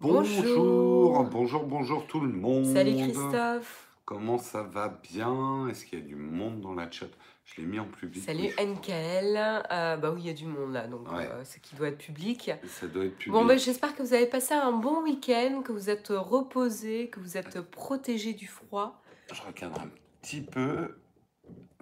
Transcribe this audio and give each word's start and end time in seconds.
Bonjour, 0.00 1.24
bonjour, 1.24 1.64
bonjour 1.64 2.06
tout 2.06 2.20
le 2.20 2.32
monde. 2.32 2.64
Salut 2.64 2.94
Christophe. 2.96 3.88
Comment 4.06 4.38
ça 4.38 4.62
va 4.62 4.88
bien? 5.12 5.68
Est-ce 5.68 5.84
qu'il 5.84 5.98
y 5.98 6.02
a 6.02 6.04
du 6.04 6.16
monde 6.16 6.60
dans 6.60 6.72
la 6.74 6.90
chat? 6.90 7.06
Je 7.44 7.60
l'ai 7.60 7.66
mis 7.66 7.78
en 7.78 7.84
public. 7.84 8.22
Salut 8.24 8.48
NKL. 8.58 9.36
Euh, 9.70 9.96
bah 9.98 10.10
oui, 10.14 10.22
il 10.22 10.26
y 10.26 10.30
a 10.30 10.34
du 10.34 10.46
monde 10.46 10.72
là, 10.72 10.86
donc 10.86 11.10
Ouais. 11.12 11.28
euh, 11.30 11.42
c'est 11.44 11.60
qui 11.60 11.74
doit 11.76 11.88
être 11.88 11.98
public. 11.98 12.50
Ça 12.66 12.86
doit 12.86 13.04
être 13.04 13.16
public. 13.16 13.32
Bon, 13.32 13.44
bah, 13.44 13.58
j'espère 13.58 13.94
que 13.94 14.02
vous 14.02 14.14
avez 14.14 14.26
passé 14.26 14.54
un 14.54 14.72
bon 14.72 15.02
week-end, 15.02 15.60
que 15.62 15.72
vous 15.72 15.90
êtes 15.90 16.08
reposé, 16.08 17.08
que 17.08 17.20
vous 17.20 17.36
êtes 17.36 17.60
protégé 17.60 18.32
du 18.32 18.46
froid. 18.46 19.02
Je 19.32 19.42
recadre 19.42 19.78
un 19.80 19.88
petit 20.22 20.40
peu. 20.40 20.96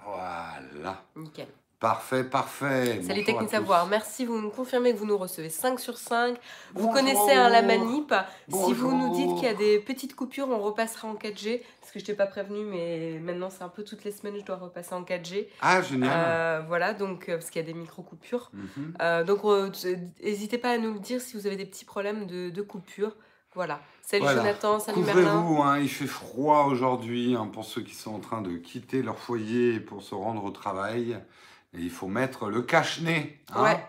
Voilà. 0.05 1.05
Nickel. 1.15 1.47
Parfait, 1.83 2.23
parfait. 2.23 3.03
Salut 3.03 3.09
Bonjour 3.09 3.25
Technique. 3.25 3.51
Savoir. 3.51 3.89
Merci, 3.89 4.25
vous 4.25 4.41
nous 4.41 4.51
confirmez 4.51 4.93
que 4.93 4.99
vous 4.99 5.05
nous 5.05 5.19
recevez 5.19 5.51
5 5.51 5.81
sur 5.81 5.99
5. 5.99 6.37
Vous 6.37 6.87
Bonjour. 6.87 6.93
connaissez 6.93 7.35
la 7.35 7.61
manip. 7.61 8.15
Si 8.49 8.73
vous 8.73 8.97
nous 8.97 9.13
dites 9.13 9.35
qu'il 9.35 9.49
y 9.49 9.51
a 9.51 9.55
des 9.55 9.81
petites 9.81 10.15
coupures, 10.15 10.49
on 10.49 10.61
repassera 10.61 11.09
en 11.09 11.17
4G. 11.17 11.61
Parce 11.81 11.91
que 11.93 11.99
je 11.99 12.05
t'ai 12.05 12.15
pas 12.15 12.27
prévenu, 12.27 12.63
mais 12.63 13.19
maintenant 13.21 13.51
c'est 13.51 13.65
un 13.65 13.69
peu 13.69 13.83
toutes 13.83 14.05
les 14.05 14.13
semaines, 14.13 14.37
je 14.39 14.45
dois 14.45 14.59
repasser 14.59 14.95
en 14.95 15.03
4G. 15.03 15.49
Ah, 15.61 15.83
génial. 15.83 16.13
Euh, 16.15 16.63
voilà, 16.69 16.95
donc 16.95 17.29
euh, 17.29 17.35
parce 17.35 17.51
qu'il 17.51 17.61
y 17.61 17.65
a 17.65 17.67
des 17.67 17.77
micro-coupures. 17.77 18.53
Mhm. 18.53 18.95
Euh, 19.03 19.25
donc, 19.25 19.43
n'hésitez 20.23 20.59
pas 20.59 20.71
à 20.71 20.79
nous 20.79 20.93
le 20.93 21.01
dire 21.01 21.21
si 21.21 21.37
vous 21.37 21.49
avez 21.49 21.57
des 21.57 21.67
petits 21.67 21.85
problèmes 21.85 22.27
de, 22.27 22.51
de 22.51 22.63
coupure. 22.63 23.17
Voilà. 23.57 23.81
Salut 24.03 24.23
Voilà. 24.23 24.41
Jonathan, 24.41 24.79
salut 24.79 25.03
Merlin. 25.03 25.23
Couvrez-vous, 25.23 25.63
hein, 25.63 25.79
il 25.81 25.89
fait 25.89 26.07
froid 26.07 26.67
aujourd'hui 26.67 27.35
hein, 27.35 27.51
pour 27.53 27.65
ceux 27.65 27.83
qui 27.83 27.97
sont 27.97 28.15
en 28.15 28.21
train 28.21 28.41
de 28.41 28.53
quitter 28.53 29.03
leur 29.03 29.19
foyer 29.19 29.81
pour 29.81 30.05
se 30.05 30.15
rendre 30.15 30.45
au 30.45 30.51
travail. 30.51 31.19
Et 31.75 31.81
il 31.81 31.91
faut 31.91 32.09
mettre 32.09 32.49
le 32.51 32.63
cache-nez. 32.63 33.39
hein. 33.55 33.63
Ouais. 33.65 33.85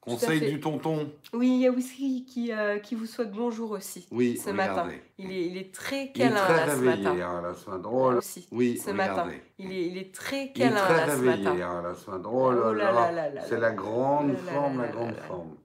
Conseil 0.00 0.38
du 0.52 0.60
tonton. 0.60 1.10
Oui, 1.32 1.48
il 1.48 1.60
y 1.62 1.66
a 1.66 1.70
Whisky 1.72 2.24
qui, 2.24 2.52
euh, 2.52 2.78
qui 2.78 2.94
vous 2.94 3.06
souhaite 3.06 3.32
bonjour 3.32 3.72
aussi. 3.72 4.06
Oui, 4.12 4.36
ce 4.36 4.50
matin. 4.50 4.72
regardez. 4.74 5.02
Il 5.18 5.32
est, 5.32 5.46
il 5.48 5.56
est 5.58 5.74
très 5.74 6.04
Il 6.04 6.08
est 6.10 6.12
câlin 6.12 6.36
très 6.44 6.54
là 6.54 6.66
ce 6.66 6.70
réveillé 6.80 7.02
matin. 7.04 7.26
hein, 7.28 7.42
là, 7.42 7.54
ce 7.54 7.70
matin. 7.70 7.82
Drôle. 7.82 8.16
Aussi. 8.18 8.46
Oui, 8.52 8.78
ce 8.78 8.90
matin. 8.92 9.12
regardez. 9.14 9.42
Il 9.58 9.72
est, 9.72 9.86
il 9.88 9.98
est 9.98 10.14
très 10.14 10.44
Il 10.44 10.48
est 10.50 10.52
câlin 10.52 10.76
très 10.84 11.06
là 11.08 11.16
ce 11.16 11.20
matin. 11.22 11.50
hein, 11.60 11.82
là, 11.82 11.94
ce 11.96 12.08
matin. 12.08 12.28
Oh 12.32 12.52
là 12.52 12.60
Oh 12.66 12.72
là 12.72 12.92
là, 12.92 13.10
là 13.10 13.30
là 13.30 13.40
c'est 13.48 13.58
la 13.58 13.72
grande 13.72 14.36
Oh 14.36 14.48
forme, 14.52 14.82
la 14.82 14.88
grande 14.88 15.16
forme. 15.26 15.56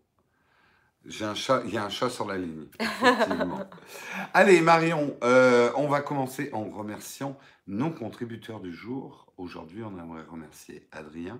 J'ai 1.05 1.25
un 1.25 1.35
chat, 1.35 1.61
il 1.65 1.73
y 1.73 1.77
a 1.77 1.85
un 1.85 1.89
chat 1.89 2.09
sur 2.09 2.25
la 2.27 2.37
ligne, 2.37 2.65
effectivement. 2.79 3.59
Allez, 4.33 4.61
Marion, 4.61 5.15
euh, 5.23 5.71
on 5.75 5.87
va 5.87 6.01
commencer 6.01 6.49
en 6.53 6.63
remerciant 6.69 7.37
nos 7.67 7.89
contributeurs 7.91 8.59
du 8.59 8.73
jour. 8.73 9.30
Aujourd'hui, 9.45 9.83
on 9.83 9.97
aimerait 9.97 10.23
remercier 10.29 10.87
Adrien, 10.91 11.39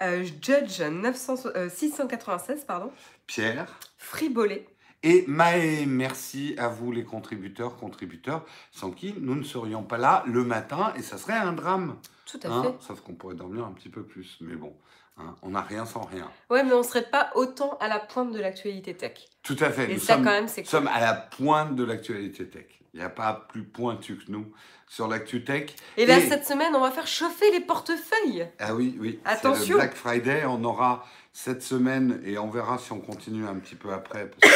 Euh, 0.00 0.22
Judge 0.40 0.80
900, 0.80 1.34
euh, 1.56 1.68
696, 1.68 2.64
pardon. 2.64 2.90
Pierre 3.26 3.66
Fribolé. 3.98 4.66
et 5.02 5.24
Maë. 5.26 5.84
Merci 5.86 6.54
à 6.56 6.68
vous, 6.68 6.92
les 6.92 7.02
contributeurs, 7.04 7.76
contributeurs, 7.76 8.44
sans 8.70 8.92
qui 8.92 9.14
nous 9.18 9.34
ne 9.34 9.42
serions 9.42 9.82
pas 9.82 9.98
là 9.98 10.22
le 10.28 10.44
matin 10.44 10.92
et 10.96 11.02
ça 11.02 11.18
serait 11.18 11.32
un 11.32 11.52
drame. 11.52 11.96
Tout 12.26 12.38
à 12.44 12.48
hein. 12.48 12.62
fait. 12.62 12.74
Sauf 12.80 13.00
qu'on 13.00 13.14
pourrait 13.14 13.34
dormir 13.34 13.64
un 13.66 13.72
petit 13.72 13.88
peu 13.88 14.04
plus, 14.04 14.38
mais 14.40 14.54
bon, 14.54 14.76
hein, 15.18 15.34
on 15.42 15.50
n'a 15.50 15.62
rien 15.62 15.84
sans 15.84 16.02
rien. 16.02 16.30
Ouais, 16.48 16.62
mais 16.62 16.72
on 16.72 16.84
serait 16.84 17.10
pas 17.10 17.30
autant 17.34 17.76
à 17.80 17.88
la 17.88 17.98
pointe 17.98 18.30
de 18.32 18.38
l'actualité 18.38 18.96
tech. 18.96 19.14
Tout 19.42 19.56
à 19.58 19.70
fait. 19.70 19.90
Et 19.90 19.94
nous 19.94 20.00
ça, 20.00 20.14
sommes- 20.14 20.24
quand 20.24 20.30
même, 20.30 20.46
c'est 20.46 20.60
Nous 20.60 20.66
cool. 20.68 20.70
sommes 20.70 20.88
à 20.88 21.00
la 21.00 21.14
pointe 21.14 21.74
de 21.74 21.82
l'actualité 21.82 22.48
tech. 22.48 22.66
Il 22.94 23.00
n'y 23.00 23.06
a 23.06 23.08
pas 23.08 23.46
plus 23.48 23.62
pointu 23.64 24.16
que 24.18 24.30
nous 24.30 24.46
sur 24.86 25.08
l'actu 25.08 25.44
tech. 25.44 25.70
Et 25.96 26.04
là, 26.04 26.18
Et- 26.18 26.28
cette 26.28 26.44
semaine, 26.44 26.74
on 26.76 26.80
va 26.80 26.90
faire 26.90 27.06
chauffer 27.06 27.50
les 27.50 27.60
portefeuilles. 27.60 28.46
Ah 28.58 28.74
oui, 28.74 28.96
oui. 29.00 29.18
Attention. 29.24 29.74
le 29.76 29.80
Black 29.80 29.94
Friday, 29.94 30.44
on 30.46 30.62
aura 30.64 31.06
cette 31.32 31.62
semaine 31.62 32.20
et 32.24 32.36
on 32.36 32.50
verra 32.50 32.76
si 32.78 32.92
on 32.92 33.00
continue 33.00 33.46
un 33.46 33.54
petit 33.54 33.74
peu 33.76 33.92
après 33.92 34.28
parce 34.30 34.52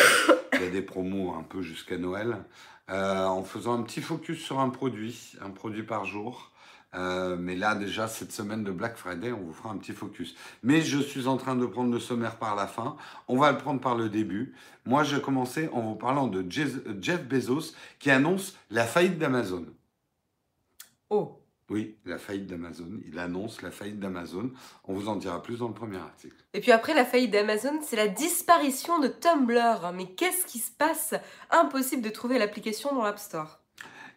qu'il 0.52 0.60
y 0.62 0.66
a 0.66 0.70
des 0.70 0.82
promos 0.82 1.34
un 1.34 1.42
peu 1.42 1.62
jusqu'à 1.62 1.96
Noël. 1.96 2.36
euh, 2.90 3.24
en 3.24 3.42
faisant 3.42 3.74
un 3.78 3.82
petit 3.82 4.00
focus 4.02 4.38
sur 4.44 4.60
un 4.60 4.68
produit, 4.68 5.32
un 5.42 5.50
produit 5.50 5.82
par 5.82 6.04
jour. 6.04 6.52
Euh, 6.96 7.36
mais 7.38 7.56
là, 7.56 7.74
déjà, 7.74 8.08
cette 8.08 8.32
semaine 8.32 8.64
de 8.64 8.70
Black 8.70 8.96
Friday, 8.96 9.32
on 9.32 9.40
vous 9.40 9.52
fera 9.52 9.70
un 9.70 9.76
petit 9.76 9.92
focus. 9.92 10.34
Mais 10.62 10.80
je 10.80 10.98
suis 10.98 11.26
en 11.26 11.36
train 11.36 11.54
de 11.54 11.66
prendre 11.66 11.92
le 11.92 12.00
sommaire 12.00 12.36
par 12.36 12.56
la 12.56 12.66
fin. 12.66 12.96
On 13.28 13.36
va 13.36 13.52
le 13.52 13.58
prendre 13.58 13.80
par 13.80 13.94
le 13.94 14.08
début. 14.08 14.54
Moi, 14.84 15.04
j'ai 15.04 15.20
commencé 15.20 15.68
en 15.72 15.80
vous 15.80 15.96
parlant 15.96 16.26
de 16.26 16.44
Jeff 16.50 17.24
Bezos 17.24 17.74
qui 17.98 18.10
annonce 18.10 18.56
la 18.70 18.84
faillite 18.84 19.18
d'Amazon. 19.18 19.66
Oh. 21.10 21.42
Oui, 21.68 21.96
la 22.04 22.16
faillite 22.16 22.46
d'Amazon. 22.46 23.00
Il 23.04 23.18
annonce 23.18 23.60
la 23.60 23.72
faillite 23.72 23.98
d'Amazon. 23.98 24.52
On 24.84 24.94
vous 24.94 25.08
en 25.08 25.16
dira 25.16 25.42
plus 25.42 25.58
dans 25.58 25.68
le 25.68 25.74
premier 25.74 25.96
article. 25.98 26.36
Et 26.54 26.60
puis 26.60 26.70
après 26.70 26.94
la 26.94 27.04
faillite 27.04 27.32
d'Amazon, 27.32 27.80
c'est 27.82 27.96
la 27.96 28.06
disparition 28.06 29.00
de 29.00 29.08
Tumblr. 29.08 29.92
Mais 29.92 30.06
qu'est-ce 30.14 30.46
qui 30.46 30.60
se 30.60 30.70
passe? 30.70 31.14
Impossible 31.50 32.02
de 32.02 32.10
trouver 32.10 32.38
l'application 32.38 32.94
dans 32.94 33.02
l'App 33.02 33.18
Store. 33.18 33.65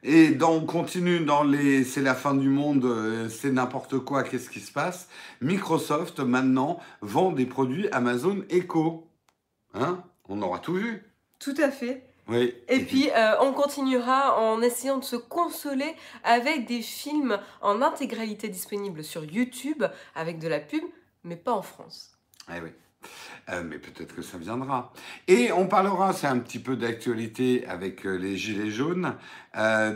Et 0.04 0.30
dans, 0.30 0.54
on 0.54 0.66
continue 0.66 1.20
dans 1.20 1.44
les. 1.44 1.84
C'est 1.84 2.02
la 2.02 2.16
fin 2.16 2.34
du 2.34 2.50
monde, 2.50 2.86
euh, 2.86 3.28
c'est 3.28 3.52
n'importe 3.52 4.00
quoi, 4.00 4.24
qu'est-ce 4.24 4.50
qui 4.50 4.62
se 4.62 4.72
passe 4.72 5.10
Microsoft, 5.42 6.20
maintenant, 6.20 6.80
vend 7.02 7.32
des 7.32 7.46
produits 7.46 7.90
Amazon 7.92 8.44
Echo. 8.50 9.08
Hein? 9.74 10.04
On 10.30 10.42
aura 10.42 10.60
tout 10.60 10.76
vu. 10.76 11.04
Tout 11.40 11.56
à 11.58 11.70
fait. 11.70 12.06
Oui. 12.30 12.54
Et 12.68 12.80
puis, 12.80 13.10
euh, 13.10 13.42
on 13.42 13.54
continuera 13.54 14.40
en 14.40 14.62
essayant 14.62 15.00
de 15.00 15.04
se 15.04 15.16
consoler 15.16 15.96
avec 16.24 16.68
des 16.68 16.82
films 16.82 17.40
en 17.62 17.82
intégralité 17.82 18.48
disponibles 18.48 19.04
sur 19.04 19.26
YouTube, 19.26 19.84
avec 20.16 20.40
de 20.40 20.48
la 20.48 20.60
pub, 20.60 20.84
mais 21.24 21.36
pas 21.36 21.52
en 21.52 21.64
France. 21.64 22.12
Eh 22.50 22.62
oui. 22.62 22.70
Euh, 23.52 23.64
mais 23.66 23.80
peut-être 23.80 24.16
que 24.16 24.22
ça 24.22 24.38
viendra. 24.38 24.94
Et 25.28 25.52
on 25.52 25.68
parlera, 25.68 26.14
c'est 26.14 26.28
un 26.28 26.40
petit 26.40 26.60
peu 26.60 26.76
d'actualité 26.76 27.66
avec 27.68 28.06
euh, 28.06 28.16
les 28.16 28.38
Gilets 28.38 28.70
jaunes, 28.70 29.16
euh, 29.58 29.92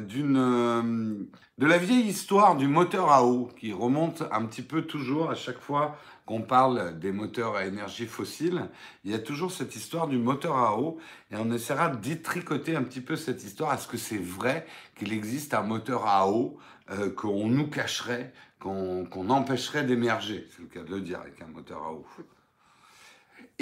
de 1.59 1.65
la 1.67 1.77
vieille 1.77 2.07
histoire 2.07 2.55
du 2.55 2.67
moteur 2.67 3.11
à 3.11 3.25
eau 3.25 3.49
qui 3.59 3.71
remonte 3.71 4.23
un 4.31 4.45
petit 4.45 4.63
peu 4.63 4.81
toujours 4.83 5.29
à 5.29 5.35
chaque 5.35 5.59
fois 5.59 5.97
qu'on 6.25 6.41
parle 6.41 6.97
des 6.97 7.11
moteurs 7.11 7.55
à 7.55 7.65
énergie 7.65 8.07
fossile. 8.07 8.69
Il 9.03 9.11
y 9.11 9.13
a 9.13 9.19
toujours 9.19 9.51
cette 9.51 9.75
histoire 9.75 10.07
du 10.07 10.17
moteur 10.17 10.57
à 10.57 10.79
eau 10.79 10.97
et 11.29 11.35
on 11.35 11.51
essaiera 11.51 11.89
détricoter 11.89 12.75
un 12.75 12.83
petit 12.83 13.01
peu 13.01 13.15
cette 13.15 13.43
histoire. 13.43 13.73
Est-ce 13.73 13.87
que 13.87 13.97
c'est 13.97 14.17
vrai 14.17 14.65
qu'il 14.95 15.13
existe 15.13 15.53
un 15.53 15.61
moteur 15.61 16.07
à 16.07 16.27
eau 16.27 16.57
qu'on 17.17 17.47
nous 17.47 17.67
cacherait, 17.67 18.33
qu'on 18.59 19.29
empêcherait 19.29 19.83
d'émerger? 19.83 20.47
C'est 20.55 20.61
le 20.61 20.69
cas 20.69 20.81
de 20.81 20.95
le 20.95 21.01
dire 21.01 21.19
avec 21.19 21.39
un 21.41 21.47
moteur 21.47 21.83
à 21.83 21.91
eau. 21.91 22.05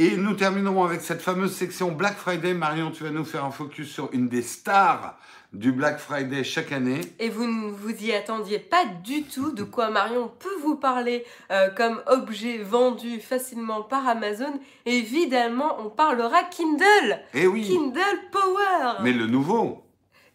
Et 0.03 0.17
nous 0.17 0.33
terminerons 0.33 0.83
avec 0.83 1.01
cette 1.01 1.21
fameuse 1.21 1.53
section 1.53 1.91
Black 1.91 2.17
Friday. 2.17 2.55
Marion, 2.55 2.89
tu 2.89 3.03
vas 3.03 3.11
nous 3.11 3.23
faire 3.23 3.45
un 3.45 3.51
focus 3.51 3.87
sur 3.87 4.09
une 4.13 4.29
des 4.29 4.41
stars 4.41 5.15
du 5.53 5.71
Black 5.71 5.99
Friday 5.99 6.43
chaque 6.43 6.71
année. 6.71 7.01
Et 7.19 7.29
vous 7.29 7.45
ne 7.45 7.69
vous 7.69 7.93
y 8.03 8.11
attendiez 8.11 8.57
pas 8.57 8.83
du 9.03 9.21
tout 9.21 9.51
de 9.51 9.61
quoi 9.61 9.91
Marion 9.91 10.31
peut 10.39 10.59
vous 10.63 10.75
parler 10.75 11.23
euh, 11.51 11.69
comme 11.69 12.01
objet 12.07 12.57
vendu 12.57 13.19
facilement 13.19 13.83
par 13.83 14.07
Amazon. 14.07 14.59
Évidemment, 14.87 15.77
on 15.85 15.91
parlera 15.91 16.45
Kindle 16.45 17.19
Eh 17.35 17.45
oui, 17.45 17.61
Kindle 17.61 18.01
Power 18.31 19.03
mais 19.03 19.13
le 19.13 19.27
nouveau. 19.27 19.83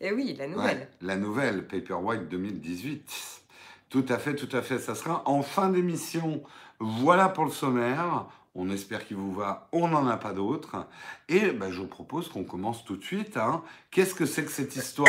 Et 0.01 0.13
oui, 0.13 0.37
la 0.39 0.47
nouvelle. 0.47 0.77
Ouais, 0.77 0.89
la 1.03 1.17
nouvelle, 1.17 1.67
Paperwhite 1.67 2.29
2018. 2.29 3.43
Tout 3.89 4.07
à 4.09 4.19
fait, 4.19 4.37
tout 4.37 4.57
à 4.57 4.63
fait. 4.63 4.79
Ça 4.79 4.95
sera 4.95 5.25
en 5.27 5.43
fin 5.43 5.71
d'émission. 5.71 6.45
Voilà 6.79 7.29
pour 7.29 7.47
le 7.47 7.51
sommaire. 7.51 8.27
On 8.59 8.71
espère 8.71 9.07
qu'il 9.07 9.19
vous 9.19 9.33
va. 9.33 9.69
On 9.73 9.87
n'en 9.89 10.07
a 10.07 10.17
pas 10.17 10.33
d'autres. 10.33 10.87
Et 11.29 11.51
ben, 11.51 11.71
je 11.71 11.81
vous 11.81 11.87
propose 11.89 12.29
qu'on 12.31 12.45
commence 12.45 12.85
tout 12.87 12.97
de 12.97 13.05
suite. 13.05 13.37
hein. 13.37 13.63
Qu'est-ce 13.91 14.15
que 14.15 14.25
c'est 14.25 14.45
que 14.47 14.51
cette 14.51 14.75
histoire 14.77 15.09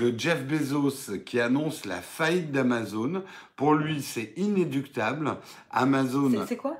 de 0.00 0.12
Jeff 0.18 0.44
Bezos 0.44 1.18
qui 1.24 1.40
annonce 1.40 1.86
la 1.86 2.02
faillite 2.02 2.52
d'Amazon? 2.52 3.24
Pour 3.56 3.74
lui, 3.74 4.02
c'est 4.02 4.34
inéductable. 4.36 5.36
Amazon. 5.70 6.44
C'est- 6.46 6.56
quoi? 6.58 6.76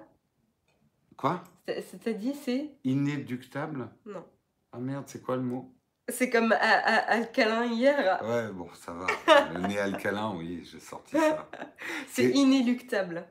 Quoi? 1.16 1.42
C'est- 1.66 1.80
C'est-à-dire, 1.90 2.34
c'est? 2.44 2.68
Inéductable? 2.84 3.88
Non. 4.04 4.24
Ah 4.72 4.78
merde, 4.78 5.04
c'est 5.06 5.22
quoi 5.22 5.36
le 5.36 5.42
mot? 5.42 5.72
C'est 6.10 6.28
comme 6.30 6.52
a- 6.52 6.56
a- 6.56 7.12
Alcalin 7.16 7.64
hier. 7.64 8.20
Ouais, 8.24 8.50
bon, 8.52 8.68
ça 8.74 8.92
va. 8.92 9.06
Le 9.54 9.66
nez 9.66 9.78
alcalin, 9.78 10.34
oui, 10.36 10.66
j'ai 10.70 10.80
sorti 10.80 11.16
ça. 11.16 11.48
C'est 12.08 12.24
C'est- 12.24 12.30
inéluctable. 12.32 13.26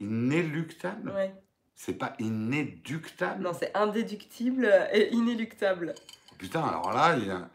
Inéluctable? 0.00 1.10
Ouais. 1.12 1.34
C'est 1.82 1.94
pas 1.94 2.12
inéductable 2.18 3.42
Non, 3.42 3.52
c'est 3.58 3.74
indéductible 3.74 4.70
et 4.92 5.08
inéluctable. 5.14 5.94
Putain, 6.36 6.62
alors 6.62 6.92
là, 6.92 7.16
il 7.16 7.26
y 7.26 7.30
a... 7.30 7.48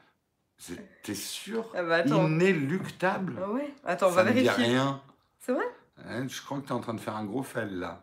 T'es 1.04 1.14
sûr 1.14 1.72
Ah 1.76 1.84
bah 1.84 1.98
attends. 1.98 2.26
Inéluctable 2.26 3.40
Ah 3.40 3.52
ouais 3.52 3.72
Attends, 3.84 4.08
on 4.08 4.16
Ça 4.16 4.24
va 4.24 4.32
me 4.32 4.36
dit 4.36 4.42
vérifier. 4.42 4.66
rien. 4.66 5.00
C'est 5.40 5.52
vrai 5.52 5.66
Hein, 6.04 6.26
je 6.28 6.42
crois 6.42 6.60
que 6.60 6.66
t'es 6.66 6.72
en 6.72 6.80
train 6.80 6.96
de 6.96 7.00
faire 7.00 7.16
un 7.16 7.24
gros 7.26 7.44
fail, 7.44 7.70
là. 7.76 8.02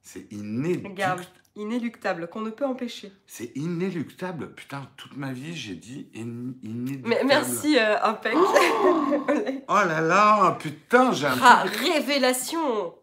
C'est 0.00 0.20
Regarde. 0.32 0.40
inéductable. 0.40 1.26
Inéluctable, 1.56 2.28
qu'on 2.28 2.40
ne 2.40 2.50
peut 2.50 2.64
empêcher. 2.64 3.12
C'est 3.26 3.54
inéluctable. 3.54 4.54
Putain, 4.54 4.88
toute 4.96 5.18
ma 5.18 5.32
vie, 5.34 5.54
j'ai 5.54 5.74
dit 5.74 6.08
in- 6.16 6.54
inéductable. 6.62 7.08
Mais 7.14 7.22
merci, 7.24 7.76
euh, 7.78 8.02
Impec. 8.02 8.34
Oh 9.68 9.74
là 9.74 10.00
là, 10.00 10.52
putain, 10.58 11.12
j'ai 11.12 11.26
un 11.26 11.36
ah, 11.42 11.64
révélation 11.84 12.94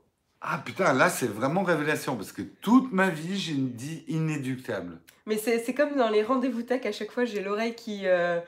Ah 0.45 0.57
putain, 0.57 0.91
là 0.93 1.09
c'est 1.09 1.27
vraiment 1.27 1.63
révélation 1.63 2.17
parce 2.17 2.33
que 2.33 2.41
toute 2.41 2.91
ma 2.91 3.09
vie 3.09 3.39
j'ai 3.39 3.53
dit 3.53 4.03
inéductable. 4.09 4.99
Mais 5.25 5.37
c'est 5.37 5.73
comme 5.73 5.95
dans 5.95 6.09
les 6.09 6.21
rendez-vous 6.21 6.63
tech, 6.63 6.85
à 6.85 6.91
chaque 6.91 7.11
fois 7.11 7.23
j'ai 7.23 7.41
l'oreille 7.41 7.75
qui, 7.75 8.01
euh, 8.07 8.41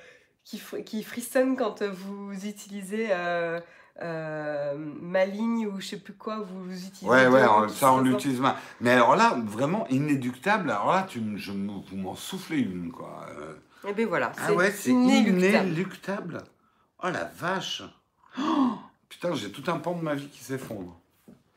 qui, 0.44 0.62
qui 0.86 1.04
frissonne 1.04 1.56
quand 1.56 1.82
euh, 1.82 1.90
vous 1.90 2.34
utilisez 2.46 3.08
euh, 3.12 3.62
euh, 4.02 4.74
ma 4.78 5.26
ligne 5.26 5.68
ou 5.68 5.80
je 5.80 5.88
sais 5.88 6.00
plus 6.00 6.14
quoi, 6.14 6.40
vous 6.42 6.70
utilisez. 6.74 7.06
Ouais, 7.08 7.28
ouais, 7.28 7.46
on- 7.48 7.70
ça 7.70 7.94
on 7.94 8.02
l'utilise 8.02 8.42
mal. 8.42 8.56
Mais 8.82 8.90
alors 8.92 9.16
là, 9.16 9.40
vraiment 9.46 9.88
inéductable, 9.88 10.70
alors 10.72 10.92
là, 10.94 11.06
tu, 11.08 11.22
je, 11.38 11.52
vous 11.54 11.96
m'en 11.96 12.16
soufflez 12.16 12.60
une 12.60 12.92
quoi. 12.92 13.26
Et 13.88 13.94
ben 13.94 14.06
voilà, 14.06 14.34
Ah 14.38 14.52
ouais, 14.52 14.72
c'est 14.72 14.90
inéluctable. 14.90 15.68
inéluctable. 15.70 16.44
Oh 17.04 17.08
la 17.10 17.24
vache. 17.38 17.84
Oh, 18.38 18.72
putain, 19.10 19.34
j'ai 19.34 19.50
tout 19.50 19.64
un 19.72 19.78
pan 19.78 19.94
de 19.96 20.02
ma 20.02 20.16
vie 20.16 20.28
qui 20.28 20.44
s'effondre. 20.44 21.00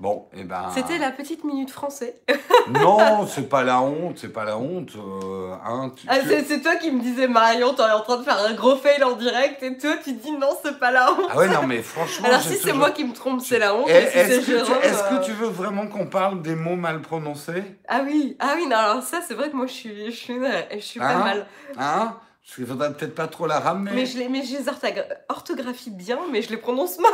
Bon, 0.00 0.28
et 0.32 0.44
ben. 0.44 0.70
C'était 0.72 0.96
la 0.98 1.10
petite 1.10 1.42
minute 1.44 1.70
français. 1.70 2.22
Non, 2.70 3.26
c'est 3.26 3.48
pas 3.48 3.64
la 3.64 3.80
honte, 3.80 4.18
c'est 4.18 4.28
pas 4.32 4.44
la 4.44 4.58
honte. 4.58 4.90
euh, 4.96 5.54
hein, 5.64 5.90
tu- 5.96 6.06
Ah, 6.06 6.18
tu- 6.20 6.28
c'est 6.46 6.60
toi 6.60 6.76
qui 6.76 6.90
me 6.90 7.00
disais 7.00 7.26
Marion, 7.26 7.72
t'es 7.72 7.82
en 7.82 8.00
train 8.02 8.18
de 8.18 8.22
faire 8.24 8.38
un 8.38 8.52
gros 8.52 8.76
fail 8.76 9.02
en 9.02 9.12
direct 9.16 9.62
et 9.62 9.78
toi 9.78 9.92
tu 10.04 10.12
dis 10.12 10.32
non, 10.32 10.50
c'est 10.62 10.78
pas 10.78 10.90
la 10.90 11.10
honte. 11.12 11.30
Ah 11.30 11.36
ouais, 11.38 11.48
non, 11.48 11.66
mais 11.66 11.80
franchement. 11.80 12.28
Alors 12.28 12.42
si 12.42 12.50
c'est 12.50 12.58
toujours- 12.60 12.76
moi 12.76 12.90
qui 12.90 13.04
me 13.04 13.14
trompe, 13.14 13.40
c'est 13.40 13.58
la 13.58 13.74
honte. 13.74 13.86
Eh, 13.88 14.06
si 14.10 14.18
Est-ce 14.18 14.40
que, 14.40 14.44
tu- 14.44 14.54
euh, 14.54 15.18
que 15.18 15.24
tu 15.24 15.32
veux 15.32 15.48
vraiment 15.48 15.86
qu'on 15.86 16.06
parle 16.06 16.42
des 16.42 16.54
mots 16.54 16.76
mal 16.76 17.00
prononcés? 17.00 17.64
Ah 17.88 18.02
oui, 18.04 18.36
ah 18.38 18.52
oui, 18.56 18.66
non, 18.66 18.76
alors 18.76 19.02
ça 19.02 19.20
c'est 19.26 19.34
vrai 19.34 19.48
que 19.50 19.56
moi 19.56 19.66
je 19.66 19.72
suis, 19.72 20.06
je 20.06 20.10
suis, 20.16 20.34
je 20.74 20.78
suis 20.80 21.00
pas 21.00 21.06
Hein? 21.14 21.24
mal. 21.24 21.46
Hein? 21.78 22.16
Parce 22.44 22.54
qu'il 22.56 22.66
faudrait 22.66 22.92
peut-être 22.92 23.14
pas 23.14 23.28
trop 23.28 23.46
la 23.46 23.60
ramener. 23.60 23.92
Mais 23.94 24.04
je 24.06 24.18
les, 24.18 24.28
mais 24.28 24.42
je 24.42 24.58
les 24.58 24.64
orthogra- 24.68 25.06
orthographie 25.30 25.90
bien, 25.90 26.18
mais 26.30 26.42
je 26.42 26.50
les 26.50 26.58
prononce 26.58 26.98
mal. 26.98 27.10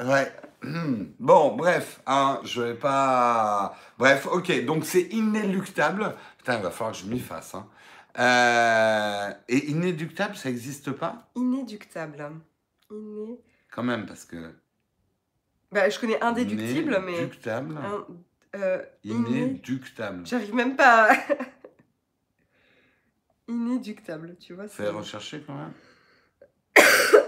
Ouais. 0.00 0.32
Hmm. 0.62 1.06
Bon, 1.18 1.56
bref, 1.56 2.00
hein, 2.06 2.40
je 2.44 2.62
vais 2.62 2.74
pas. 2.74 3.74
Bref, 3.98 4.26
ok, 4.26 4.64
donc 4.64 4.84
c'est 4.84 5.02
inéluctable. 5.12 6.14
Putain, 6.38 6.56
il 6.58 6.62
va 6.62 6.70
falloir 6.70 6.92
que 6.92 6.98
je 6.98 7.06
m'y 7.10 7.20
fasse. 7.20 7.54
Hein. 7.54 7.68
Euh, 8.18 9.32
Et 9.48 9.70
inéductable, 9.70 10.36
ça 10.36 10.48
n'existe 10.50 10.92
pas? 10.92 11.28
Inéductable. 11.34 12.30
Iné... 12.90 13.38
Quand 13.70 13.82
même, 13.82 14.06
parce 14.06 14.24
que. 14.24 14.54
Bah, 15.72 15.88
je 15.88 15.98
connais 15.98 16.20
indéductible, 16.22 17.00
mais. 17.04 17.16
Inéductable. 17.18 17.76
Un- 17.76 18.06
euh, 18.58 18.82
iné- 19.04 19.38
Inéductable. 19.46 20.26
J'arrive 20.26 20.54
même 20.54 20.76
pas 20.76 21.12
à... 21.12 21.16
Inéductable, 23.48 24.36
tu 24.38 24.54
vois. 24.54 24.68
Fais 24.68 24.88
rechercher 24.88 25.42
quand 25.46 25.54
même. 25.54 25.72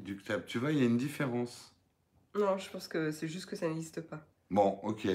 Inéductable. 0.00 0.44
Tu 0.46 0.58
vois, 0.58 0.72
il 0.72 0.78
y 0.78 0.82
a 0.82 0.86
une 0.86 0.98
différence. 0.98 1.72
Non, 2.34 2.58
je 2.58 2.68
pense 2.68 2.86
que 2.86 3.10
c'est 3.12 3.28
juste 3.28 3.46
que 3.46 3.56
ça 3.56 3.66
n'existe 3.66 4.02
pas. 4.02 4.20
Bon, 4.50 4.78
ok. 4.82 5.08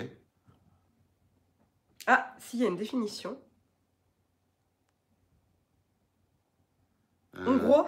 Ah, 2.08 2.34
si, 2.40 2.58
il 2.58 2.64
y 2.64 2.66
a 2.66 2.70
une 2.70 2.78
définition. 2.78 3.38
Euh, 7.38 7.46
Hongrois 7.48 7.86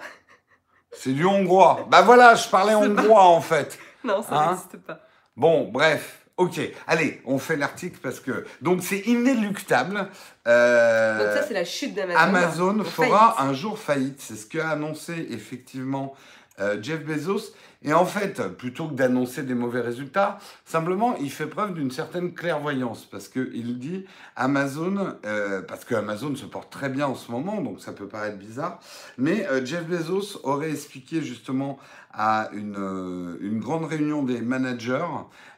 C'est 0.92 1.12
du 1.12 1.24
hongrois. 1.26 1.86
Bah 1.90 2.02
voilà, 2.02 2.34
je 2.36 2.48
parlais 2.48 2.72
pas- 2.74 2.78
hongrois 2.78 3.24
en 3.24 3.40
fait. 3.40 3.78
Non, 4.04 4.22
ça 4.22 4.36
Hein 4.38 4.50
n'existe 4.52 4.76
pas. 4.78 5.00
Bon, 5.36 5.68
bref. 5.68 6.20
Ok, 6.36 6.60
allez, 6.88 7.22
on 7.26 7.38
fait 7.38 7.54
l'article 7.56 7.98
parce 8.02 8.18
que... 8.18 8.44
Donc 8.60 8.82
c'est 8.82 9.00
inéluctable. 9.00 10.08
Euh, 10.48 11.18
Donc 11.24 11.36
ça, 11.36 11.46
c'est 11.46 11.54
la 11.54 11.64
chute 11.64 11.94
d'Amazon. 11.94 12.18
Amazon 12.18 12.84
fera 12.84 13.34
faillite. 13.34 13.50
un 13.50 13.52
jour 13.54 13.78
faillite. 13.78 14.20
C'est 14.20 14.34
ce 14.36 14.46
qu'a 14.46 14.70
annoncé 14.70 15.12
effectivement 15.30 16.14
euh, 16.60 16.80
Jeff 16.80 17.04
Bezos. 17.04 17.52
Et 17.82 17.92
en 17.92 18.06
fait, 18.06 18.40
plutôt 18.56 18.88
que 18.88 18.94
d'annoncer 18.94 19.42
des 19.42 19.54
mauvais 19.54 19.80
résultats, 19.80 20.38
simplement, 20.64 21.16
il 21.16 21.30
fait 21.30 21.46
preuve 21.46 21.74
d'une 21.74 21.90
certaine 21.90 22.32
clairvoyance. 22.32 23.04
Parce 23.04 23.28
qu'il 23.28 23.78
dit 23.78 24.06
Amazon, 24.36 25.16
euh, 25.26 25.60
parce 25.62 25.84
que 25.84 25.94
Amazon 25.94 26.34
se 26.36 26.46
porte 26.46 26.70
très 26.70 26.88
bien 26.88 27.08
en 27.08 27.14
ce 27.14 27.30
moment, 27.30 27.60
donc 27.60 27.80
ça 27.80 27.92
peut 27.92 28.08
paraître 28.08 28.38
bizarre. 28.38 28.80
Mais 29.18 29.46
euh, 29.48 29.64
Jeff 29.66 29.84
Bezos 29.86 30.40
aurait 30.44 30.70
expliqué 30.70 31.20
justement 31.20 31.78
à 32.12 32.48
une, 32.52 33.58
grande 33.58 33.84
réunion 33.86 34.22
des 34.22 34.40
managers 34.40 35.04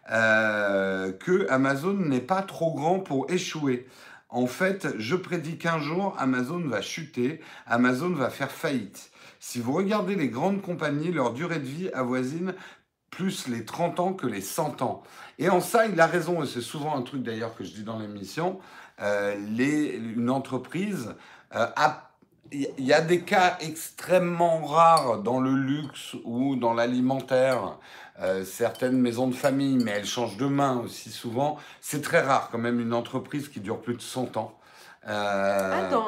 que 0.09 1.47
Amazon 1.51 1.93
n'est 1.93 2.21
pas 2.21 2.41
trop 2.41 2.75
grand 2.75 3.01
pour 3.01 3.31
échouer. 3.31 3.87
En 4.37 4.47
fait, 4.47 4.89
je 4.99 5.17
prédis 5.17 5.57
qu'un 5.57 5.79
jour, 5.79 6.15
Amazon 6.19 6.61
va 6.61 6.83
chuter, 6.83 7.41
Amazon 7.65 8.11
va 8.11 8.29
faire 8.29 8.51
faillite. 8.51 9.11
Si 9.41 9.61
vous 9.61 9.73
regardez 9.73 10.15
les 10.15 10.29
grandes 10.29 10.61
compagnies, 10.61 11.11
leur 11.11 11.33
durée 11.33 11.59
de 11.59 11.65
vie 11.65 11.89
avoisine 11.95 12.53
plus 13.09 13.49
les 13.49 13.65
30 13.65 13.99
ans 13.99 14.13
que 14.13 14.27
les 14.27 14.43
100 14.43 14.83
ans. 14.83 15.03
Et 15.39 15.49
en 15.49 15.63
ça, 15.63 15.87
il 15.87 15.99
a 16.03 16.07
raison, 16.07 16.45
c'est 16.45 16.61
souvent 16.61 16.95
un 16.99 17.01
truc 17.01 17.23
d'ailleurs 17.23 17.57
que 17.57 17.65
je 17.65 17.73
dis 17.73 17.83
dans 17.83 17.99
l'émission, 17.99 18.61
euh, 19.01 19.35
une 19.39 20.29
entreprise 20.29 21.15
euh, 21.55 21.69
il 22.53 22.85
y 22.85 22.93
a 22.93 23.01
des 23.01 23.23
cas 23.23 23.57
extrêmement 23.61 24.65
rares 24.65 25.19
dans 25.19 25.41
le 25.41 25.55
luxe 25.55 26.15
ou 26.25 26.57
dans 26.57 26.75
l'alimentaire, 26.75 27.79
euh, 28.23 28.45
certaines 28.45 28.99
maisons 28.99 29.29
de 29.29 29.35
famille, 29.35 29.77
mais 29.83 29.91
elles 29.93 30.07
changent 30.07 30.37
de 30.37 30.47
main 30.47 30.81
aussi 30.85 31.11
souvent. 31.11 31.57
C'est 31.81 32.01
très 32.03 32.21
rare 32.21 32.49
quand 32.51 32.59
même 32.59 32.81
une 32.81 32.95
entreprise 32.95 33.49
qui 33.49 33.61
dure 33.61 33.81
plus 33.81 33.95
de 33.95 34.01
100 34.03 34.37
ans. 34.37 34.59
Euh, 35.09 35.71
Ah, 35.73 35.91
dans... 35.91 36.07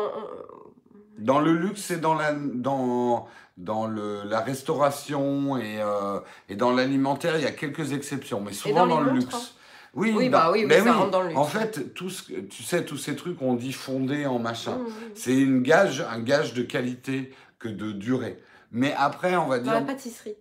dans 1.19 1.41
le 1.41 1.53
luxe 1.53 1.91
et 1.91 1.99
dans 1.99 2.15
la, 2.15 2.33
dans, 2.33 3.27
dans 3.57 3.87
le, 3.87 4.23
la 4.25 4.41
restauration 4.41 5.57
et, 5.59 5.81
euh, 5.81 6.21
et 6.49 6.57
dans 6.57 6.73
l'alimentaire, 6.73 7.37
il 7.37 7.43
y 7.43 7.47
a 7.47 7.51
quelques 7.53 7.93
exceptions, 7.93 8.41
mais 8.41 8.53
souvent 8.53 8.87
dans 8.87 8.97
dans, 8.97 9.01
le 9.01 9.13
luxe. 9.13 9.35
hein. 9.35 9.39
Oui, 9.95 10.13
Oui, 10.17 10.27
dans- 10.29 10.39
bah 10.39 10.51
oui, 10.53 10.67
oui, 10.69 10.75
ça 10.85 10.93
rentre 10.93 11.11
dans 11.11 11.23
le 11.23 11.29
luxe. 11.29 11.39
En 11.41 11.45
fait, 11.45 11.95
tout 11.95 12.11
ce, 12.11 12.33
tu 12.33 12.63
sais, 12.63 12.85
tous 12.85 12.99
ces 12.99 13.17
trucs, 13.17 13.41
on 13.43 13.55
dit 13.55 13.73
fondé 13.73 14.27
en 14.27 14.39
machin. 14.39 14.77
Mmh. 14.77 14.87
C'est 15.15 15.35
une 15.37 15.63
gage, 15.63 16.05
un 16.11 16.21
gage 16.21 16.53
de 16.55 16.63
qualité 16.63 17.33
que 17.59 17.69
de 17.69 17.91
durée. 17.93 18.39
Mais 18.71 18.95
après, 18.99 19.35
on 19.37 19.47
va 19.47 19.59
Dans 19.59 19.65
dire, 19.65 19.73
la 19.75 19.81
pâtisserie. 19.81 20.37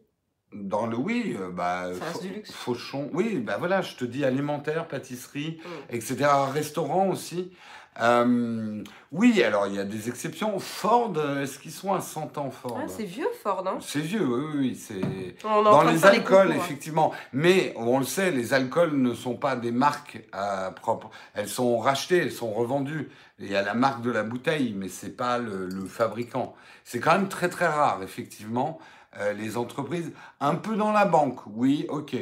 Dans 0.53 0.85
le 0.87 0.97
oui, 0.97 1.35
euh, 1.39 1.49
bah, 1.51 1.87
Ça 1.97 2.05
reste 2.05 2.17
fau- 2.17 2.21
du 2.21 2.29
luxe. 2.29 2.51
fauchon, 2.51 3.09
oui, 3.13 3.39
bah 3.39 3.57
voilà, 3.59 3.81
je 3.81 3.95
te 3.95 4.05
dis 4.05 4.23
alimentaire, 4.25 4.87
pâtisserie, 4.87 5.59
Mm. 5.63 5.95
etc. 5.95 6.25
Restaurant 6.53 7.09
aussi. 7.09 7.51
Euh, 7.99 8.83
oui, 9.11 9.41
alors 9.41 9.65
il 9.65 9.73
y 9.73 9.79
a 9.79 9.83
des 9.83 10.07
exceptions. 10.07 10.59
Ford, 10.59 11.13
euh, 11.17 11.41
est-ce 11.41 11.57
qu'ils 11.57 11.71
sont 11.71 11.93
à 11.93 11.99
100 12.01 12.37
ans, 12.37 12.51
Ford? 12.51 12.77
Ah, 12.79 12.85
c'est 12.87 13.03
vieux 13.05 13.27
Ford, 13.41 13.63
hein 13.67 13.79
C'est 13.81 14.01
vieux, 14.01 14.23
oui, 14.23 14.43
oui, 14.45 14.57
oui, 14.59 14.75
c'est... 14.75 15.01
On 15.43 15.47
est 15.47 15.47
en 15.47 15.63
Dans 15.63 15.79
train 15.79 15.85
de 15.85 15.91
les 15.93 15.97
faire 15.97 16.11
des 16.11 16.17
alcools, 16.17 16.37
concours, 16.47 16.51
hein. 16.61 16.63
effectivement. 16.63 17.13
Mais 17.33 17.73
on 17.75 17.97
le 17.97 18.05
sait, 18.05 18.29
les 18.29 18.53
alcools 18.53 18.95
ne 18.95 19.15
sont 19.15 19.33
pas 19.35 19.55
des 19.55 19.71
marques 19.71 20.21
euh, 20.35 20.69
propres. 20.71 21.09
Elles 21.33 21.49
sont 21.49 21.79
rachetées, 21.79 22.17
elles 22.19 22.31
sont 22.31 22.53
revendues. 22.53 23.09
Il 23.39 23.51
y 23.51 23.55
a 23.55 23.63
la 23.63 23.73
marque 23.73 24.03
de 24.03 24.11
la 24.11 24.21
bouteille, 24.23 24.73
mais 24.77 24.89
c'est 24.89 25.17
pas 25.17 25.39
le, 25.39 25.67
le 25.67 25.85
fabricant. 25.85 26.53
C'est 26.83 26.99
quand 26.99 27.13
même 27.13 27.29
très 27.29 27.49
très 27.49 27.67
rare, 27.67 28.01
effectivement, 28.03 28.77
euh, 29.19 29.33
les 29.33 29.57
entreprises. 29.57 30.11
Un 30.39 30.55
peu 30.55 30.75
dans 30.75 30.91
la 30.91 31.05
banque, 31.05 31.39
oui, 31.47 31.85
ok. 31.89 32.15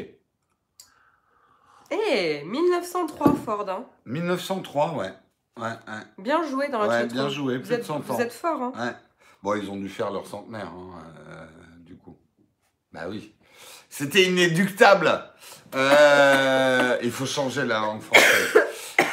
Eh, 1.92 2.44
1903 2.46 3.36
Ford, 3.36 3.70
hein 3.70 3.86
1903, 4.06 4.96
ouais. 4.96 5.14
Ouais, 5.58 5.64
ouais. 5.68 6.04
Bien 6.18 6.44
joué 6.44 6.68
dans 6.70 6.80
la 6.80 6.88
Ouais, 6.88 7.06
bien 7.06 7.30
joué, 7.30 7.58
Vous 7.58 7.62
plus 7.64 7.70
de 7.70 7.76
êtes, 7.76 7.86
100 7.86 8.00
vous 8.00 8.14
ans. 8.14 8.20
êtes 8.20 8.34
fort, 8.34 8.62
hein 8.62 8.74
Ouais. 8.76 8.94
Bon, 9.44 9.56
ils 9.56 9.70
ont 9.70 9.78
dû 9.78 9.88
faire 9.90 10.12
leur 10.12 10.26
centenaire, 10.26 10.68
hein, 10.68 11.04
euh, 11.30 11.46
du 11.80 11.96
coup. 11.96 12.18
Bah 12.92 13.04
oui. 13.10 13.34
C'était 13.90 14.24
inéductable. 14.24 15.12
Euh, 15.76 16.98
il 17.04 17.12
faut 17.12 17.26
changer 17.26 17.66
la 17.66 17.80
langue 17.80 18.02
française. 18.02 18.64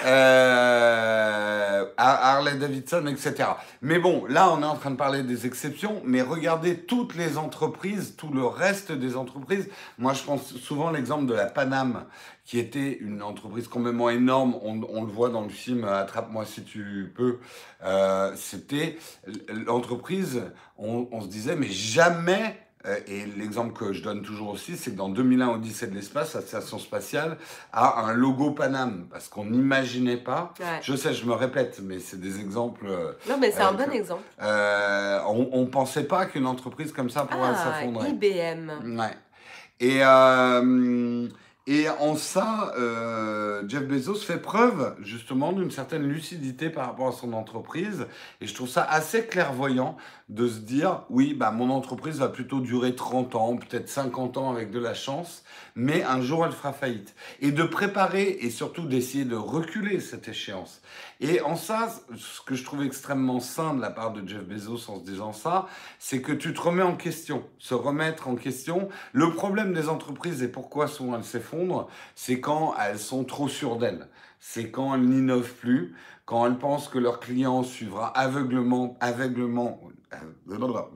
Euh, 0.05 1.85
Harley 1.97 2.57
Davidson, 2.57 3.07
etc. 3.07 3.51
Mais 3.81 3.99
bon, 3.99 4.25
là, 4.27 4.53
on 4.53 4.63
est 4.63 4.67
en 4.67 4.77
train 4.77 4.91
de 4.91 4.97
parler 4.97 5.23
des 5.23 5.47
exceptions, 5.47 6.03
mais 6.05 6.23
regardez 6.23 6.77
toutes 6.77 7.15
les 7.15 7.39
entreprises, 7.39 8.15
tout 8.17 8.33
le 8.33 8.45
reste 8.45 8.93
des 8.93 9.17
entreprises. 9.17 9.69
Moi, 9.99 10.13
je 10.13 10.23
pense 10.23 10.57
souvent 10.57 10.91
l'exemple 10.91 11.27
de 11.27 11.35
la 11.35 11.47
Paname, 11.47 12.07
qui 12.45 12.59
était 12.59 12.99
une 13.01 13.23
entreprise 13.23 13.69
complètement 13.69 14.11
énorme. 14.11 14.57
On, 14.63 15.05
le 15.05 15.13
voit 15.13 15.29
dans 15.29 15.43
le 15.43 15.51
film 15.51 15.85
Attrape-moi 15.85 16.45
si 16.45 16.63
tu 16.65 17.13
peux. 17.15 17.39
Euh, 17.85 18.33
C'était 18.37 18.99
l'entreprise, 19.67 20.43
on, 20.79 21.21
se 21.21 21.29
disait, 21.29 21.57
mais 21.57 21.69
jamais 21.69 22.45
euh, 22.47 22.72
et 23.07 23.25
l'exemple 23.37 23.73
que 23.73 23.93
je 23.93 24.03
donne 24.03 24.23
toujours 24.23 24.49
aussi, 24.51 24.77
c'est 24.77 24.91
que 24.93 24.97
dans 24.97 25.09
2001 25.09 25.49
Odyssée 25.51 25.87
de 25.87 25.95
l'espace, 25.95 26.35
la 26.35 26.41
station 26.41 26.79
spatiale 26.79 27.37
a 27.73 28.03
un 28.05 28.13
logo 28.13 28.51
Paname, 28.51 29.07
parce 29.11 29.29
qu'on 29.29 29.45
n'imaginait 29.45 30.17
pas. 30.17 30.53
Ouais. 30.61 30.67
Je 30.83 30.97
sais, 30.97 31.15
je 31.15 31.25
me 31.27 31.33
répète, 31.33 31.81
mais 31.83 31.99
c'est 32.01 32.21
des 32.21 32.41
exemples. 32.41 32.87
euh, 32.89 33.13
Non, 33.29 33.37
mais 33.39 33.51
c'est 33.51 33.61
un 33.63 33.69
Avec, 33.75 33.87
bon 33.87 33.93
euh, 33.93 33.97
exemple. 33.99 34.23
euh, 34.43 35.21
on 35.29 35.61
ne 35.61 35.67
pensait 35.67 36.05
pas 36.05 36.27
qu'une 36.27 36.47
entreprise 36.47 36.93
comme 36.93 37.11
ça 37.11 37.25
pourrait 37.25 37.51
Ah, 37.53 37.55
s'affondrer. 37.55 38.11
IBM. 38.11 38.99
Ouais. 38.99 39.11
Et, 39.81 40.01
euh, 40.05 41.29
Et 41.69 41.89
en 41.89 42.17
ça, 42.17 42.73
euh, 42.77 43.63
Jeff 43.69 43.87
Bezos 43.87 44.17
fait 44.17 44.39
preuve 44.39 44.97
justement 45.01 45.53
d'une 45.53 45.71
certaine 45.71 46.03
lucidité 46.03 46.71
par 46.71 46.87
rapport 46.87 47.07
à 47.07 47.13
son 47.13 47.33
entreprise. 47.33 48.07
Et 48.41 48.49
je 48.49 48.55
trouve 48.55 48.69
ça 48.69 48.83
assez 48.83 49.27
clairvoyant 49.27 49.97
de 50.29 50.49
se 50.49 50.59
dire, 50.59 51.05
oui, 51.09 51.35
bah, 51.35 51.53
mon 51.53 51.71
entreprise 51.71 52.19
va 52.19 52.29
plutôt 52.29 52.59
durer 52.59 52.97
30 52.97 53.37
ans, 53.37 53.57
peut-être 53.57 53.89
50 53.89 54.39
ans 54.39 54.51
avec 54.51 54.73
de 54.73 54.81
la 54.81 54.95
chance, 54.95 55.45
mais 55.75 56.03
un 56.03 56.21
jour 56.21 56.45
elle 56.45 56.53
fera 56.53 56.73
faillite. 56.73 57.15
Et 57.41 57.53
de 57.53 57.63
préparer 57.63 58.39
et 58.41 58.51
surtout 58.51 58.87
d'essayer 58.87 59.25
de 59.25 59.37
reculer 59.37 60.01
cette 60.01 60.29
échéance. 60.29 60.83
Et 61.21 61.41
en 61.41 61.57
ça, 61.57 61.89
ce 62.17 62.41
que 62.43 62.55
je 62.55 62.65
trouve 62.65 62.83
extrêmement 62.83 63.41
sain 63.41 63.75
de 63.75 63.81
la 63.81 63.91
part 63.91 64.13
de 64.13 64.27
Jeff 64.29 64.43
Bezos 64.43 64.91
en 64.91 64.99
se 64.99 65.05
disant 65.05 65.33
ça, 65.33 65.67
c'est 65.99 66.21
que 66.21 66.33
tu 66.33 66.53
te 66.53 66.61
remets 66.61 66.83
en 66.83 66.97
question, 66.97 67.45
se 67.59 67.75
remettre 67.75 68.29
en 68.29 68.35
question. 68.35 68.89
Le 69.13 69.33
problème 69.33 69.73
des 69.73 69.89
entreprises 69.89 70.43
et 70.43 70.49
pourquoi 70.49 70.89
souvent 70.89 71.17
elles 71.17 71.25
s'effondrent, 71.25 71.89
c'est 72.15 72.41
quand 72.41 72.75
elles 72.81 72.99
sont 72.99 73.25
trop 73.25 73.49
sûres 73.49 73.77
d'elles. 73.77 74.09
C'est 74.41 74.71
quand 74.71 74.95
elles 74.95 75.09
n'innovent 75.09 75.55
plus, 75.55 75.95
quand 76.25 76.47
elles 76.47 76.59
pensent 76.59 76.89
que 76.89 76.99
leur 76.99 77.21
client 77.21 77.63
suivra 77.63 78.09
aveuglement, 78.09 78.97
aveuglement, 79.01 79.81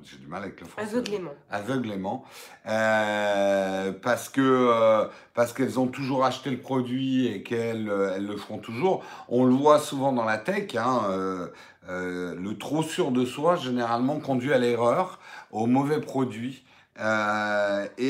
j'ai 0.03 0.17
du 0.19 0.27
mal 0.27 0.43
avec 0.43 0.61
le 0.61 0.67
français. 0.67 0.89
Aveuglément. 0.89 1.35
Aveuglément. 1.51 2.25
Euh, 2.67 3.93
parce 4.03 4.29
que 4.29 4.41
euh, 4.41 5.07
parce 5.35 5.53
qu'elles 5.53 5.79
ont 5.79 5.87
toujours 5.87 6.25
acheté 6.25 6.51
le 6.51 6.59
produit 6.59 7.27
et 7.27 7.43
qu'elles 7.43 7.91
elles 8.15 8.27
le 8.27 8.37
feront 8.37 8.59
toujours. 8.59 9.05
On 9.29 9.45
le 9.45 9.55
voit 9.55 9.79
souvent 9.79 10.13
dans 10.13 10.25
la 10.25 10.39
tech. 10.39 10.75
Hein, 10.77 11.03
le 11.89 12.53
trop 12.55 12.83
sûr 12.83 13.11
de 13.11 13.25
soi 13.25 13.57
généralement 13.57 14.19
conduit 14.19 14.53
à 14.53 14.59
l'erreur, 14.59 15.21
au 15.51 15.67
mauvais 15.67 16.01
produit. 16.01 16.65
et 16.99 17.01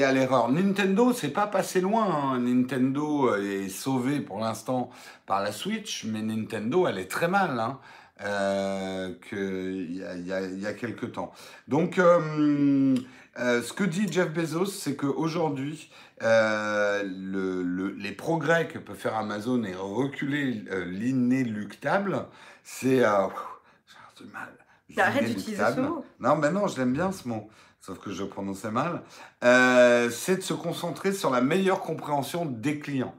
à 0.05 0.13
l'erreur. 0.13 0.51
Nintendo, 0.51 1.13
c'est 1.13 1.33
pas 1.33 1.47
passé 1.47 1.81
loin. 1.81 2.05
Hein. 2.05 2.39
Nintendo 2.41 3.35
est 3.37 3.69
sauvé 3.69 4.21
pour 4.21 4.39
l'instant 4.41 4.91
par 5.27 5.43
la 5.43 5.53
Switch, 5.53 6.05
mais 6.05 6.23
Nintendo, 6.23 6.87
elle 6.87 6.99
est 6.99 7.11
très 7.11 7.29
mal. 7.29 7.59
Hein 7.59 7.79
euh, 8.23 9.13
qu'il 9.29 9.97
y 9.97 10.05
a, 10.05 10.17
y, 10.17 10.61
y 10.61 10.77
quelques 10.77 11.13
temps. 11.13 11.33
Donc, 11.69 11.99
euh, 11.99 12.95
euh, 13.39 13.63
ce 13.63 13.73
que 13.73 13.85
dit 13.85 14.11
Jeff 14.11 14.33
Bezos, 14.33 14.67
c'est 14.67 14.97
qu'aujourd'hui, 14.97 15.91
euh, 16.23 17.03
le, 17.05 17.63
le, 17.63 17.91
les 17.91 18.13
progrès 18.13 18.69
que 18.69 18.79
peut 18.79 18.95
faire 18.95 19.17
Amazon 19.17 19.63
et 19.65 19.75
reculer 19.75 20.65
l'inéluctable, 20.87 22.27
c'est... 22.63 23.01
J'ai 23.01 24.25
du 24.25 24.33
mal. 24.33 24.53
Arrête 24.97 25.27
d'utiliser 25.27 25.63
ce 25.75 25.81
mot? 25.81 26.05
Non, 26.21 26.37
mais 26.37 26.51
non, 26.51 26.69
je 26.69 26.79
l'aime 26.79 26.93
bien 26.93 27.13
ce 27.13 27.29
mot 27.29 27.51
sauf 27.87 28.01
que 28.01 28.11
je 28.11 28.25
prononçais 28.25 28.73
mal, 28.73 29.03
euh, 29.45 30.11
c'est 30.11 30.39
de 30.39 30.41
se 30.41 30.55
concentrer 30.55 31.13
sur 31.13 31.31
la 31.31 31.41
meilleure 31.41 31.83
compréhension 31.83 32.45
des 32.45 32.81
clients. 32.81 33.15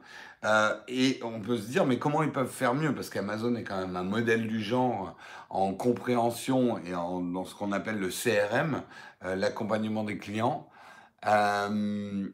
Euh, 0.47 0.73
et 0.87 1.19
on 1.23 1.41
peut 1.41 1.57
se 1.57 1.67
dire, 1.67 1.85
mais 1.85 1.99
comment 1.99 2.23
ils 2.23 2.31
peuvent 2.31 2.49
faire 2.51 2.73
mieux? 2.73 2.93
Parce 2.95 3.09
qu'Amazon 3.09 3.55
est 3.55 3.63
quand 3.63 3.77
même 3.77 3.95
un 3.95 4.03
modèle 4.03 4.47
du 4.47 4.61
genre 4.61 5.15
en 5.49 5.73
compréhension 5.73 6.77
et 6.79 6.91
dans 6.91 7.45
ce 7.45 7.55
qu'on 7.55 7.71
appelle 7.71 7.99
le 7.99 8.09
CRM, 8.09 8.83
euh, 9.25 9.35
l'accompagnement 9.35 10.03
des 10.03 10.17
clients. 10.17 10.69
Euh, 11.25 12.29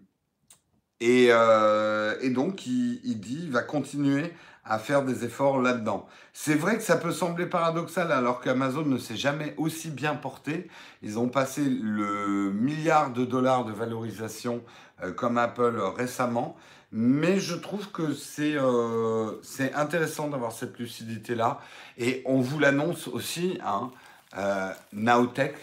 et, 0.99 1.27
euh, 1.31 2.29
donc, 2.29 2.65
il, 2.65 3.19
dit, 3.19 3.39
il 3.43 3.51
va 3.51 3.61
continuer 3.61 4.33
à 4.63 4.79
faire 4.79 5.03
des 5.03 5.25
efforts 5.25 5.61
là-dedans. 5.61 6.07
C'est 6.31 6.55
vrai 6.55 6.77
que 6.77 6.83
ça 6.83 6.95
peut 6.95 7.11
sembler 7.11 7.45
paradoxal 7.45 8.11
alors 8.11 8.39
qu'Amazon 8.39 8.85
ne 8.85 8.97
s'est 8.97 9.17
jamais 9.17 9.53
aussi 9.57 9.89
bien 9.89 10.15
porté. 10.15 10.69
Ils 11.01 11.19
ont 11.19 11.27
passé 11.27 11.61
le 11.65 12.53
milliard 12.53 13.11
de 13.11 13.25
dollars 13.25 13.65
de 13.65 13.73
valorisation 13.73 14.63
euh, 15.03 15.11
comme 15.11 15.37
Apple 15.37 15.77
récemment. 15.97 16.55
Mais 16.95 17.39
je 17.39 17.55
trouve 17.55 17.89
que 17.91 18.13
c'est 18.13 18.53
euh, 18.55 19.41
intéressant 19.73 20.27
d'avoir 20.27 20.51
cette 20.51 20.77
lucidité-là. 20.77 21.59
Et 21.97 22.21
on 22.25 22.39
vous 22.39 22.59
l'annonce 22.59 23.07
aussi, 23.07 23.57
hein, 23.65 23.89
euh, 24.37 24.71
Nowtech 24.91 25.55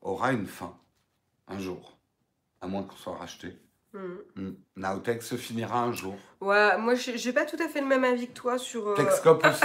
aura 0.00 0.32
une 0.32 0.46
fin, 0.46 0.76
un 1.48 1.58
jour, 1.58 1.98
à 2.60 2.68
moins 2.68 2.84
qu'on 2.84 2.94
soit 2.94 3.16
racheté. 3.16 3.58
Mmh. 3.92 4.50
Nowtech 4.76 5.24
se 5.24 5.34
finira 5.34 5.82
un 5.82 5.92
jour. 5.92 6.14
Ouais, 6.40 6.78
moi 6.78 6.94
j'ai 6.94 7.32
pas 7.32 7.44
tout 7.44 7.58
à 7.60 7.66
fait 7.66 7.80
le 7.80 7.88
même 7.88 8.04
avis 8.04 8.28
que 8.28 8.34
toi 8.34 8.56
sur, 8.56 8.86
euh, 8.86 8.94
aussi. 9.44 9.62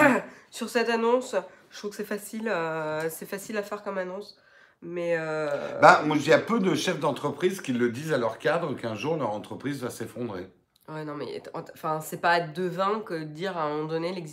sur 0.49 0.69
cette 0.69 0.89
annonce. 0.89 1.35
Je 1.69 1.77
trouve 1.77 1.91
que 1.91 1.97
c'est 1.97 2.03
facile, 2.03 2.47
euh, 2.47 3.07
c'est 3.11 3.27
facile 3.27 3.57
à 3.57 3.63
faire 3.63 3.83
comme 3.83 3.99
annonce. 3.99 4.39
Mais 4.81 5.15
euh... 5.19 5.79
bah, 5.79 6.03
il 6.03 6.27
y 6.27 6.33
a 6.33 6.39
peu 6.39 6.59
de 6.59 6.73
chefs 6.73 6.99
d'entreprise 6.99 7.61
qui 7.61 7.73
le 7.73 7.91
disent 7.91 8.13
à 8.13 8.17
leur 8.17 8.39
cadre 8.39 8.75
qu'un 8.75 8.95
jour 8.95 9.17
leur 9.17 9.29
entreprise 9.29 9.83
va 9.83 9.91
s'effondrer. 9.91 10.49
Ouais, 10.87 11.03
non, 11.03 11.15
mais 11.15 11.41
enfin, 11.73 11.99
c'est 11.99 12.21
pas 12.21 12.39
devin 12.39 12.99
que 12.99 13.15
de 13.15 13.23
dire 13.23 13.57
à 13.57 13.63
un 13.63 13.69
moment 13.69 13.87
donné 13.87 14.23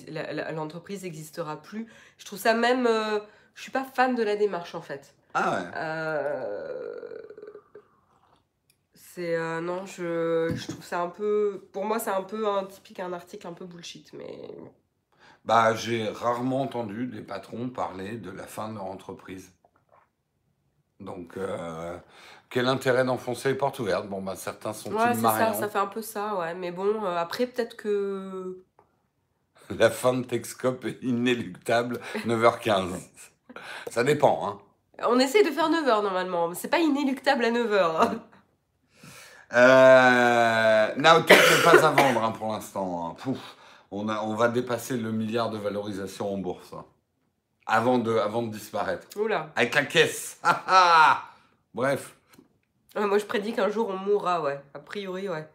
l'entreprise 0.52 1.02
n'existera 1.02 1.60
plus. 1.60 1.86
Je 2.18 2.26
trouve 2.26 2.38
ça 2.38 2.54
même. 2.54 2.86
Euh, 2.86 3.20
je 3.54 3.62
suis 3.62 3.70
pas 3.70 3.84
fan 3.84 4.14
de 4.14 4.22
la 4.22 4.36
démarche 4.36 4.74
en 4.74 4.82
fait. 4.82 5.14
Ah 5.34 5.50
ouais. 5.50 5.70
Euh, 5.76 7.18
c'est. 8.94 9.34
Euh, 9.34 9.62
non, 9.62 9.86
je, 9.86 10.52
je 10.54 10.66
trouve 10.68 10.84
ça 10.84 11.00
un 11.00 11.08
peu. 11.08 11.68
Pour 11.72 11.86
moi, 11.86 11.98
c'est 11.98 12.10
un 12.10 12.22
peu 12.22 12.46
un 12.46 12.64
typique, 12.64 13.00
un 13.00 13.14
article 13.14 13.46
un 13.46 13.54
peu 13.54 13.64
bullshit, 13.64 14.12
mais. 14.12 14.50
Bah, 15.44 15.74
j'ai 15.74 16.08
rarement 16.08 16.62
entendu 16.62 17.06
des 17.06 17.22
patrons 17.22 17.70
parler 17.70 18.18
de 18.18 18.30
la 18.30 18.46
fin 18.46 18.68
de 18.68 18.74
leur 18.74 18.84
entreprise. 18.84 19.52
Donc, 21.00 21.36
euh, 21.36 21.98
quel 22.52 22.68
intérêt 22.68 23.04
d'enfoncer 23.04 23.48
les 23.48 23.54
portes 23.54 23.78
ouvertes? 23.78 24.06
Bon, 24.08 24.20
bah, 24.20 24.36
certains 24.36 24.74
sont 24.74 24.92
ouais, 24.92 25.14
ça, 25.14 25.54
ça 25.54 25.68
fait 25.68 25.78
un 25.78 25.86
peu 25.86 26.02
ça, 26.02 26.36
ouais. 26.36 26.54
Mais 26.54 26.70
bon, 26.70 27.02
euh, 27.02 27.16
après, 27.16 27.46
peut-être 27.46 27.76
que. 27.76 28.62
La 29.78 29.90
fin 29.90 30.12
de 30.12 30.22
Texcope 30.22 30.84
est 30.84 30.98
inéluctable, 31.02 31.98
9h15. 32.26 32.92
ça 33.90 34.04
dépend, 34.04 34.46
hein. 34.46 34.58
On 35.08 35.18
essaie 35.18 35.42
de 35.42 35.50
faire 35.50 35.70
9h 35.70 36.02
normalement, 36.02 36.52
c'est 36.54 36.68
pas 36.68 36.78
inéluctable 36.78 37.44
à 37.46 37.50
9h. 37.50 38.00
Hein. 38.00 38.20
Euh, 39.54 40.94
Nowtech 40.96 41.38
n'est 41.38 41.62
pas 41.64 41.86
à 41.86 41.90
vendre 41.90 42.22
hein, 42.22 42.30
pour 42.32 42.52
l'instant. 42.52 43.06
Hein. 43.06 43.14
Pouf, 43.18 43.56
on, 43.90 44.08
a, 44.08 44.20
on 44.20 44.34
va 44.34 44.48
dépasser 44.48 44.96
le 44.96 45.10
milliard 45.10 45.50
de 45.50 45.58
valorisation 45.58 46.32
en 46.32 46.38
bourse. 46.38 46.72
Hein, 46.74 46.84
avant, 47.66 47.98
de, 47.98 48.16
avant 48.16 48.42
de 48.42 48.50
disparaître. 48.50 49.06
Oula. 49.18 49.50
Avec 49.56 49.74
la 49.74 49.84
caisse. 49.86 50.38
Bref. 51.74 52.14
Ouais, 52.96 53.06
moi, 53.06 53.18
je 53.18 53.24
prédis 53.24 53.52
qu'un 53.54 53.70
jour 53.70 53.88
on 53.88 53.96
mourra, 53.96 54.40
ouais. 54.42 54.60
A 54.74 54.78
priori, 54.78 55.28
ouais. 55.28 55.46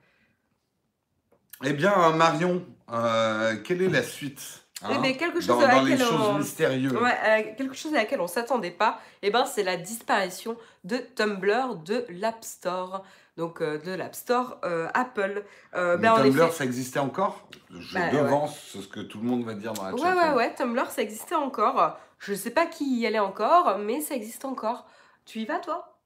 Eh 1.63 1.73
bien, 1.73 2.11
Marion, 2.11 2.63
euh, 2.91 3.55
quelle 3.63 3.81
est 3.81 3.89
la 3.89 4.03
suite 4.03 4.63
hein, 4.83 4.89
eh 4.93 4.97
bien, 4.99 5.13
quelque 5.13 5.39
chose 5.41 5.49
dans, 5.49 5.67
à 5.67 5.75
dans 5.75 5.83
les 5.83 5.97
choses 5.97 6.29
on... 6.29 6.37
mystérieuses? 6.39 6.93
Ouais, 6.93 7.15
euh, 7.25 7.55
quelque 7.57 7.73
chose 7.73 7.93
à 7.93 7.97
laquelle 7.97 8.21
on 8.21 8.27
s'attendait 8.27 8.71
pas, 8.71 8.99
eh 9.23 9.31
ben, 9.31 9.45
c'est 9.45 9.63
la 9.63 9.75
disparition 9.75 10.55
de 10.83 10.97
Tumblr 10.97 11.75
de 11.83 12.05
l'App 12.09 12.43
Store. 12.43 13.03
Donc 13.37 13.61
euh, 13.61 13.77
de 13.79 13.91
l'App 13.91 14.15
Store 14.15 14.59
euh, 14.63 14.87
Apple. 14.95 15.43
Ben, 15.73 16.11
en 16.11 16.17
Tumblr, 16.17 16.43
effet- 16.45 16.51
ça 16.51 16.63
existait 16.63 16.99
encore? 16.99 17.47
Je 17.71 17.93
Bah, 17.93 18.09
devance 18.11 18.57
ce 18.81 18.87
que 18.87 18.99
tout 18.99 19.19
le 19.19 19.25
monde 19.25 19.43
va 19.43 19.53
dire 19.53 19.73
dans 19.73 19.83
la 19.83 19.91
Ouais, 19.93 19.99
chat. 20.01 20.15
ouais, 20.15 20.33
ouais, 20.35 20.55
Tumblr, 20.55 20.89
ça 20.89 21.01
existait 21.01 21.35
encore. 21.35 21.99
Je 22.19 22.33
sais 22.33 22.49
pas 22.51 22.65
qui 22.65 22.99
y 22.99 23.05
allait 23.05 23.19
encore, 23.19 23.77
mais 23.79 24.01
ça 24.01 24.15
existe 24.15 24.45
encore. 24.45 24.85
Tu 25.25 25.39
y 25.39 25.45
vas, 25.45 25.59
toi? 25.59 25.96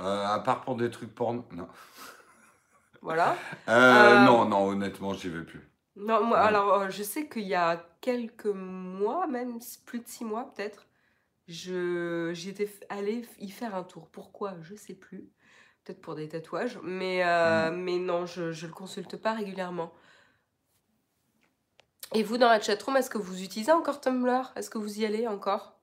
Euh, 0.00 0.26
à 0.26 0.38
part 0.40 0.62
pour 0.62 0.76
des 0.76 0.90
trucs 0.90 1.14
porno. 1.14 1.44
Non. 1.52 1.68
Voilà. 3.02 3.36
Euh, 3.68 4.16
Euh, 4.16 4.24
Non, 4.24 4.44
non, 4.44 4.66
honnêtement, 4.68 5.12
j'y 5.14 5.28
vais 5.28 5.42
plus. 5.44 5.68
Non, 5.96 6.22
moi, 6.24 6.38
Ouais. 6.38 6.46
alors, 6.46 6.72
euh, 6.74 6.90
je 6.90 7.02
sais 7.02 7.28
qu'il 7.28 7.46
y 7.46 7.54
a 7.54 7.84
quelques 8.00 8.46
mois, 8.46 9.26
même 9.26 9.56
s- 9.56 9.78
plus 9.78 10.00
de 10.00 10.06
six 10.06 10.24
mois 10.24 10.52
peut-être, 10.54 10.86
je 11.48 12.30
j'étais 12.34 12.66
f- 12.66 12.82
allée 12.90 13.22
f- 13.22 13.38
y 13.38 13.50
faire 13.50 13.74
un 13.74 13.82
tour. 13.84 14.08
Pourquoi 14.08 14.54
Je 14.62 14.74
sais 14.74 14.94
plus. 14.94 15.30
Peut-être 15.84 16.00
pour 16.02 16.14
des 16.16 16.28
tatouages, 16.28 16.78
mais, 16.82 17.24
euh, 17.24 17.70
mais 17.70 17.98
non, 17.98 18.26
je 18.26 18.42
ne 18.44 18.66
le 18.66 18.72
consulte 18.72 19.16
pas 19.16 19.32
régulièrement. 19.34 19.92
Et 22.14 22.22
vous, 22.22 22.38
dans 22.38 22.48
la 22.48 22.60
chatroom, 22.60 22.96
est-ce 22.96 23.10
que 23.10 23.18
vous 23.18 23.42
utilisez 23.42 23.72
encore 23.72 24.00
Tumblr? 24.00 24.52
Est-ce 24.56 24.70
que 24.70 24.78
vous 24.78 25.00
y 25.00 25.04
allez 25.06 25.26
encore? 25.26 25.75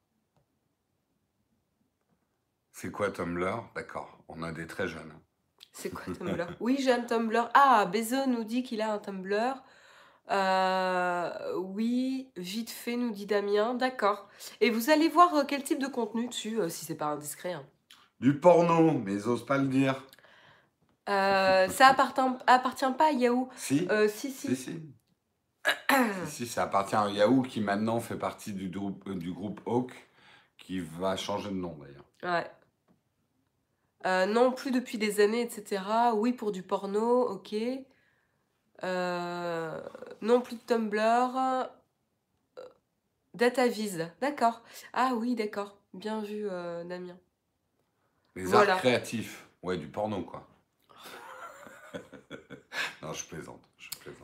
C'est 2.74 2.92
quoi 2.92 3.12
Tumblr 3.12 3.64
D'accord, 3.76 4.18
on 4.28 4.42
a 4.44 4.52
des 4.52 4.68
très 4.68 4.88
jeunes. 4.88 5.14
C'est 5.72 5.90
quoi 5.92 6.14
Tumblr 6.20 6.48
Oui, 6.60 6.78
j'ai 6.82 6.92
un 6.92 7.02
Tumblr. 7.02 7.50
Ah, 7.54 7.86
Bezo 7.86 8.26
nous 8.28 8.44
dit 8.44 8.64
qu'il 8.64 8.82
a 8.82 8.92
un 8.94 8.98
Tumblr. 8.98 9.64
Euh, 10.32 11.54
oui, 11.58 12.32
vite 12.36 12.70
fait, 12.72 12.96
nous 12.96 13.12
dit 13.12 13.26
Damien. 13.26 13.74
D'accord. 13.76 14.28
Et 14.62 14.70
vous 14.70 14.90
allez 14.90 15.08
voir 15.10 15.34
euh, 15.36 15.44
quel 15.48 15.64
type 15.64 15.80
de 15.80 15.88
contenu 15.88 16.28
dessus, 16.28 16.60
si 16.70 16.86
c'est 16.86 16.96
pas 16.96 17.06
indiscret. 17.08 17.54
hein. 17.54 17.66
Du 18.20 18.40
porno, 18.40 18.92
mais 18.94 19.14
ils 19.14 19.28
osent 19.28 19.46
pas 19.46 19.58
le 19.58 19.68
dire. 19.68 20.02
Euh, 21.10 21.68
ça 21.68 21.88
appartient, 21.88 22.22
appartient 22.48 22.86
pas 22.98 23.10
à 23.10 23.12
Yahoo. 23.12 23.50
Si 23.56 23.86
Euh, 23.92 24.08
si, 24.08 24.32
Si, 24.32 24.56
si. 24.56 24.56
si. 24.56 24.82
Si, 26.26 26.32
si, 26.32 26.48
ça 26.48 26.64
appartient 26.64 26.96
à 26.96 27.10
Yahoo 27.10 27.42
qui 27.42 27.60
maintenant 27.62 28.00
fait 28.00 28.18
partie 28.18 28.54
du 28.54 28.70
groupe, 28.70 29.04
euh, 29.08 29.16
du 29.16 29.32
groupe 29.34 29.62
Hawk, 29.66 29.92
qui 30.58 30.80
va 30.80 31.18
changer 31.18 31.50
de 31.50 31.56
nom 31.56 31.78
d'ailleurs. 31.80 32.06
Ouais. 32.24 32.50
Euh, 34.06 34.26
non, 34.26 34.52
plus 34.52 34.72
depuis 34.72 34.98
des 34.98 35.20
années, 35.22 35.42
etc. 35.42 35.82
Oui, 36.16 36.34
pour 36.34 36.52
du 36.52 36.62
porno, 36.64 37.28
ok. 37.30 37.56
Euh, 38.84 39.82
non 40.22 40.42
plus 40.42 40.56
de 40.58 40.62
Tumblr. 40.62 41.02
euh, 41.38 41.64
DataVis, 43.34 43.98
d'accord. 44.22 44.62
Ah 44.94 45.14
oui, 45.16 45.36
d'accord. 45.36 45.78
Bien 45.94 46.22
vu, 46.22 46.48
euh, 46.50 46.84
Damien. 46.84 47.18
Les 48.36 48.44
Voilà. 48.46 48.74
arts 48.74 48.80
créatifs. 48.80 49.48
Ouais, 49.62 49.78
du 49.78 49.88
porno, 49.88 50.24
quoi. 50.24 50.46
non, 53.02 53.14
je 53.14 53.26
plaisante. 53.26 53.62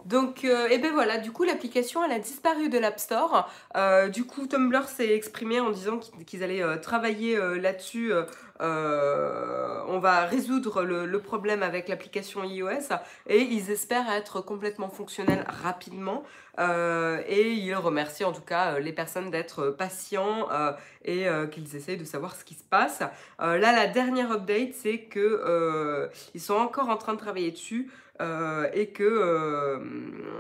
Donc, 0.05 0.43
euh, 0.43 0.67
et 0.69 0.77
ben 0.79 0.91
voilà, 0.91 1.17
du 1.17 1.31
coup, 1.31 1.43
l'application, 1.43 2.03
elle 2.03 2.11
a 2.11 2.19
disparu 2.19 2.69
de 2.69 2.77
l'App 2.77 2.99
Store. 2.99 3.49
Euh, 3.75 4.09
du 4.09 4.25
coup, 4.25 4.47
Tumblr 4.47 4.87
s'est 4.87 5.13
exprimé 5.13 5.59
en 5.59 5.69
disant 5.69 5.99
qu'ils 6.25 6.43
allaient 6.43 6.63
euh, 6.63 6.77
travailler 6.77 7.37
là-dessus. 7.59 8.11
on 8.59 9.99
va 9.99 10.25
résoudre 10.25 10.83
le, 10.83 11.19
problème 11.19 11.63
avec 11.63 11.89
l'application 11.89 12.43
iOS 12.43 12.93
et 13.27 13.41
ils 13.41 13.69
espèrent 13.71 14.09
être 14.11 14.41
complètement 14.41 14.89
fonctionnels 14.89 15.45
rapidement. 15.47 16.23
Et 16.57 17.51
ils 17.51 17.75
remercient 17.75 18.25
en 18.25 18.33
tout 18.33 18.41
cas 18.41 18.79
les 18.79 18.91
personnes 18.91 19.31
d'être 19.31 19.69
patients 19.69 20.47
et 21.05 21.27
qu'ils 21.51 21.75
essayent 21.75 21.97
de 21.97 22.03
savoir 22.03 22.35
ce 22.35 22.43
qui 22.43 22.55
se 22.55 22.63
passe. 22.63 23.01
Là, 23.39 23.57
la 23.57 23.87
dernière 23.87 24.31
update, 24.31 24.73
c'est 24.73 24.99
que 24.99 26.09
ils 26.33 26.41
sont 26.41 26.55
encore 26.55 26.89
en 26.89 26.97
train 26.97 27.13
de 27.13 27.19
travailler 27.19 27.51
dessus. 27.51 27.89
Euh, 28.21 28.69
et 28.73 28.89
que 28.89 29.03
euh, 29.03 29.79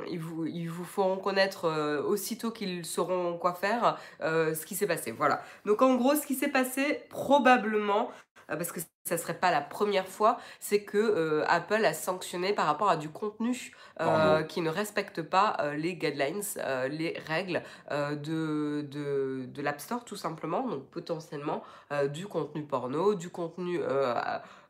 ils, 0.09 0.19
vous, 0.19 0.45
ils 0.45 0.69
vous 0.69 0.83
feront 0.83 1.15
connaître 1.15 1.63
euh, 1.63 2.01
aussitôt 2.03 2.51
qu'ils 2.51 2.85
sauront 2.85 3.37
quoi 3.37 3.53
faire 3.53 3.97
ce 4.21 4.65
qui 4.65 4.75
s'est 4.75 4.87
passé. 4.87 5.11
Voilà. 5.11 5.41
Donc 5.65 5.81
en 5.81 5.95
gros, 5.95 6.15
ce 6.15 6.27
qui 6.27 6.35
s'est 6.35 6.49
passé 6.49 7.03
probablement, 7.09 8.11
parce 8.47 8.71
que 8.71 8.81
ça 9.05 9.17
serait 9.17 9.39
pas 9.39 9.49
la 9.49 9.61
première 9.61 10.07
fois, 10.07 10.37
c'est 10.59 10.83
que 10.83 10.97
euh, 10.97 11.43
Apple 11.47 11.83
a 11.83 11.93
sanctionné 11.93 12.53
par 12.53 12.67
rapport 12.67 12.89
à 12.89 12.97
du 12.97 13.09
contenu 13.09 13.71
euh, 14.01 14.43
qui 14.43 14.61
ne 14.61 14.69
respecte 14.69 15.21
pas 15.21 15.57
euh, 15.59 15.73
les 15.75 15.95
guidelines, 15.95 16.43
les 16.91 17.17
règles 17.27 17.63
de, 17.89 18.81
de, 18.81 19.45
de 19.47 19.61
l'App 19.61 19.79
Store 19.79 20.05
tout 20.05 20.15
simplement. 20.15 20.67
Donc 20.67 20.85
potentiellement 20.89 21.63
du 22.11 22.27
contenu 22.27 22.63
porno, 22.63 23.15
du 23.15 23.29
contenu 23.29 23.79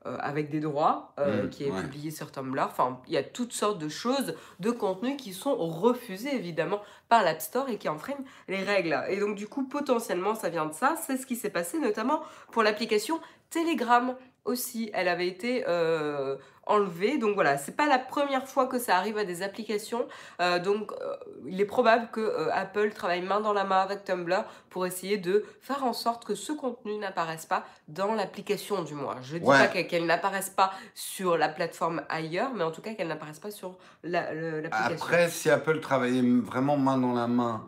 euh, 0.05 0.15
avec 0.21 0.49
des 0.49 0.61
droits 0.61 1.13
euh, 1.19 1.43
Mm, 1.43 1.49
qui 1.49 1.65
est 1.65 1.71
ouais. 1.71 1.81
publié 1.81 2.09
sur 2.09 2.31
Tumblr. 2.31 2.63
Enfin, 2.63 3.01
il 3.07 3.13
y 3.13 3.17
a 3.17 3.23
toutes 3.23 3.51
sortes 3.51 3.79
de 3.79 3.89
choses, 3.89 4.33
de 4.61 4.71
contenus 4.71 5.17
qui 5.17 5.33
sont 5.33 5.55
refusés 5.57 6.33
évidemment 6.33 6.79
par 7.09 7.23
l'App 7.23 7.41
Store 7.41 7.67
et 7.67 7.77
qui 7.77 7.89
enfreignent 7.89 8.23
les 8.47 8.63
règles. 8.63 8.97
Et 9.09 9.19
donc 9.19 9.35
du 9.35 9.47
coup, 9.47 9.63
potentiellement, 9.67 10.35
ça 10.35 10.47
vient 10.49 10.67
de 10.67 10.73
ça. 10.73 10.95
C'est 11.05 11.17
ce 11.17 11.25
qui 11.25 11.35
s'est 11.35 11.49
passé 11.49 11.79
notamment 11.79 12.21
pour 12.51 12.63
l'application 12.63 13.19
Telegram 13.49 14.15
aussi. 14.45 14.89
Elle 14.93 15.09
avait 15.09 15.27
été 15.27 15.65
euh, 15.67 16.37
Donc 16.69 17.33
voilà, 17.33 17.57
c'est 17.57 17.75
pas 17.75 17.87
la 17.87 17.97
première 17.97 18.47
fois 18.47 18.67
que 18.67 18.77
ça 18.77 18.95
arrive 18.95 19.17
à 19.17 19.23
des 19.25 19.41
applications. 19.41 20.07
Euh, 20.39 20.59
donc 20.59 20.91
euh, 20.91 21.15
il 21.47 21.59
est 21.59 21.65
probable 21.65 22.09
que 22.11 22.19
euh, 22.21 22.49
Apple 22.53 22.91
travaille 22.91 23.21
main 23.21 23.39
dans 23.41 23.53
la 23.53 23.63
main 23.63 23.79
avec 23.79 24.03
Tumblr 24.03 24.43
pour 24.69 24.85
essayer 24.85 25.17
de 25.17 25.45
faire 25.61 25.83
en 25.83 25.93
sorte 25.93 26.25
que 26.25 26.35
ce 26.35 26.51
contenu 26.51 26.97
n'apparaisse 26.99 27.45
pas 27.47 27.63
dans 27.87 28.13
l'application 28.13 28.83
du 28.83 28.93
moins. 28.93 29.15
Je 29.23 29.37
dis 29.37 29.45
Ouais. 29.45 29.57
pas 29.57 29.67
que- 29.67 29.81
qu'elle 29.81 30.05
n'apparaisse 30.05 30.51
pas 30.51 30.71
sur 30.93 31.37
la 31.37 31.49
plateforme 31.49 32.03
ailleurs, 32.07 32.51
mais 32.53 32.63
en 32.63 32.71
tout 32.71 32.81
cas 32.81 32.93
qu'elle 32.93 33.07
n'apparaisse 33.07 33.39
pas 33.39 33.51
sur 33.51 33.77
la- 34.03 34.31
l'application. 34.33 34.93
Après, 34.95 35.29
si 35.29 35.49
Apple 35.49 35.79
travaillait 35.79 36.21
vraiment 36.41 36.77
main 36.77 36.97
dans 36.97 37.13
la 37.13 37.27
main, 37.27 37.65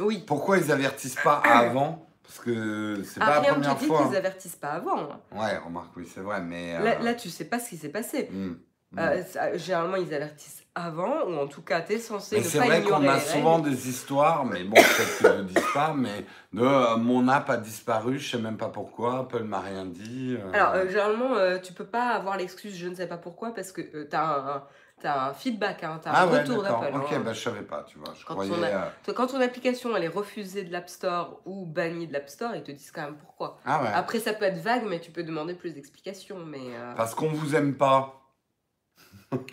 oui. 0.00 0.24
pourquoi 0.26 0.58
ils 0.58 0.72
avertissent 0.72 1.20
pas 1.22 1.36
avant 1.44 2.04
Parce 2.30 2.44
que 2.44 3.02
c'est 3.02 3.20
Ah, 3.20 3.26
pas 3.26 3.34
la 3.34 3.40
rien 3.40 3.52
première 3.54 3.74
te 3.74 3.80
dit 3.80 3.86
fois. 3.86 4.06
qu'ils 4.06 4.16
avertissent 4.16 4.54
pas 4.54 4.68
avant. 4.68 5.08
Ouais, 5.32 5.56
remarque, 5.58 5.96
oui, 5.96 6.08
c'est 6.14 6.20
vrai, 6.20 6.40
mais. 6.40 6.76
euh, 6.76 6.84
Là, 6.84 6.98
là, 7.00 7.14
tu 7.14 7.28
sais 7.28 7.44
pas 7.44 7.58
ce 7.58 7.70
qui 7.70 7.76
s'est 7.76 7.88
passé. 7.88 8.28
hmm, 8.30 8.50
hmm. 8.92 8.98
Euh, 9.00 9.24
ça- 9.24 9.56
généralement, 9.56 9.96
ils 9.96 10.14
avertissent 10.14 10.62
avant, 10.76 11.24
ou 11.26 11.36
en 11.40 11.48
tout 11.48 11.62
cas, 11.62 11.80
t'es 11.80 11.98
censé 11.98 12.36
Mais 12.36 12.42
ne 12.42 12.46
c'est 12.46 12.58
vrai 12.58 12.82
qu'on 12.84 13.08
a 13.08 13.18
souvent 13.18 13.58
des 13.58 13.88
histoires, 13.88 14.44
mais 14.44 14.62
bon, 14.62 14.76
peut-être 14.76 15.18
qu'ils 15.18 15.26
ne 15.26 15.36
le 15.38 15.42
disent 15.42 15.72
pas, 15.74 15.92
mais 15.92 16.24
de 16.52 16.62
euh, 16.62 16.96
mon 16.98 17.26
app 17.26 17.50
a 17.50 17.56
disparu, 17.56 18.20
je 18.20 18.30
sais 18.30 18.40
même 18.40 18.56
pas 18.56 18.68
pourquoi, 18.68 19.18
Apple 19.22 19.42
m'a 19.42 19.58
rien 19.58 19.84
dit. 19.84 20.36
Alors, 20.52 20.76
généralement, 20.86 21.34
tu 21.60 21.72
peux 21.72 21.84
pas 21.86 22.10
avoir 22.10 22.36
l'excuse 22.36 22.76
je 22.76 22.86
ne 22.86 22.94
sais 22.94 23.08
pas 23.08 23.18
pourquoi 23.18 23.52
parce 23.52 23.72
que 23.72 23.80
euh, 23.96 24.06
t'as 24.08 24.22
un, 24.24 24.62
t'as 25.00 25.28
un 25.30 25.32
feedback, 25.34 25.82
hein, 25.84 26.00
t'as 26.02 26.10
ah 26.12 26.24
un 26.24 26.30
ouais, 26.30 26.40
retour 26.40 26.62
d'Apple. 26.62 26.90
Ok, 26.94 27.12
hein. 27.12 27.22
bah 27.24 27.32
je 27.32 27.40
savais 27.40 27.62
pas, 27.62 27.84
tu 27.88 27.98
vois. 27.98 28.12
Je 28.18 28.24
Quand 28.24 28.34
croyais. 28.34 28.52
on 28.56 28.62
a- 28.62 28.66
euh, 28.68 29.12
Quand 29.14 29.26
ton 29.26 29.40
application 29.40 29.96
elle 29.96 30.04
est 30.04 30.08
refusée 30.08 30.64
de 30.64 30.72
l'App 30.72 30.88
Store 30.88 31.40
ou 31.46 31.66
bannie 31.66 32.06
de 32.06 32.12
l'App 32.12 32.28
Store, 32.28 32.54
ils 32.54 32.62
te 32.62 32.70
disent 32.72 32.92
quand 32.92 33.02
même 33.02 33.16
pourquoi. 33.16 33.58
Ah 33.66 33.82
ouais. 33.82 33.88
Après, 33.92 34.18
ça 34.20 34.32
peut 34.32 34.44
être 34.44 34.58
vague, 34.58 34.84
mais 34.86 35.00
tu 35.00 35.10
peux 35.10 35.22
demander 35.22 35.54
plus 35.54 35.74
d'explications. 35.74 36.38
Mais 36.46 36.58
euh, 36.74 36.94
Parce 36.94 37.14
qu'on 37.14 37.28
vous 37.28 37.54
aime 37.56 37.74
pas. 37.74 38.19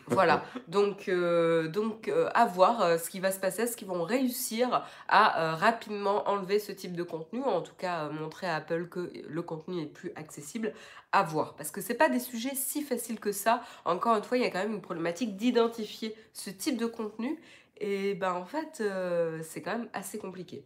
Voilà. 0.08 0.44
Donc, 0.68 1.08
euh, 1.08 1.68
donc 1.68 2.08
euh, 2.08 2.30
à 2.34 2.46
voir 2.46 2.82
euh, 2.82 2.98
ce 2.98 3.10
qui 3.10 3.20
va 3.20 3.32
se 3.32 3.40
passer. 3.40 3.64
Est-ce 3.64 3.78
qu'ils 3.78 3.88
vont 3.88 4.04
réussir 4.04 4.86
à 5.08 5.56
rapidement 5.56 6.28
enlever 6.28 6.60
ce 6.60 6.72
type 6.72 6.94
de 6.96 7.04
contenu, 7.04 7.40
ou 7.40 7.46
en 7.46 7.62
tout 7.62 7.76
cas 7.78 8.10
montrer 8.10 8.48
à 8.48 8.56
Apple 8.56 8.88
que 8.90 9.12
le 9.28 9.42
contenu 9.42 9.82
est 9.82 9.86
plus 9.86 10.12
accessible 10.16 10.74
à 11.12 11.24
voir. 11.24 11.56
Parce 11.56 11.72
que 11.72 11.82
c'est 11.82 11.94
pas 11.94 12.10
des 12.10 12.20
sujets 12.20 12.56
si 12.56 12.82
faciles 12.82 13.20
que 13.20 13.32
ça. 13.32 13.62
Encore 13.86 14.16
une 14.18 14.24
fois, 14.24 14.38
il 14.38 14.44
y 14.44 14.46
a 14.46 14.50
quand 14.50 14.60
même 14.60 14.74
une 14.74 14.82
problématique 14.82 15.38
d'identifier 15.38 16.16
ce 16.34 16.50
type 16.50 16.78
de 16.78 16.86
contenu. 16.86 17.40
Et 17.80 18.16
ben 18.16 18.34
en 18.34 18.46
fait, 18.46 18.80
euh, 18.82 19.42
c'est 19.44 19.62
quand 19.62 19.78
même 19.78 19.90
assez 19.94 20.18
compliqué. 20.18 20.66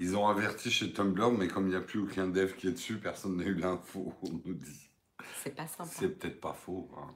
Ils 0.00 0.16
ont 0.16 0.26
averti 0.26 0.70
chez 0.70 0.92
Tumblr, 0.92 1.32
mais 1.32 1.48
comme 1.48 1.66
il 1.66 1.70
n'y 1.70 1.76
a 1.76 1.80
plus 1.80 2.00
aucun 2.00 2.28
dev 2.28 2.54
qui 2.54 2.68
est 2.68 2.72
dessus, 2.72 2.96
personne 2.98 3.36
n'a 3.36 3.44
eu 3.44 3.54
l'info, 3.54 4.14
on 4.22 4.30
nous 4.46 4.54
dit. 4.54 4.90
C'est 5.42 5.54
pas 5.54 5.66
sympa. 5.66 5.90
C'est 5.92 6.08
peut-être 6.08 6.40
pas 6.40 6.54
faux. 6.54 6.88
hein. 6.96 7.14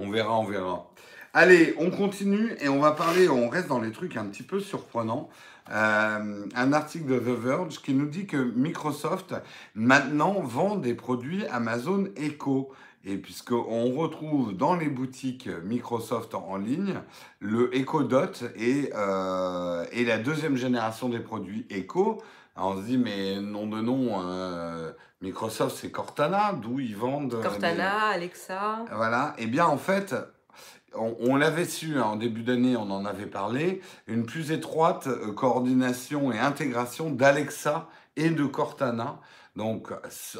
On 0.00 0.10
verra, 0.10 0.38
on 0.38 0.44
verra. 0.44 0.88
Allez, 1.34 1.74
on 1.76 1.90
continue 1.90 2.56
et 2.60 2.68
on 2.68 2.78
va 2.78 2.92
parler, 2.92 3.28
on 3.28 3.48
reste 3.48 3.66
dans 3.66 3.80
les 3.80 3.90
trucs 3.90 4.16
un 4.16 4.26
petit 4.26 4.44
peu 4.44 4.60
surprenants. 4.60 5.28
Euh, 5.70 6.46
un 6.54 6.72
article 6.72 7.06
de 7.06 7.18
The 7.18 7.36
Verge 7.36 7.82
qui 7.82 7.94
nous 7.94 8.06
dit 8.06 8.26
que 8.26 8.36
Microsoft 8.36 9.34
maintenant 9.74 10.40
vend 10.40 10.76
des 10.76 10.94
produits 10.94 11.44
Amazon 11.48 12.06
Echo. 12.16 12.70
Et 13.04 13.16
puisqu'on 13.16 13.92
retrouve 13.92 14.56
dans 14.56 14.76
les 14.76 14.88
boutiques 14.88 15.48
Microsoft 15.64 16.34
en 16.34 16.56
ligne 16.56 17.00
le 17.40 17.74
Echo 17.76 18.04
Dot 18.04 18.44
et, 18.56 18.90
euh, 18.94 19.84
et 19.90 20.04
la 20.04 20.18
deuxième 20.18 20.56
génération 20.56 21.08
des 21.08 21.20
produits 21.20 21.66
Echo. 21.70 22.22
Alors 22.58 22.70
on 22.72 22.76
se 22.78 22.86
dit, 22.86 22.98
mais 22.98 23.36
nom 23.40 23.68
de 23.68 23.80
nom, 23.80 24.20
euh, 24.28 24.90
Microsoft 25.22 25.76
c'est 25.76 25.92
Cortana, 25.92 26.52
d'où 26.60 26.80
ils 26.80 26.96
vendent. 26.96 27.34
euh, 27.34 27.42
Cortana, 27.42 28.08
Alexa. 28.08 28.84
Voilà. 28.92 29.34
Eh 29.38 29.46
bien, 29.46 29.64
en 29.66 29.76
fait, 29.78 30.16
on, 30.92 31.14
on 31.20 31.36
l'avait 31.36 31.64
su 31.66 31.96
hein, 31.96 32.02
en 32.02 32.16
début 32.16 32.42
d'année, 32.42 32.76
on 32.76 32.90
en 32.90 33.04
avait 33.04 33.26
parlé, 33.26 33.80
une 34.08 34.26
plus 34.26 34.50
étroite 34.50 35.06
euh, 35.06 35.30
coordination 35.32 36.32
et 36.32 36.38
intégration 36.40 37.10
d'Alexa 37.10 37.86
et 38.16 38.30
de 38.30 38.44
Cortana. 38.44 39.20
Donc, 39.54 39.92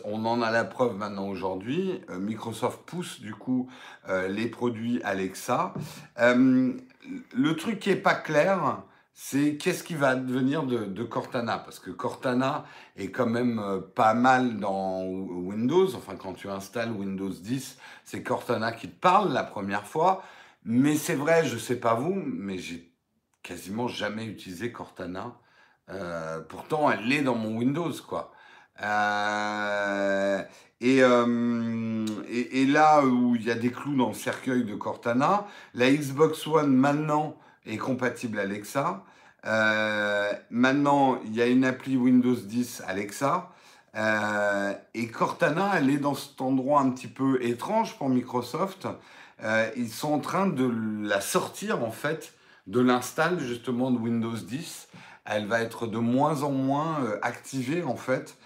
on 0.04 0.24
en 0.24 0.42
a 0.42 0.50
la 0.50 0.64
preuve 0.64 0.96
maintenant 0.96 1.28
aujourd'hui. 1.28 2.00
Euh, 2.10 2.18
Microsoft 2.18 2.80
pousse 2.84 3.20
du 3.20 3.32
coup 3.32 3.68
euh, 4.08 4.26
les 4.26 4.48
produits 4.48 5.00
Alexa. 5.04 5.72
Le 6.16 7.54
truc 7.56 7.78
qui 7.78 7.90
est 7.90 7.96
pas 7.96 8.14
clair, 8.14 8.82
c'est 9.20 9.56
qu'est-ce 9.56 9.82
qui 9.82 9.96
va 9.96 10.14
devenir 10.14 10.62
de, 10.62 11.02
Cortana? 11.02 11.58
Parce 11.58 11.80
que 11.80 11.90
Cortana 11.90 12.64
est 12.96 13.10
quand 13.10 13.26
même 13.26 13.58
euh, 13.58 13.80
pas 13.80 14.14
mal 14.14 14.60
dans 14.60 15.02
Windows. 15.02 15.92
Enfin, 15.96 16.14
quand 16.14 16.34
tu 16.34 16.48
installes 16.48 16.92
Windows 16.92 17.28
10, 17.28 17.78
c'est 18.04 18.22
Cortana 18.22 18.70
qui 18.70 18.88
te 18.88 19.00
parle 19.00 19.32
la 19.32 19.42
première 19.42 19.88
fois. 19.88 20.22
Mais 20.64 20.94
c'est 20.94 21.16
vrai, 21.16 21.44
je 21.44 21.58
sais 21.58 21.80
pas 21.80 21.94
vous, 21.94 22.14
mais 22.14 22.58
j'ai 22.58 22.92
quasiment 23.42 23.88
jamais 23.88 24.24
utilisé 24.24 24.70
Cortana. 24.70 25.34
Euh, 25.90 26.40
pourtant, 26.40 26.88
elle 26.88 27.12
est 27.12 27.22
dans 27.22 27.34
mon 27.34 27.56
Windows, 27.56 27.92
quoi. 28.06 28.30
Et, 28.80 28.84
euh, 31.02 32.06
et, 32.28 32.62
et 32.62 32.66
là 32.66 33.04
où 33.04 33.34
il 33.34 33.42
y 33.44 33.50
a 33.50 33.56
des 33.56 33.72
clous 33.72 33.96
dans 33.96 34.08
le 34.08 34.14
cercueil 34.14 34.62
de 34.62 34.76
Cortana, 34.76 35.48
la 35.74 35.90
Xbox 35.90 36.46
One 36.46 36.72
maintenant 36.72 37.36
est 37.68 37.76
compatible 37.76 38.38
Alexa. 38.38 39.04
Euh, 39.46 40.32
maintenant, 40.50 41.20
il 41.24 41.34
y 41.34 41.42
a 41.42 41.46
une 41.46 41.64
appli 41.64 41.96
Windows 41.96 42.34
10 42.34 42.82
Alexa. 42.86 43.50
Euh, 43.94 44.74
et 44.94 45.08
Cortana, 45.08 45.72
elle 45.76 45.90
est 45.90 45.98
dans 45.98 46.14
cet 46.14 46.40
endroit 46.40 46.80
un 46.80 46.90
petit 46.90 47.08
peu 47.08 47.42
étrange 47.42 47.96
pour 47.96 48.08
Microsoft. 48.08 48.86
Euh, 49.42 49.70
ils 49.76 49.90
sont 49.90 50.12
en 50.12 50.18
train 50.18 50.46
de 50.46 50.70
la 51.02 51.20
sortir 51.20 51.82
en 51.84 51.90
fait 51.90 52.34
de 52.66 52.80
l'install 52.80 53.40
justement 53.40 53.90
de 53.90 53.98
Windows 53.98 54.36
10. 54.36 54.88
Elle 55.24 55.46
va 55.46 55.60
être 55.60 55.86
de 55.86 55.98
moins 55.98 56.42
en 56.42 56.50
moins 56.50 57.00
euh, 57.02 57.18
activée 57.22 57.82
en 57.82 57.96
fait. 57.96 58.36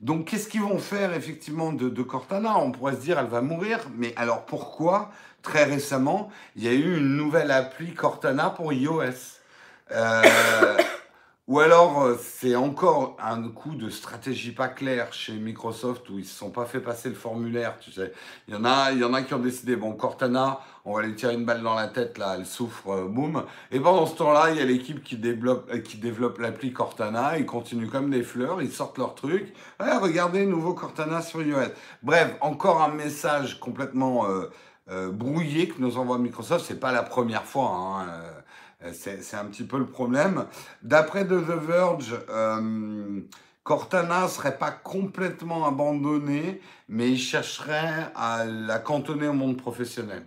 Donc 0.00 0.26
qu'est-ce 0.26 0.46
qu'ils 0.48 0.60
vont 0.60 0.78
faire 0.78 1.12
effectivement 1.12 1.72
de, 1.72 1.88
de 1.88 2.02
Cortana? 2.04 2.58
On 2.58 2.70
pourrait 2.70 2.94
se 2.94 3.00
dire 3.00 3.18
elle 3.18 3.26
va 3.26 3.40
mourir, 3.40 3.80
mais 3.96 4.14
alors 4.14 4.46
pourquoi? 4.46 5.10
Très 5.46 5.62
récemment, 5.62 6.28
il 6.56 6.64
y 6.64 6.68
a 6.68 6.72
eu 6.72 6.96
une 6.96 7.16
nouvelle 7.16 7.52
appli 7.52 7.94
Cortana 7.94 8.50
pour 8.50 8.72
iOS. 8.72 9.38
Euh, 9.92 10.22
Ou 11.48 11.60
alors, 11.60 12.02
euh, 12.02 12.18
c'est 12.20 12.56
encore 12.56 13.16
un 13.22 13.48
coup 13.50 13.76
de 13.76 13.88
stratégie 13.88 14.50
pas 14.50 14.66
clair 14.66 15.12
chez 15.12 15.34
Microsoft 15.34 16.10
où 16.10 16.18
ils 16.18 16.24
se 16.24 16.36
sont 16.36 16.50
pas 16.50 16.64
fait 16.64 16.80
passer 16.80 17.08
le 17.08 17.14
formulaire, 17.14 17.78
tu 17.78 17.92
sais. 17.92 18.12
Il 18.48 18.54
y 18.54 18.56
en 18.56 18.64
a, 18.64 18.90
il 18.90 18.98
y 18.98 19.04
en 19.04 19.14
a 19.14 19.22
qui 19.22 19.32
ont 19.34 19.38
décidé, 19.38 19.76
bon, 19.76 19.92
Cortana, 19.92 20.58
on 20.84 20.96
va 20.96 21.02
lui 21.02 21.14
tirer 21.14 21.34
une 21.34 21.44
balle 21.44 21.62
dans 21.62 21.76
la 21.76 21.86
tête, 21.86 22.18
là, 22.18 22.34
elle 22.36 22.46
souffre, 22.46 22.88
euh, 22.88 23.06
boum. 23.06 23.44
Et 23.70 23.78
pendant 23.78 24.06
ce 24.06 24.16
temps-là, 24.16 24.50
il 24.50 24.56
y 24.56 24.60
a 24.60 24.64
l'équipe 24.64 25.04
qui 25.04 25.16
développe, 25.16 25.70
euh, 25.72 25.78
qui 25.78 25.98
développe 25.98 26.40
l'appli 26.40 26.72
Cortana, 26.72 27.38
ils 27.38 27.46
continuent 27.46 27.90
comme 27.90 28.10
des 28.10 28.24
fleurs, 28.24 28.60
ils 28.60 28.72
sortent 28.72 28.98
leur 28.98 29.14
truc. 29.14 29.54
Regardez, 29.78 30.46
nouveau 30.46 30.74
Cortana 30.74 31.22
sur 31.22 31.42
iOS. 31.42 31.70
Bref, 32.02 32.34
encore 32.40 32.82
un 32.82 32.88
message 32.88 33.60
complètement 33.60 34.26
brouillé 34.88 35.68
que 35.68 35.80
nous 35.80 35.98
envoie 35.98 36.18
Microsoft. 36.18 36.64
C'est 36.66 36.80
pas 36.80 36.92
la 36.92 37.02
première 37.02 37.44
fois, 37.44 37.70
hein, 37.70 38.06
euh, 38.82 38.92
c'est 38.92 39.34
un 39.34 39.46
petit 39.46 39.64
peu 39.64 39.78
le 39.78 39.86
problème. 39.86 40.46
D'après 40.82 41.24
The 41.26 41.32
Verge, 41.32 42.14
euh, 42.28 43.20
Cortana 43.62 44.28
serait 44.28 44.58
pas 44.58 44.70
complètement 44.70 45.66
abandonné, 45.66 46.60
mais 46.88 47.10
il 47.10 47.18
chercherait 47.18 48.12
à 48.14 48.44
la 48.44 48.78
cantonner 48.78 49.28
au 49.28 49.32
monde 49.32 49.56
professionnel. 49.56 50.26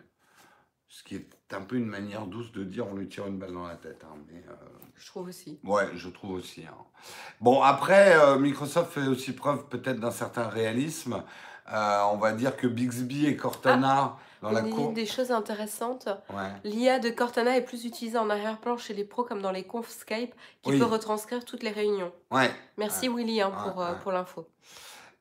Ce 0.87 1.03
qui 1.03 1.15
est 1.15 1.29
un 1.51 1.61
peu 1.61 1.75
une 1.75 1.85
manière 1.85 2.25
douce 2.25 2.51
de 2.51 2.63
dire 2.63 2.87
on 2.87 2.95
lui 2.95 3.07
tire 3.07 3.27
une 3.27 3.37
balle 3.37 3.53
dans 3.53 3.67
la 3.67 3.75
tête. 3.75 4.03
Hein, 4.03 4.17
mais, 4.27 4.43
euh, 4.49 4.53
je 4.95 5.05
trouve 5.05 5.27
aussi. 5.27 5.59
Ouais, 5.63 5.87
je 5.95 6.09
trouve 6.09 6.31
aussi. 6.31 6.65
Hein. 6.65 6.75
Bon, 7.39 7.61
après, 7.61 8.37
Microsoft 8.37 8.91
fait 8.91 9.07
aussi 9.07 9.31
preuve 9.31 9.67
peut-être 9.69 9.99
d'un 9.99 10.11
certain 10.11 10.49
réalisme. 10.49 11.23
on 11.71 12.17
va 12.17 12.33
dire 12.33 12.57
que 12.57 12.67
Bixby 12.67 13.27
et 13.27 13.37
Cortana... 13.37 14.17
Ah 14.17 14.19
dans 14.41 14.51
la 14.51 14.61
cour... 14.61 14.93
Des 14.93 15.05
choses 15.05 15.31
intéressantes. 15.31 16.09
L'IA 16.63 16.99
de 16.99 17.09
Cortana 17.09 17.57
est 17.57 17.61
plus 17.61 17.85
utilisée 17.85 18.17
en 18.17 18.29
arrière-plan 18.29 18.77
chez 18.77 18.93
les 18.93 19.03
pros 19.03 19.23
comme 19.23 19.41
dans 19.41 19.51
les 19.51 19.63
confs 19.63 19.89
Skype 19.89 20.33
qui 20.61 20.77
peut 20.77 20.85
retranscrire 20.85 21.45
toutes 21.45 21.63
les 21.63 21.71
réunions. 21.71 22.11
Ouais. 22.31 22.51
Merci 22.77 23.09
Willy 23.09 23.41
hein, 23.41 23.51
pour, 23.51 23.81
euh, 23.81 23.93
pour 23.95 24.11
l'info. 24.11 24.47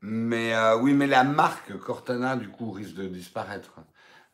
Mais 0.00 0.54
euh, 0.54 0.76
oui, 0.78 0.92
mais 0.92 1.06
la 1.06 1.24
marque 1.24 1.76
Cortana, 1.78 2.36
du 2.36 2.48
coup, 2.48 2.70
risque 2.70 2.94
de 2.94 3.06
disparaître. 3.06 3.72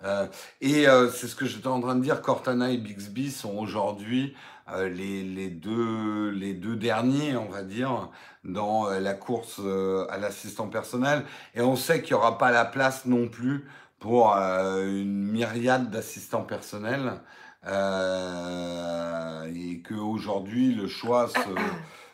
Euh, 0.02 0.26
et 0.60 0.84
c'est 1.12 1.28
ce 1.28 1.34
que 1.34 1.46
j'étais 1.46 1.68
en 1.68 1.80
train 1.80 1.94
de 1.94 2.02
dire, 2.02 2.20
Cortana 2.20 2.70
et 2.70 2.76
Bixby 2.76 3.30
sont 3.30 3.56
aujourd'hui 3.56 4.36
les, 4.76 5.22
les, 5.22 5.48
deux, 5.48 6.30
les 6.30 6.52
deux 6.52 6.76
derniers, 6.76 7.36
on 7.36 7.48
va 7.48 7.62
dire, 7.62 8.10
dans 8.44 8.88
la 8.88 9.14
course 9.14 9.60
à 10.10 10.18
l'assistant 10.18 10.68
personnel. 10.68 11.24
Et 11.54 11.62
on 11.62 11.76
sait 11.76 12.02
qu'il 12.02 12.14
n'y 12.14 12.20
aura 12.20 12.36
pas 12.36 12.50
la 12.50 12.64
place 12.66 13.06
non 13.06 13.28
plus 13.28 13.66
pour 14.04 14.36
euh, 14.36 14.84
une 14.84 15.30
myriade 15.32 15.88
d'assistants 15.88 16.42
personnels 16.42 17.22
euh, 17.66 19.50
et 19.56 19.80
qu'aujourd'hui 19.80 20.74
le 20.74 20.86
choix 20.88 21.28
se... 21.28 21.38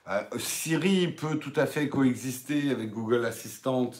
Euh, 0.09 0.22
Siri 0.38 1.09
peut 1.09 1.37
tout 1.37 1.53
à 1.55 1.66
fait 1.66 1.88
coexister 1.88 2.70
avec 2.70 2.90
Google 2.90 3.24
Assistant 3.26 3.90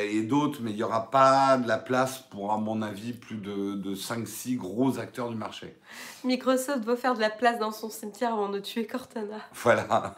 et 0.00 0.22
d'autres, 0.22 0.60
mais 0.62 0.70
il 0.70 0.76
n'y 0.76 0.82
aura 0.82 1.10
pas 1.10 1.58
de 1.58 1.68
la 1.68 1.76
place 1.76 2.20
pour, 2.30 2.52
à 2.52 2.58
mon 2.58 2.80
avis, 2.80 3.12
plus 3.12 3.36
de, 3.36 3.74
de 3.74 3.94
5-6 3.94 4.56
gros 4.56 4.98
acteurs 4.98 5.28
du 5.28 5.36
marché. 5.36 5.76
Microsoft 6.22 6.84
va 6.84 6.96
faire 6.96 7.14
de 7.14 7.20
la 7.20 7.28
place 7.28 7.58
dans 7.58 7.72
son 7.72 7.90
cimetière 7.90 8.32
avant 8.32 8.48
de 8.48 8.60
tuer 8.60 8.86
Cortana. 8.86 9.36
Voilà. 9.52 10.14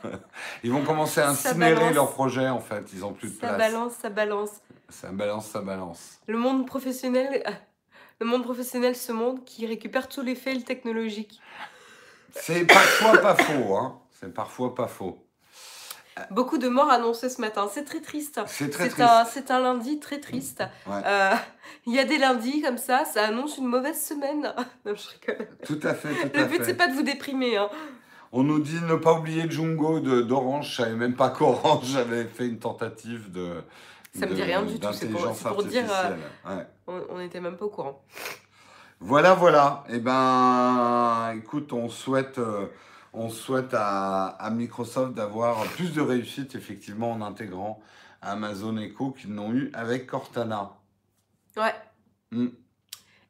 Ils 0.63 0.71
vont 0.71 0.85
commencer 0.85 1.21
à 1.21 1.31
incinérer 1.31 1.93
leur 1.93 2.13
projet, 2.13 2.49
en 2.49 2.61
fait. 2.61 2.85
Ils 2.93 3.01
n'ont 3.01 3.15
plus 3.15 3.31
de 3.31 3.39
place. 3.39 3.51
Ça 3.51 3.59
balance, 3.59 3.93
ça 3.95 4.11
balance. 4.11 4.51
Ça 4.89 5.11
balance, 5.11 5.49
ça 5.49 5.61
balance. 5.61 6.21
Le 6.27 6.39
monde 6.39 6.67
professionnel, 6.67 7.43
le 8.21 8.27
monde 8.27 8.45
professionnel, 8.45 8.95
ce 8.95 9.13
monde 9.13 9.45
qui 9.45 9.67
récupère 9.67 10.09
tous 10.09 10.23
les 10.23 10.35
fails 10.35 10.65
technologiques. 10.65 11.41
C'est 12.33 12.67
parfois 12.67 13.19
pas 13.19 13.35
faux, 13.35 13.77
hein. 13.77 14.01
C'est 14.21 14.33
parfois 14.33 14.75
pas 14.75 14.89
faux. 14.89 15.27
Beaucoup 16.31 16.57
de 16.57 16.69
morts 16.69 16.91
annoncées 16.91 17.29
ce 17.29 17.41
matin. 17.43 17.69
C'est 17.71 17.85
très 17.85 18.01
triste. 18.01 18.41
C'est 18.47 18.71
très 18.71 18.89
triste. 18.89 19.09
C'est 19.31 19.51
un 19.51 19.61
lundi 19.61 20.01
très 20.01 20.19
triste. 20.19 20.63
Euh, 20.89 21.35
il 21.87 21.95
y 21.95 21.99
a 21.99 22.05
des 22.05 22.17
lundis 22.17 22.63
comme 22.63 22.79
ça, 22.79 23.05
ça 23.05 23.27
annonce 23.27 23.59
une 23.59 23.67
mauvaise 23.67 24.03
semaine. 24.03 24.55
non, 24.87 24.95
je 24.95 25.09
rigole. 25.09 25.49
Tout 25.65 25.81
à 25.83 25.95
fait. 25.95 26.31
Tout 26.31 26.39
le 26.39 26.47
but, 26.47 26.65
c'est 26.65 26.77
pas 26.77 26.89
de 26.89 26.95
vous 26.95 27.03
déprimer. 27.03 27.59
Hein. 27.59 27.69
On 28.33 28.43
nous 28.43 28.61
dit 28.61 28.81
ne 28.89 28.97
pas 28.97 29.19
oublier 29.19 29.51
Jungo 29.51 30.01
d'Orange. 30.01 30.71
Je 30.71 30.83
savais 30.83 30.95
même 30.95 31.15
pas 31.15 31.31
qu'Orange 31.31 31.97
avait 31.97 32.25
fait 32.25 32.47
une 32.47 32.59
tentative 32.59 33.31
de, 33.31 33.63
ça 34.19 34.27
me 34.27 34.35
dit 34.35 34.43
rien 34.43 34.63
du 34.63 34.79
tout, 34.79 34.93
c'est 34.93 35.09
pour, 35.09 35.63
dire. 35.65 35.85
Euh, 36.47 36.65
on 36.87 37.19
n'était 37.19 37.41
même 37.41 37.57
pas 37.57 37.67
au 37.67 37.71
courant. 37.71 38.03
Voilà, 39.01 39.35
voilà. 39.35 39.85
Eh 39.91 39.99
ben, 39.99 41.35
écoute, 41.37 41.73
on 41.73 41.89
souhaite, 41.89 42.39
euh, 42.39 42.67
on 43.13 43.29
souhaite 43.29 43.75
à, 43.75 44.49
Microsoft 44.53 45.15
d'avoir 45.15 45.63
plus 45.65 45.93
de 45.93 46.01
réussite, 46.01 46.55
effectivement, 46.55 47.13
en 47.13 47.21
intégrant 47.21 47.81
Amazon 48.23 48.77
Echo 48.79 49.11
qu'ils 49.11 49.35
n'ont 49.35 49.53
eu 49.53 49.71
avec 49.75 50.07
Cortana. 50.07 50.73
Ouais. 51.57 51.75
Hmm. 52.31 52.49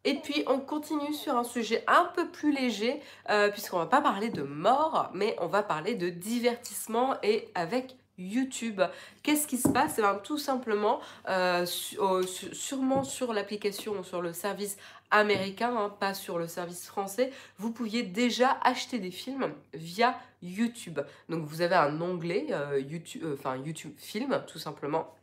Et 0.05 0.21
puis 0.21 0.45
on 0.47 0.61
continue 0.61 1.13
sur 1.13 1.37
un 1.37 1.43
sujet 1.43 1.83
un 1.89 2.09
peu 2.15 2.29
plus 2.29 2.53
léger, 2.53 3.01
euh, 3.29 3.51
puisqu'on 3.51 3.79
va 3.79 3.87
pas 3.87 4.01
parler 4.01 4.31
de 4.31 4.43
mort, 4.43 5.11
mais 5.15 5.37
on 5.41 5.49
va 5.49 5.65
parler 5.65 5.97
de 5.97 6.09
divertissement 6.09 7.17
et 7.25 7.51
avec 7.57 7.97
YouTube. 8.19 8.81
Qu'est-ce 9.23 9.47
qui 9.47 9.59
se 9.59 9.69
passe? 9.69 9.97
Eh 9.99 10.03
ben, 10.03 10.21
Tout 10.23 10.39
simplement, 10.39 11.01
euh, 11.29 11.67
sûrement 11.67 13.05
sur 13.05 13.33
l'application, 13.33 14.03
sur 14.03 14.23
le 14.23 14.33
service 14.33 14.77
américain, 15.11 15.75
hein, 15.77 15.95
pas 16.01 16.15
sur 16.15 16.39
le 16.39 16.49
service 16.49 16.87
français, 16.87 17.33
vous 17.59 17.73
pouviez 17.73 18.03
déjà 18.03 18.59
acheter 18.63 18.99
des 18.99 19.11
films 19.11 19.53
via 19.75 20.19
YouTube. 20.43 21.01
Donc 21.29 21.45
vous 21.45 21.61
avez 21.61 21.77
un 21.77 22.01
onglet 22.01 22.49
euh, 22.51 22.81
YouTube, 22.81 23.23
euh, 23.25 23.35
enfin 23.35 23.57
YouTube 23.57 23.93
Film, 23.99 24.43
tout 24.47 24.59
simplement, 24.59 25.15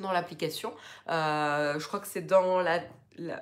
dans 0.00 0.12
l'application. 0.12 0.72
je 1.06 1.86
crois 1.86 2.00
que 2.00 2.08
c'est 2.08 2.26
dans 2.26 2.60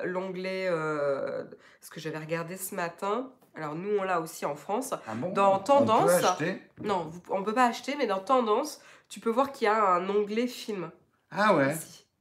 l'onglet, 0.05 0.67
ce 0.67 1.91
que 1.91 2.01
j'avais 2.01 2.19
regardé 2.19 2.57
ce 2.57 2.75
matin, 2.75 3.31
alors 3.59 3.75
nous 3.75 3.91
on 3.99 4.05
l'a 4.05 4.21
aussi 4.21 4.47
en 4.47 4.55
France. 4.55 4.95
Ah 5.07 5.13
dans 5.35 5.59
Tendance. 5.59 6.03
On 6.03 6.07
peut 6.07 6.27
acheter? 6.27 6.63
non, 6.83 7.11
on 7.29 7.43
peut 7.43 7.55
pas 7.55 7.67
acheter, 7.67 7.97
mais 7.99 8.07
dans 8.07 8.21
Tendance, 8.21 8.81
tu 9.09 9.21
peux 9.21 9.31
voir 9.31 9.53
qu'il 9.53 9.67
y 9.67 9.69
a 9.69 9.95
un 9.95 10.09
onglet 10.09 10.47
film. 10.47 10.91
Ah 11.31 11.55
ouais? 11.55 11.77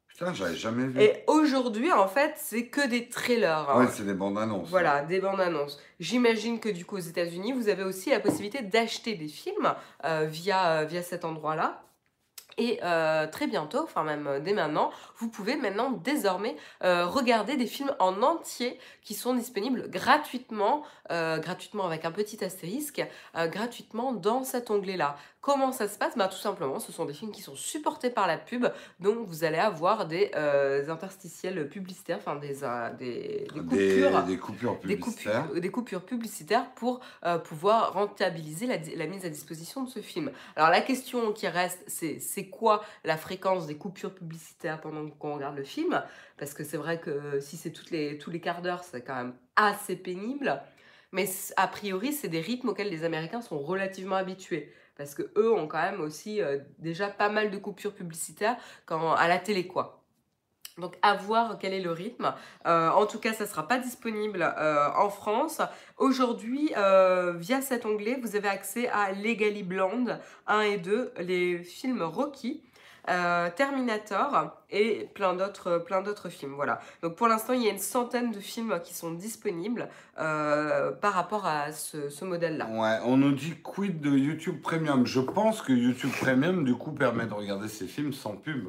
Putain, 0.08 0.34
j'avais 0.34 0.56
jamais 0.56 0.88
vu. 0.88 1.00
Et 1.00 1.24
aujourd'hui, 1.28 1.92
en 1.92 2.08
fait, 2.08 2.34
c'est 2.38 2.66
que 2.66 2.88
des 2.88 3.08
trailers. 3.08 3.70
Hein. 3.70 3.82
Ouais, 3.82 3.88
c'est 3.92 4.04
des 4.04 4.16
bandes 4.16 4.40
annonces. 4.40 4.68
Voilà, 4.68 5.04
des 5.04 5.20
bandes 5.20 5.40
annonces. 5.40 5.80
J'imagine 6.00 6.60
que 6.60 6.70
du 6.70 6.86
coup, 6.86 6.96
aux 6.96 7.00
États-Unis, 7.00 7.54
vous 7.54 7.70
avez 7.70 7.84
aussi 7.84 8.10
la 8.10 8.20
possibilité 8.20 8.64
d'acheter 8.64 9.14
des 9.14 9.28
films 9.28 9.76
euh, 10.06 10.26
via, 10.28 10.80
euh, 10.80 10.86
via 10.86 11.04
cet 11.04 11.24
endroit-là. 11.24 11.84
Et 12.58 12.80
euh, 12.84 13.28
très 13.28 13.46
bientôt, 13.46 13.84
enfin 13.84 14.04
même 14.04 14.26
euh, 14.26 14.40
dès 14.40 14.54
maintenant, 14.54 14.92
vous 15.18 15.30
pouvez 15.30 15.56
maintenant 15.56 15.92
désormais 15.92 16.56
euh, 16.84 17.06
regarder 17.06 17.56
des 17.56 17.68
films 17.68 17.94
en 18.00 18.24
entier 18.24 18.80
qui 19.04 19.14
sont 19.14 19.36
disponibles 19.36 19.90
gratuitement, 19.90 20.84
gratuitement 21.10 21.86
avec 21.86 22.04
un 22.04 22.12
petit 22.12 22.44
astérisque, 22.44 23.02
gratuitement 23.34 24.12
dans 24.12 24.44
cet 24.44 24.70
onglet-là. 24.70 25.16
Comment 25.48 25.72
ça 25.72 25.88
se 25.88 25.98
passe 25.98 26.18
bah, 26.18 26.28
Tout 26.28 26.36
simplement, 26.36 26.78
ce 26.78 26.92
sont 26.92 27.06
des 27.06 27.14
films 27.14 27.32
qui 27.32 27.42
sont 27.42 27.56
supportés 27.56 28.10
par 28.10 28.28
la 28.28 28.38
pub, 28.38 28.68
donc 29.00 29.26
vous 29.26 29.46
allez 29.46 29.58
avoir 29.58 30.06
des 30.06 30.30
interstitiels 30.90 31.70
publicitaires, 31.70 32.18
enfin 32.18 32.36
des, 32.36 32.50
des, 33.00 33.48
coupures, 33.48 34.24
des, 34.24 34.38
coupures 34.38 34.78
publicitaires. 34.78 35.48
Des 35.54 35.72
coupures, 35.72 36.02
publicitaires 36.06 36.70
pour 36.76 37.00
pouvoir 37.46 37.94
rentabiliser 37.94 38.66
la, 38.66 38.76
la, 38.98 39.08
mise 39.08 39.24
à 39.24 39.30
disposition 39.30 39.86
de 39.86 39.90
ce 39.90 40.00
film. 40.00 40.32
Alors 40.58 40.70
la 40.70 40.82
question 40.82 41.32
qui 41.32 41.48
reste, 41.48 41.82
c'est 41.88 42.50
quoi 42.50 42.84
la 43.06 43.16
fréquence 43.16 43.68
des 43.68 43.78
coupures 43.78 44.14
publicitaires 44.14 44.82
pendant 44.82 45.10
qu'on 45.12 45.36
regarde 45.36 45.56
le 45.56 45.64
film, 45.64 46.04
parce 46.38 46.54
que 46.54 46.66
c'est 46.66 46.76
vrai 46.76 47.00
que 47.00 47.40
si 47.40 47.56
c'est 47.56 47.72
les, 47.92 48.18
tous 48.18 48.32
les 48.32 48.42
quarts 48.42 48.62
d'heure, 48.62 48.84
c'est 48.84 49.00
quand 49.02 49.16
même 49.16 49.34
assez 49.56 49.96
pénible. 49.96 50.62
Mais 51.14 51.26
a 51.56 51.70
priori, 51.70 52.12
c'est 52.12 52.28
des 52.28 52.42
rythmes 52.42 52.68
auxquels 52.68 52.90
les 52.90 53.06
Américains 53.06 53.42
sont 53.42 53.60
relativement 53.60 54.18
habitués. 54.18 54.74
Parce 54.98 55.14
que 55.14 55.24
eux 55.38 55.54
ont 55.54 55.68
quand 55.68 55.82
même 55.82 56.02
aussi 56.02 56.42
euh, 56.42 56.58
déjà 56.80 57.08
pas 57.08 57.30
mal 57.30 57.52
de 57.52 57.58
coupures 57.58 57.94
publicitaires 57.94 58.58
à 58.90 59.28
la 59.28 59.38
télé, 59.38 59.68
quoi. 59.68 60.04
Donc 60.78 60.96
à 61.02 61.16
voir 61.16 61.58
quel 61.60 61.74
est 61.74 61.82
le 61.82 61.92
rythme. 61.92 62.34
Euh, 62.68 62.90
en 62.90 63.08
tout 63.08 63.20
cas, 63.20 63.34
ça 63.34 63.46
ne 63.46 63.50
sera 63.50 63.68
pas 63.68 63.80
disponible 63.80 64.42
euh, 64.58 64.90
en 64.96 65.10
France. 65.10 65.62
Aujourd'hui, 65.98 66.72
via 67.36 67.62
cet 67.62 67.86
onglet, 67.86 68.20
vous 68.22 68.36
avez 68.36 68.50
accès 68.50 68.88
à 68.90 69.12
Legally 69.12 69.64
Blonde 69.64 70.20
1 70.46 70.62
et 70.62 70.78
2, 70.78 71.14
les 71.20 71.60
films 71.60 72.04
Rocky. 72.04 72.64
Terminator 73.56 74.52
et 74.70 75.10
plein 75.16 75.34
d'autres 75.34 75.78
plein 75.78 76.02
d'autres 76.02 76.30
films 76.30 76.54
voilà. 76.56 76.80
Donc 77.02 77.16
pour 77.16 77.28
l'instant 77.28 77.54
il 77.54 77.64
y 77.64 77.68
a 77.68 77.72
une 77.72 77.78
centaine 77.80 78.32
de 78.32 78.40
films 78.40 78.80
qui 78.84 78.94
sont 78.94 79.12
disponibles 79.12 79.90
par 80.16 81.14
rapport 81.14 81.46
à 81.46 81.72
ce, 81.72 82.10
ce 82.10 82.26
modèle 82.26 82.58
là 82.58 82.68
ouais 82.68 83.00
on 83.06 83.18
nous 83.18 83.32
dit 83.32 83.56
quid 83.62 84.02
de 84.02 84.12
YouTube 84.12 84.62
Premium. 84.62 85.06
Je 85.06 85.20
pense 85.20 85.62
que 85.62 85.72
YouTube 85.72 86.12
Premium 86.20 86.64
du 86.64 86.76
coup 86.76 86.92
permet 86.92 87.26
de 87.26 87.34
regarder 87.34 87.68
ces 87.68 87.88
films 87.88 88.14
sans 88.14 88.36
pub. 88.36 88.68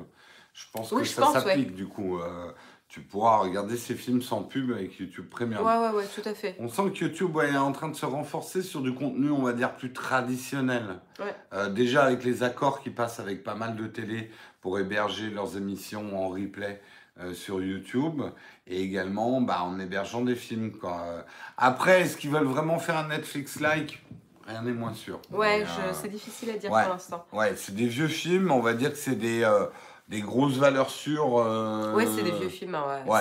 Je 0.52 0.64
pense 0.72 0.90
que 0.90 1.04
ça 1.04 1.26
s'applique 1.32 1.74
du 1.74 1.86
coup. 1.86 2.18
Euh, 2.18 2.52
tu 2.88 3.00
pourras 3.00 3.36
regarder 3.36 3.76
ces 3.76 3.94
films 3.94 4.22
sans 4.22 4.42
pub 4.42 4.72
avec 4.72 4.98
YouTube 4.98 5.28
Premium. 5.28 5.64
Ouais, 5.64 5.76
ouais, 5.76 5.90
ouais, 5.90 6.06
tout 6.14 6.26
à 6.26 6.32
fait. 6.32 6.56
On 6.58 6.68
sent 6.68 6.90
que 6.90 7.04
YouTube 7.04 7.36
ouais, 7.36 7.50
est 7.50 7.56
en 7.56 7.72
train 7.72 7.88
de 7.88 7.96
se 7.96 8.06
renforcer 8.06 8.62
sur 8.62 8.80
du 8.80 8.94
contenu, 8.94 9.30
on 9.30 9.42
va 9.42 9.52
dire, 9.52 9.76
plus 9.76 9.92
traditionnel. 9.92 11.00
Ouais. 11.20 11.34
Euh, 11.52 11.68
déjà 11.68 12.04
avec 12.04 12.24
les 12.24 12.42
accords 12.42 12.82
qui 12.82 12.88
passent 12.88 13.20
avec 13.20 13.44
pas 13.44 13.54
mal 13.54 13.76
de 13.76 13.86
télé 13.86 14.30
pour 14.62 14.78
héberger 14.78 15.28
leurs 15.28 15.58
émissions 15.58 16.18
en 16.18 16.28
replay 16.28 16.80
euh, 17.20 17.34
sur 17.34 17.60
YouTube 17.62 18.22
et 18.66 18.80
également 18.80 19.40
bah, 19.42 19.62
en 19.62 19.78
hébergeant 19.78 20.22
des 20.22 20.36
films. 20.36 20.72
Quoi. 20.72 21.02
Euh, 21.04 21.22
Après, 21.58 22.02
est-ce 22.02 22.16
qu'ils 22.16 22.30
veulent 22.30 22.44
vraiment 22.44 22.78
faire 22.78 22.96
un 22.96 23.08
Netflix-like? 23.08 24.02
Rien 24.46 24.62
n'est 24.62 24.72
moins 24.72 24.94
sûr. 24.94 25.20
Ouais, 25.30 25.62
euh, 25.62 25.92
c'est 25.92 26.08
difficile 26.08 26.50
à 26.50 26.56
dire 26.56 26.70
ouais. 26.70 26.84
pour 26.84 26.92
l'instant. 26.92 27.26
Ouais, 27.34 27.54
c'est 27.54 27.74
des 27.74 27.86
vieux 27.86 28.08
films, 28.08 28.50
on 28.50 28.60
va 28.60 28.72
dire 28.72 28.92
que 28.92 28.96
c'est 28.96 29.16
des, 29.16 29.44
des 30.08 30.20
grosses 30.20 30.56
valeurs 30.56 30.90
sûres. 30.90 31.38
euh, 31.38 31.94
Ouais, 31.94 32.06
c'est 32.06 32.22
des 32.22 32.30
vieux 32.32 32.48
films. 32.48 32.74
hein, 32.74 33.02
ouais. 33.06 33.20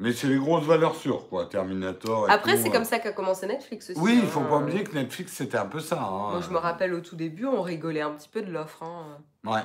Mais 0.00 0.12
c'est 0.12 0.28
des 0.28 0.36
grosses 0.38 0.64
valeurs 0.64 0.94
sûres, 0.94 1.28
quoi. 1.28 1.46
Terminator. 1.46 2.28
et 2.28 2.32
Après, 2.32 2.56
c'est 2.56 2.68
euh. 2.68 2.72
comme 2.72 2.84
ça 2.84 3.00
qu'a 3.00 3.10
commencé 3.12 3.46
Netflix 3.48 3.90
aussi. 3.90 3.98
Oui, 3.98 4.14
il 4.20 4.24
hein. 4.24 4.28
faut 4.28 4.42
pas 4.42 4.58
oublier 4.58 4.84
que 4.84 4.94
Netflix, 4.94 5.32
c'était 5.32 5.58
un 5.58 5.66
peu 5.66 5.80
ça. 5.80 6.00
hein. 6.00 6.30
Moi, 6.30 6.40
je 6.40 6.50
me 6.50 6.58
rappelle 6.58 6.94
au 6.94 7.00
tout 7.00 7.16
début, 7.16 7.46
on 7.46 7.62
rigolait 7.62 8.02
un 8.02 8.10
petit 8.12 8.28
peu 8.28 8.42
de 8.42 8.50
l'offre. 8.52 8.82
hein. 8.84 9.18
Ouais. 9.44 9.62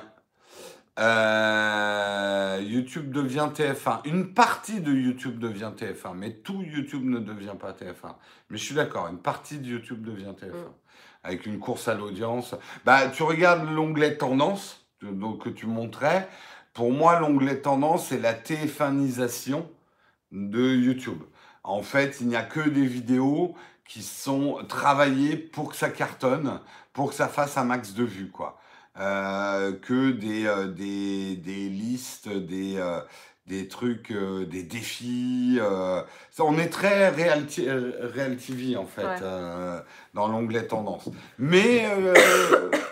Euh, 0.98 2.60
YouTube 2.62 3.10
devient 3.12 3.48
TF1. 3.54 4.00
Une 4.06 4.32
partie 4.32 4.80
de 4.80 4.92
YouTube 4.92 5.38
devient 5.38 5.70
TF1, 5.76 6.14
mais 6.14 6.32
tout 6.34 6.62
YouTube 6.62 7.04
ne 7.04 7.18
devient 7.18 7.54
pas 7.58 7.72
TF1. 7.72 8.14
Mais 8.50 8.58
je 8.58 8.64
suis 8.64 8.74
d'accord, 8.74 9.08
une 9.08 9.18
partie 9.18 9.58
de 9.58 9.66
YouTube 9.66 10.04
devient 10.04 10.32
TF1. 10.40 10.52
Mm. 10.52 10.72
Avec 11.24 11.46
une 11.46 11.58
course 11.58 11.88
à 11.88 11.94
l'audience. 11.94 12.54
Bah, 12.84 13.08
tu 13.08 13.22
regardes 13.22 13.68
l'onglet 13.70 14.16
tendance 14.16 14.83
donc, 15.12 15.44
que 15.44 15.48
tu 15.50 15.66
montrais. 15.66 16.28
Pour 16.72 16.92
moi, 16.92 17.20
l'onglet 17.20 17.56
tendance, 17.60 18.08
c'est 18.08 18.18
la 18.18 18.34
TF1isation 18.34 19.64
de 20.32 20.74
YouTube. 20.74 21.22
En 21.62 21.82
fait, 21.82 22.18
il 22.20 22.28
n'y 22.28 22.36
a 22.36 22.42
que 22.42 22.60
des 22.68 22.86
vidéos 22.86 23.54
qui 23.86 24.02
sont 24.02 24.58
travaillées 24.68 25.36
pour 25.36 25.70
que 25.70 25.76
ça 25.76 25.88
cartonne, 25.90 26.60
pour 26.92 27.10
que 27.10 27.14
ça 27.14 27.28
fasse 27.28 27.56
un 27.56 27.64
max 27.64 27.94
de 27.94 28.04
vues, 28.04 28.30
quoi. 28.30 28.58
Euh, 28.98 29.72
que 29.72 30.12
des, 30.12 30.46
euh, 30.46 30.68
des, 30.68 31.36
des 31.36 31.68
listes, 31.68 32.28
des, 32.28 32.76
euh, 32.76 33.00
des 33.46 33.66
trucs, 33.68 34.12
des 34.12 34.62
défis. 34.62 35.58
Ça, 36.30 36.44
on 36.44 36.56
est 36.58 36.68
très 36.68 37.08
Real, 37.10 37.44
Real 38.14 38.36
TV, 38.36 38.76
en 38.76 38.86
fait, 38.86 39.04
Ouais. 39.04 39.80
dans 40.14 40.28
l'onglet 40.28 40.66
tendance. 40.66 41.08
Mais 41.38 41.84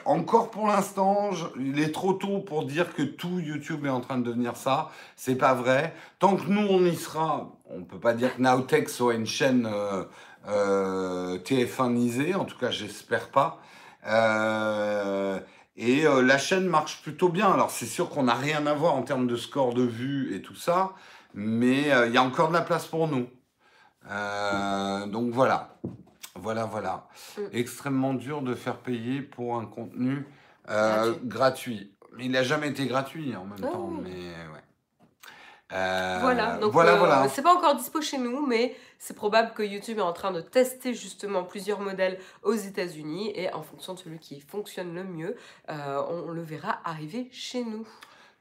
encore 0.04 0.50
pour 0.50 0.66
l'instant, 0.66 1.30
il 1.58 1.80
est 1.80 1.92
trop 1.92 2.12
tôt 2.12 2.40
pour 2.40 2.64
dire 2.64 2.94
que 2.94 3.02
tout 3.02 3.38
YouTube 3.38 3.86
est 3.86 3.90
en 3.90 4.00
train 4.00 4.18
de 4.18 4.24
devenir 4.24 4.56
ça. 4.56 4.90
C'est 5.16 5.36
pas 5.36 5.54
vrai. 5.54 5.94
Tant 6.18 6.36
que 6.36 6.48
nous, 6.48 6.66
on 6.68 6.84
y 6.84 6.94
sera, 6.94 7.52
on 7.70 7.82
peut 7.82 8.00
pas 8.00 8.14
dire 8.14 8.36
que 8.36 8.42
Nowtech 8.42 8.88
soit 8.88 9.14
une 9.14 9.26
chaîne 9.26 9.66
euh, 9.66 10.04
euh, 10.48 11.38
TF1isée. 11.38 12.34
En 12.34 12.44
tout 12.44 12.58
cas, 12.58 12.70
j'espère 12.70 13.28
pas. 13.28 13.60
Euh, 14.06 15.38
et 15.76 16.06
euh, 16.06 16.22
la 16.22 16.38
chaîne 16.38 16.66
marche 16.66 17.02
plutôt 17.02 17.28
bien. 17.28 17.50
Alors, 17.50 17.70
c'est 17.70 17.86
sûr 17.86 18.08
qu'on 18.10 18.24
n'a 18.24 18.34
rien 18.34 18.66
à 18.66 18.74
voir 18.74 18.94
en 18.94 19.02
termes 19.02 19.26
de 19.26 19.36
score 19.36 19.74
de 19.74 19.82
vues 19.82 20.34
et 20.34 20.42
tout 20.42 20.56
ça. 20.56 20.92
Mais 21.34 21.90
il 22.06 22.12
y 22.12 22.18
a 22.18 22.22
encore 22.22 22.48
de 22.48 22.54
la 22.54 22.60
place 22.60 22.86
pour 22.86 23.08
nous. 23.08 23.26
Donc 25.10 25.32
voilà. 25.32 25.76
Voilà, 26.34 26.64
voilà. 26.64 27.08
Mm. 27.36 27.42
Extrêmement 27.52 28.14
dur 28.14 28.42
de 28.42 28.54
faire 28.54 28.78
payer 28.78 29.22
pour 29.22 29.56
un 29.56 29.66
contenu 29.66 30.26
euh, 30.70 31.14
gratuit. 31.24 31.92
Mais 32.16 32.26
il 32.26 32.30
n'a 32.30 32.42
jamais 32.42 32.68
été 32.68 32.86
gratuit 32.86 33.34
en 33.36 33.44
même 33.44 33.60
temps. 33.60 33.88
oui. 33.90 34.02
Mais 34.04 34.28
ouais. 34.52 34.62
Euh, 35.72 36.18
Voilà, 36.20 36.58
donc 36.58 36.72
voilà, 36.72 36.94
euh, 36.94 36.98
voilà. 36.98 37.28
c'est 37.28 37.40
pas 37.40 37.54
encore 37.54 37.74
dispo 37.76 38.02
chez 38.02 38.18
nous, 38.18 38.46
mais 38.46 38.76
c'est 38.98 39.16
probable 39.16 39.52
que 39.54 39.62
YouTube 39.62 39.98
est 39.98 40.02
en 40.02 40.12
train 40.12 40.30
de 40.30 40.42
tester 40.42 40.92
justement 40.92 41.44
plusieurs 41.44 41.80
modèles 41.80 42.18
aux 42.42 42.52
États-Unis 42.52 43.32
et 43.34 43.50
en 43.54 43.62
fonction 43.62 43.94
de 43.94 43.98
celui 43.98 44.18
qui 44.18 44.40
fonctionne 44.40 44.94
le 44.94 45.04
mieux, 45.04 45.34
euh, 45.70 46.02
on 46.10 46.30
le 46.30 46.42
verra 46.42 46.80
arriver 46.84 47.28
chez 47.32 47.64
nous. 47.64 47.86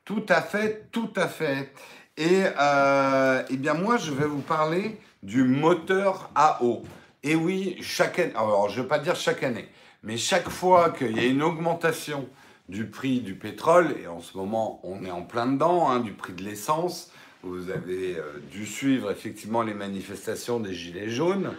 Tout 0.04 0.26
à 0.28 0.42
fait, 0.42 0.90
tout 0.92 1.12
à 1.16 1.28
fait. 1.28 1.72
Et 2.18 2.44
eh 2.44 3.58
bien 3.58 3.74
moi, 3.76 3.96
je 3.96 4.12
vais 4.12 4.26
vous 4.26 4.42
parler 4.42 5.00
du 5.24 5.44
moteur 5.44 6.30
à 6.36 6.62
eau. 6.64 6.84
Et 7.24 7.36
oui, 7.36 7.78
chaque 7.82 8.18
année, 8.18 8.34
alors 8.36 8.70
je 8.70 8.78
ne 8.78 8.82
vais 8.84 8.88
pas 8.88 8.98
dire 8.98 9.16
chaque 9.16 9.44
année, 9.44 9.68
mais 10.02 10.18
chaque 10.18 10.50
fois 10.50 10.90
qu'il 10.90 11.16
y 11.16 11.20
a 11.20 11.26
une 11.26 11.44
augmentation 11.44 12.28
du 12.68 12.88
prix 12.88 13.20
du 13.20 13.36
pétrole, 13.36 13.96
et 14.04 14.08
en 14.08 14.22
ce 14.22 14.36
moment 14.36 14.80
on 14.84 15.06
est 15.06 15.12
en 15.12 15.22
plein 15.22 15.46
dedans, 15.46 15.88
hein, 15.88 16.00
du 16.00 16.14
prix 16.14 16.34
de 16.34 16.42
l'essence, 16.42 17.12
vous 17.44 17.70
avez 17.70 18.18
euh, 18.18 18.40
dû 18.52 18.66
suivre 18.66 19.12
effectivement 19.12 19.62
les 19.62 19.76
manifestations 19.76 20.60
des 20.60 20.74
Gilets 20.74 21.10
jaunes, 21.10 21.54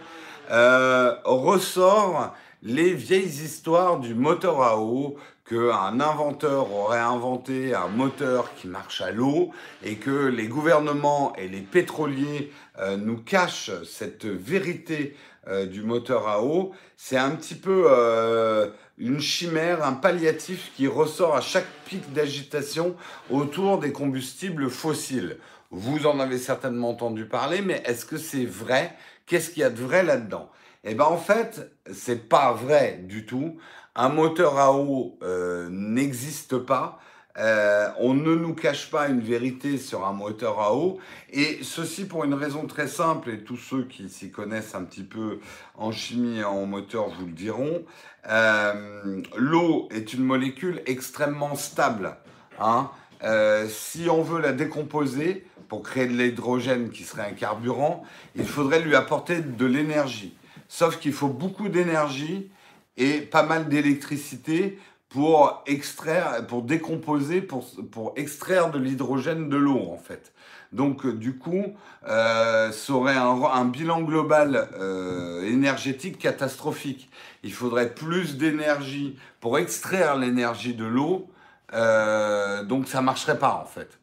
euh, 0.51 1.15
ressort 1.23 2.35
les 2.61 2.93
vieilles 2.93 3.23
histoires 3.23 3.99
du 3.99 4.15
moteur 4.15 4.61
à 4.63 4.77
eau, 4.77 5.17
qu'un 5.47 5.99
inventeur 5.99 6.73
aurait 6.73 6.99
inventé 6.99 7.75
un 7.75 7.89
moteur 7.89 8.53
qui 8.55 8.67
marche 8.67 9.01
à 9.01 9.11
l'eau 9.11 9.51
et 9.83 9.95
que 9.95 10.27
les 10.27 10.47
gouvernements 10.47 11.33
et 11.35 11.49
les 11.49 11.59
pétroliers 11.59 12.51
euh, 12.79 12.95
nous 12.95 13.17
cachent 13.17 13.71
cette 13.83 14.25
vérité 14.25 15.15
euh, 15.47 15.65
du 15.65 15.81
moteur 15.81 16.27
à 16.27 16.43
eau, 16.43 16.71
c'est 16.97 17.17
un 17.17 17.31
petit 17.31 17.55
peu 17.55 17.85
euh, 17.89 18.69
une 18.97 19.19
chimère, 19.19 19.83
un 19.83 19.93
palliatif 19.93 20.71
qui 20.75 20.87
ressort 20.87 21.35
à 21.35 21.41
chaque 21.41 21.67
pic 21.85 22.13
d'agitation 22.13 22.95
autour 23.29 23.79
des 23.79 23.91
combustibles 23.91 24.69
fossiles. 24.69 25.37
Vous 25.71 26.05
en 26.05 26.19
avez 26.19 26.37
certainement 26.37 26.91
entendu 26.91 27.25
parler, 27.25 27.61
mais 27.61 27.81
est-ce 27.85 28.05
que 28.05 28.17
c'est 28.17 28.45
vrai? 28.45 28.95
Qu'est-ce 29.25 29.49
qu'il 29.49 29.61
y 29.61 29.65
a 29.65 29.69
de 29.69 29.81
vrai 29.81 30.03
là-dedans? 30.03 30.49
Eh 30.83 30.95
bien, 30.95 31.05
en 31.05 31.17
fait, 31.17 31.71
c'est 31.91 32.29
pas 32.29 32.53
vrai 32.53 32.99
du 33.03 33.25
tout. 33.25 33.57
Un 33.95 34.09
moteur 34.09 34.59
à 34.59 34.73
eau 34.73 35.17
euh, 35.23 35.67
n'existe 35.69 36.57
pas. 36.57 36.99
Euh, 37.39 37.89
on 37.97 38.13
ne 38.13 38.35
nous 38.35 38.53
cache 38.53 38.91
pas 38.91 39.07
une 39.07 39.19
vérité 39.19 39.77
sur 39.77 40.05
un 40.05 40.13
moteur 40.13 40.59
à 40.59 40.75
eau. 40.75 40.99
Et 41.31 41.59
ceci 41.63 42.05
pour 42.05 42.23
une 42.23 42.33
raison 42.33 42.67
très 42.67 42.87
simple, 42.87 43.29
et 43.31 43.39
tous 43.39 43.57
ceux 43.57 43.83
qui 43.85 44.09
s'y 44.09 44.31
connaissent 44.31 44.75
un 44.75 44.83
petit 44.83 45.03
peu 45.03 45.39
en 45.75 45.91
chimie 45.91 46.39
et 46.39 46.43
en 46.43 46.65
moteur 46.65 47.09
vous 47.09 47.25
le 47.25 47.31
diront. 47.31 47.83
Euh, 48.29 49.21
L'eau 49.35 49.87
est 49.91 50.13
une 50.13 50.23
molécule 50.23 50.81
extrêmement 50.85 51.55
stable. 51.55 52.17
Hein. 52.59 52.89
Euh, 53.23 53.67
si 53.67 54.09
on 54.09 54.21
veut 54.21 54.41
la 54.41 54.51
décomposer 54.51 55.47
pour 55.69 55.81
créer 55.81 56.05
de 56.05 56.13
l'hydrogène 56.13 56.91
qui 56.91 57.03
serait 57.03 57.27
un 57.27 57.33
carburant, 57.33 58.03
il 58.35 58.45
faudrait 58.45 58.81
lui 58.81 58.95
apporter 58.95 59.41
de 59.41 59.65
l'énergie. 59.65 60.35
Sauf 60.67 60.99
qu'il 60.99 61.13
faut 61.13 61.29
beaucoup 61.29 61.69
d'énergie 61.69 62.51
et 62.97 63.21
pas 63.21 63.43
mal 63.43 63.69
d'électricité 63.69 64.77
pour 65.13 65.61
extraire, 65.67 66.43
pour 66.47 66.63
décomposer, 66.63 67.41
pour, 67.41 67.69
pour 67.91 68.13
extraire 68.15 68.71
de 68.71 68.79
l'hydrogène 68.79 69.47
de 69.47 69.57
l'eau 69.57 69.91
en 69.91 69.97
fait. 69.97 70.33
Donc 70.71 71.05
euh, 71.05 71.13
du 71.13 71.37
coup, 71.37 71.65
euh, 72.07 72.71
ça 72.71 72.93
aurait 72.93 73.15
un, 73.15 73.43
un 73.43 73.65
bilan 73.65 74.01
global 74.01 74.69
euh, 74.73 75.47
énergétique 75.47 76.17
catastrophique. 76.17 77.11
Il 77.43 77.53
faudrait 77.53 77.93
plus 77.93 78.37
d'énergie 78.37 79.15
pour 79.39 79.59
extraire 79.59 80.17
l'énergie 80.17 80.73
de 80.73 80.85
l'eau, 80.85 81.29
euh, 81.73 82.63
donc 82.63 82.87
ça 82.87 83.03
marcherait 83.03 83.37
pas 83.37 83.61
en 83.63 83.67
fait. 83.67 83.99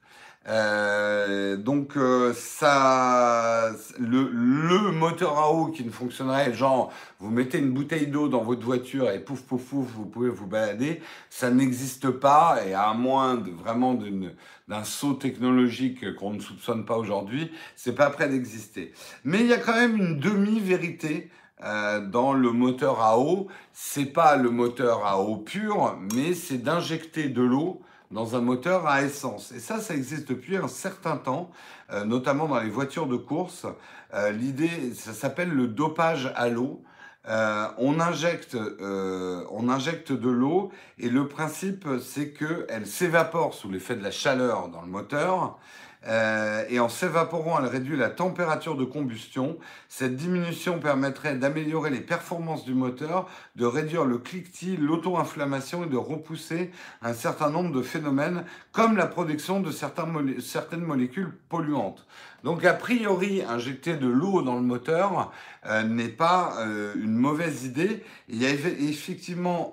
Euh, 0.50 1.56
donc 1.56 1.96
euh, 1.96 2.32
ça, 2.34 3.70
le, 4.00 4.90
moteur 4.90 5.38
à 5.38 5.52
eau 5.52 5.66
qui 5.66 5.84
ne 5.84 5.90
fonctionnerait, 5.90 6.52
genre 6.52 6.92
vous 7.20 7.30
mettez 7.30 7.58
une 7.58 7.70
bouteille 7.70 8.08
d'eau 8.08 8.26
dans 8.26 8.42
votre 8.42 8.64
voiture 8.64 9.10
et 9.10 9.20
pouf 9.20 9.42
pouf 9.42 9.62
pouf, 9.62 9.86
vous 9.94 10.06
pouvez 10.06 10.28
vous 10.28 10.48
balader, 10.48 11.02
ça 11.28 11.50
n'existe 11.50 12.10
pas 12.10 12.58
et 12.66 12.74
à 12.74 12.92
moins 12.94 13.36
de, 13.36 13.50
vraiment 13.52 13.94
d'un 13.94 14.82
saut 14.82 15.14
technologique 15.14 16.16
qu'on 16.16 16.32
ne 16.32 16.40
soupçonne 16.40 16.84
pas 16.84 16.96
aujourd'hui, 16.96 17.52
c'est 17.76 17.94
pas 17.94 18.10
prêt 18.10 18.28
d'exister. 18.28 18.92
Mais 19.22 19.40
il 19.40 19.46
y 19.46 19.52
a 19.52 19.58
quand 19.58 19.74
même 19.74 19.96
une 19.96 20.18
demi-vérité 20.18 21.30
euh, 21.62 22.00
dans 22.00 22.32
le 22.32 22.50
moteur 22.50 23.00
à 23.00 23.20
eau. 23.20 23.46
C'est 23.72 24.06
pas 24.06 24.36
le 24.36 24.50
moteur 24.50 25.06
à 25.06 25.20
eau 25.20 25.36
pur, 25.36 25.96
mais 26.14 26.34
c'est 26.34 26.58
d'injecter 26.58 27.28
de 27.28 27.42
l'eau 27.42 27.82
dans 28.10 28.34
un 28.34 28.40
moteur 28.40 28.86
à 28.86 29.02
essence. 29.02 29.52
Et 29.52 29.60
ça, 29.60 29.80
ça 29.80 29.94
existe 29.94 30.28
depuis 30.28 30.56
un 30.56 30.68
certain 30.68 31.16
temps, 31.16 31.50
euh, 31.92 32.04
notamment 32.04 32.46
dans 32.46 32.60
les 32.60 32.70
voitures 32.70 33.06
de 33.06 33.16
course. 33.16 33.66
Euh, 34.14 34.30
L'idée, 34.32 34.92
ça 34.94 35.12
s'appelle 35.12 35.50
le 35.50 35.68
dopage 35.68 36.32
à 36.34 36.48
l'eau. 36.48 36.82
Euh, 37.28 37.68
on, 37.76 38.00
injecte, 38.00 38.54
euh, 38.54 39.44
on 39.50 39.68
injecte 39.68 40.10
de 40.10 40.30
l'eau 40.30 40.72
et 40.98 41.10
le 41.10 41.28
principe, 41.28 41.86
c'est 42.02 42.32
qu'elle 42.32 42.86
s'évapore 42.86 43.52
sous 43.52 43.70
l'effet 43.70 43.94
de 43.94 44.02
la 44.02 44.10
chaleur 44.10 44.68
dans 44.68 44.80
le 44.80 44.88
moteur. 44.88 45.58
Euh, 46.06 46.64
et 46.68 46.80
en 46.80 46.88
s'évaporant, 46.88 47.58
elle 47.58 47.66
réduit 47.66 47.96
la 47.96 48.08
température 48.08 48.76
de 48.76 48.84
combustion. 48.84 49.58
Cette 49.88 50.16
diminution 50.16 50.78
permettrait 50.78 51.36
d'améliorer 51.36 51.90
les 51.90 52.00
performances 52.00 52.64
du 52.64 52.74
moteur, 52.74 53.28
de 53.56 53.66
réduire 53.66 54.04
le 54.04 54.18
cliquetis, 54.18 54.76
l'auto-inflammation 54.76 55.84
et 55.84 55.88
de 55.88 55.96
repousser 55.96 56.70
un 57.02 57.12
certain 57.12 57.50
nombre 57.50 57.72
de 57.72 57.82
phénomènes 57.82 58.44
comme 58.72 58.96
la 58.96 59.06
production 59.06 59.60
de 59.60 59.70
certaines 59.70 60.82
molécules 60.82 61.32
polluantes. 61.48 62.06
Donc 62.44 62.64
a 62.64 62.72
priori, 62.72 63.42
injecter 63.42 63.96
de 63.96 64.08
l'eau 64.08 64.40
dans 64.40 64.54
le 64.54 64.62
moteur 64.62 65.30
euh, 65.66 65.82
n'est 65.82 66.08
pas 66.08 66.54
euh, 66.60 66.94
une 66.94 67.16
mauvaise 67.16 67.66
idée. 67.66 68.02
Il 68.28 68.40
y 68.40 68.46
a 68.46 68.50
effectivement 68.50 69.72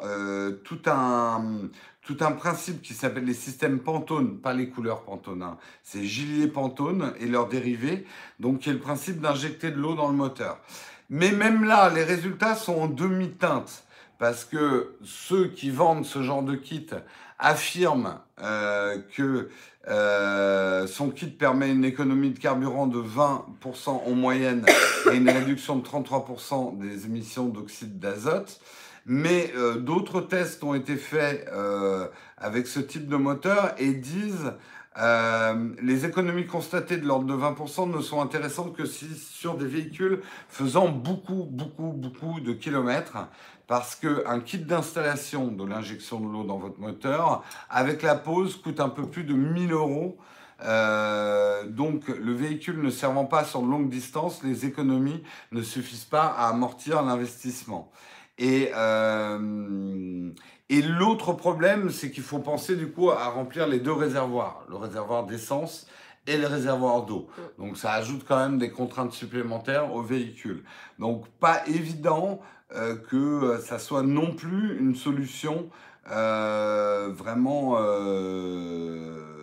tout 0.63 0.82
un 0.88 1.70
tout 2.08 2.17
un 2.22 2.32
principe 2.32 2.82
qui 2.82 2.93
s'appelle 2.93 3.26
les 3.26 3.34
systèmes 3.34 3.80
Pantone, 3.80 4.38
pas 4.38 4.54
les 4.54 4.70
couleurs 4.70 5.04
Pantone, 5.04 5.43
hein. 5.43 5.58
c'est 5.84 6.06
Gillier 6.06 6.48
Pantone 6.48 7.13
et 7.20 7.28
leurs 7.28 7.50
dérivés, 7.50 8.06
donc 8.39 8.60
qui 8.60 8.70
est 8.70 8.74
le 8.74 8.80
principe 8.80 9.20
d'injecter 9.20 9.72
de 9.72 9.78
l'eau 9.78 9.93
dans 9.93 10.08
le 10.08 10.15
moteur. 10.15 10.60
Mais 11.10 11.32
même 11.32 11.65
là, 11.65 11.89
les 11.89 12.06
résultats 12.06 12.56
sont 12.56 12.76
en 12.76 12.88
demi-teinte, 12.88 13.84
parce 14.20 14.46
que 14.46 14.96
ceux 15.04 15.50
qui 15.50 15.70
vendent 15.70 16.06
ce 16.06 16.24
genre 16.24 16.43
de 16.43 16.56
kit 16.56 16.88
affirment 17.39 18.20
euh, 18.41 18.98
que 19.13 19.50
euh, 19.89 20.88
son 20.88 21.10
kit 21.10 21.28
permet 21.28 21.70
une 21.70 21.84
économie 21.84 22.32
de 22.32 22.39
carburant 22.39 22.88
de 22.88 23.00
20% 23.00 23.89
en 23.89 24.12
moyenne 24.12 24.65
et 25.12 25.17
une 25.17 25.30
réduction 25.30 25.76
de 25.76 25.86
33% 25.86 26.78
des 26.78 27.06
émissions 27.06 27.48
d'oxyde 27.48 28.00
d'azote. 28.00 28.62
Mais 29.10 29.54
euh, 29.56 29.78
d'autres 29.78 30.20
tests 30.20 30.65
ont 30.65 30.74
été 30.74 30.98
faits 30.98 31.48
euh, 31.54 32.08
avec 32.38 32.67
ce 32.67 32.82
type 32.82 33.08
de 33.08 33.15
moteur 33.15 33.74
et 33.78 33.93
disent 33.93 34.54
euh, 34.98 35.70
les 35.82 36.06
économies 36.06 36.46
constatées 36.46 36.98
de 36.98 37.06
l'ordre 37.06 37.26
de 37.26 37.34
20% 37.34 37.89
ne 37.89 38.02
sont 38.02 38.22
intéressantes 38.22 38.76
que 38.76 38.84
sur 38.86 39.56
des 39.56 39.65
véhicules 39.65 40.22
faisant 40.50 40.89
beaucoup, 40.89 41.48
beaucoup, 41.50 41.93
beaucoup 41.93 42.41
de 42.41 42.52
kilomètres, 42.52 43.30
parce 43.67 43.96
qu'un 43.96 44.41
kit 44.41 44.58
d'installation 44.58 45.48
de 45.48 45.65
l'injection 45.65 46.20
de 46.20 46.30
l'eau 46.30 46.43
dans 46.43 46.58
votre 46.58 46.80
moteur, 46.80 47.46
avec 47.70 48.02
la 48.02 48.15
pose, 48.15 48.58
coûte 48.58 48.82
un 48.82 48.89
peu 48.89 49.04
plus 49.04 49.24
de 49.24 49.34
1000 49.34 49.72
euros. 49.72 50.17
donc 51.70 52.08
le 52.10 52.34
véhicule 52.34 52.82
ne 52.82 52.89
servant 52.89 53.26
pas 53.26 53.46
sur 53.46 53.62
de 53.62 53.67
longue 53.67 53.89
distance, 53.89 54.43
les 54.43 54.65
économies 54.65 55.24
ne 55.54 55.62
suffisent 55.62 56.06
pas 56.06 56.26
à 56.26 56.50
amortir 56.50 57.04
l'investissement. 57.04 57.91
Et, 58.38 58.71
euh, 58.76 60.32
et 60.69 60.82
l'autre 60.82 61.34
problème, 61.34 61.89
c'est 61.89 62.12
qu'il 62.12 62.23
faut 62.23 62.39
penser 62.39 62.76
du 62.76 62.91
coup 62.91 63.10
à 63.10 63.30
remplir 63.30 63.67
les 63.67 63.80
deux 63.80 63.93
réservoirs, 63.93 64.65
le 64.69 64.76
réservoir 64.76 65.26
d'essence 65.26 65.88
et 66.28 66.38
le 66.38 66.47
réservoir 66.47 67.06
d'eau. 67.06 67.28
Mm. 67.38 67.63
Donc 67.63 67.78
ça 67.78 67.93
ajoute 67.93 68.26
quand 68.28 68.38
même 68.38 68.58
des 68.58 68.69
contraintes 68.69 69.13
supplémentaires 69.13 69.93
au 69.93 70.02
véhicule. 70.02 70.63
Donc 71.00 71.28
pas 71.39 71.65
évident 71.67 72.41
euh, 72.76 72.95
que 72.95 73.60
ça 73.62 73.80
soit 73.80 74.04
non 74.04 74.34
plus 74.34 74.78
une 74.78 74.95
solution 74.95 75.69
euh, 76.12 77.10
vraiment 77.13 77.76
euh, 77.80 79.37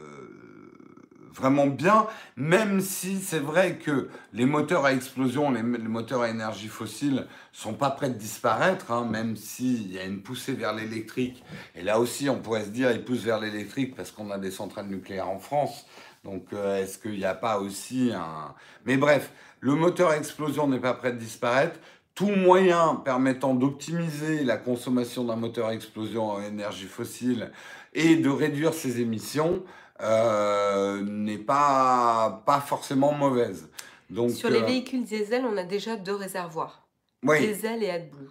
vraiment 1.34 1.66
bien, 1.66 2.06
même 2.36 2.80
si 2.80 3.20
c'est 3.20 3.40
vrai 3.40 3.76
que 3.76 4.08
les 4.32 4.46
moteurs 4.46 4.84
à 4.84 4.92
explosion, 4.92 5.50
les, 5.50 5.62
moteurs 5.62 6.22
à 6.22 6.30
énergie 6.30 6.68
fossile 6.68 7.26
sont 7.52 7.74
pas 7.74 7.90
prêts 7.90 8.08
de 8.08 8.14
disparaître, 8.14 8.92
hein, 8.92 9.04
même 9.04 9.36
s'il 9.36 9.92
y 9.92 9.98
a 9.98 10.04
une 10.04 10.22
poussée 10.22 10.52
vers 10.52 10.72
l'électrique. 10.72 11.42
Et 11.74 11.82
là 11.82 11.98
aussi, 11.98 12.28
on 12.28 12.38
pourrait 12.38 12.64
se 12.64 12.70
dire, 12.70 12.92
ils 12.92 13.04
poussent 13.04 13.24
vers 13.24 13.40
l'électrique 13.40 13.94
parce 13.96 14.10
qu'on 14.10 14.30
a 14.30 14.38
des 14.38 14.50
centrales 14.50 14.86
nucléaires 14.86 15.28
en 15.28 15.38
France. 15.40 15.86
Donc, 16.24 16.46
euh, 16.52 16.82
est-ce 16.82 16.98
qu'il 16.98 17.18
n'y 17.18 17.24
a 17.24 17.34
pas 17.34 17.58
aussi 17.58 18.12
un... 18.14 18.54
Mais 18.86 18.96
bref, 18.96 19.32
le 19.60 19.74
moteur 19.74 20.10
à 20.10 20.16
explosion 20.16 20.68
n'est 20.68 20.80
pas 20.80 20.94
prêt 20.94 21.12
de 21.12 21.18
disparaître. 21.18 21.78
Tout 22.14 22.30
moyen 22.30 23.02
permettant 23.04 23.54
d'optimiser 23.54 24.44
la 24.44 24.56
consommation 24.56 25.24
d'un 25.24 25.36
moteur 25.36 25.66
à 25.66 25.74
explosion 25.74 26.36
à 26.36 26.46
énergie 26.46 26.86
fossile 26.86 27.50
et 27.92 28.16
de 28.16 28.28
réduire 28.28 28.72
ses 28.72 29.00
émissions, 29.00 29.62
euh, 30.00 31.02
n'est 31.02 31.38
pas, 31.38 32.42
pas 32.44 32.60
forcément 32.60 33.12
mauvaise. 33.12 33.70
Donc, 34.10 34.30
Sur 34.30 34.50
les 34.50 34.60
euh, 34.60 34.66
véhicules 34.66 35.04
diesel, 35.04 35.44
on 35.44 35.56
a 35.56 35.62
déjà 35.62 35.96
deux 35.96 36.14
réservoirs. 36.14 36.86
Diesel 37.22 37.82
et 37.82 37.90
AdBlue. 37.90 38.28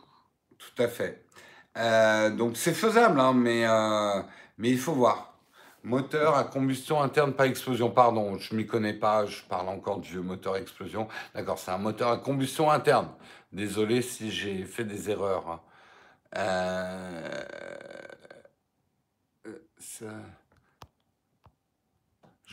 Tout 0.57 0.81
à 0.81 0.87
fait. 0.87 1.25
Euh, 1.77 2.29
donc 2.29 2.57
c'est 2.57 2.73
faisable, 2.73 3.19
hein, 3.19 3.33
mais, 3.33 3.65
mais 4.57 4.69
il 4.69 4.77
faut 4.77 4.93
voir. 4.93 5.29
Moteur 5.83 6.37
à 6.37 6.45
combustion 6.45 7.01
interne, 7.01 7.33
pas 7.33 7.47
explosion. 7.47 7.89
Pardon, 7.89 8.37
je 8.37 8.55
m'y 8.55 8.65
connais 8.65 8.93
pas, 8.93 9.25
je 9.25 9.41
parle 9.43 9.67
encore 9.67 9.99
du 9.99 10.19
moteur 10.19 10.55
explosion. 10.55 11.07
D'accord, 11.33 11.59
c'est 11.59 11.71
un 11.71 11.77
moteur 11.77 12.09
à 12.09 12.17
combustion 12.17 12.69
interne. 12.71 13.09
Désolé 13.51 14.01
si 14.01 14.31
j'ai 14.31 14.63
fait 14.63 14.85
des 14.85 15.09
erreurs. 15.09 15.61
Hein. 16.35 16.39
ça... 19.79 20.05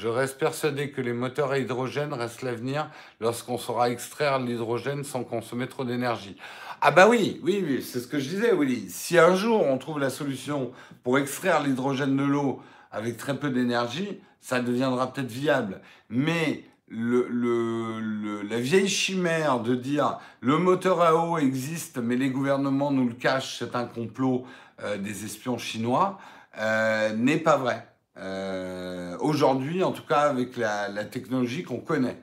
Je 0.01 0.09
reste 0.09 0.39
persuadé 0.39 0.93
que 0.93 1.03
les 1.03 1.13
moteurs 1.13 1.51
à 1.51 1.59
hydrogène 1.59 2.15
restent 2.15 2.41
l'avenir 2.41 2.89
lorsqu'on 3.21 3.59
saura 3.59 3.91
extraire 3.91 4.39
l'hydrogène 4.39 5.05
sans 5.05 5.25
consommer 5.25 5.67
trop 5.67 5.85
d'énergie. 5.85 6.39
Ah 6.81 6.91
bah 6.91 7.07
oui, 7.07 7.39
oui, 7.45 7.63
oui, 7.63 7.83
c'est 7.83 8.01
ce 8.01 8.07
que 8.07 8.19
je 8.19 8.31
disais, 8.31 8.55
Willy. 8.55 8.89
Si 8.89 9.19
un 9.19 9.35
jour 9.35 9.63
on 9.63 9.77
trouve 9.77 9.99
la 9.99 10.09
solution 10.09 10.73
pour 11.03 11.19
extraire 11.19 11.63
l'hydrogène 11.63 12.17
de 12.17 12.23
l'eau 12.23 12.63
avec 12.91 13.19
très 13.19 13.39
peu 13.39 13.51
d'énergie, 13.51 14.23
ça 14.41 14.61
deviendra 14.61 15.13
peut-être 15.13 15.31
viable. 15.31 15.83
Mais 16.09 16.65
la 16.89 18.59
vieille 18.59 18.89
chimère 18.89 19.61
de 19.61 19.75
dire 19.75 20.19
le 20.41 20.57
moteur 20.57 21.03
à 21.03 21.15
eau 21.15 21.37
existe, 21.37 21.99
mais 21.99 22.17
les 22.17 22.31
gouvernements 22.31 22.91
nous 22.91 23.07
le 23.07 23.15
cachent, 23.15 23.59
c'est 23.59 23.77
un 23.77 23.85
complot 23.85 24.47
euh, 24.83 24.97
des 24.97 25.27
espions 25.27 25.59
chinois, 25.59 26.19
euh, 26.59 27.13
n'est 27.13 27.37
pas 27.37 27.59
vrai. 27.59 27.90
Euh, 28.21 29.17
aujourd'hui, 29.19 29.83
en 29.83 29.93
tout 29.93 30.05
cas 30.05 30.29
avec 30.29 30.57
la, 30.57 31.05
technologie 31.05 31.63
qu'on 31.63 31.81
connaît. 31.81 32.23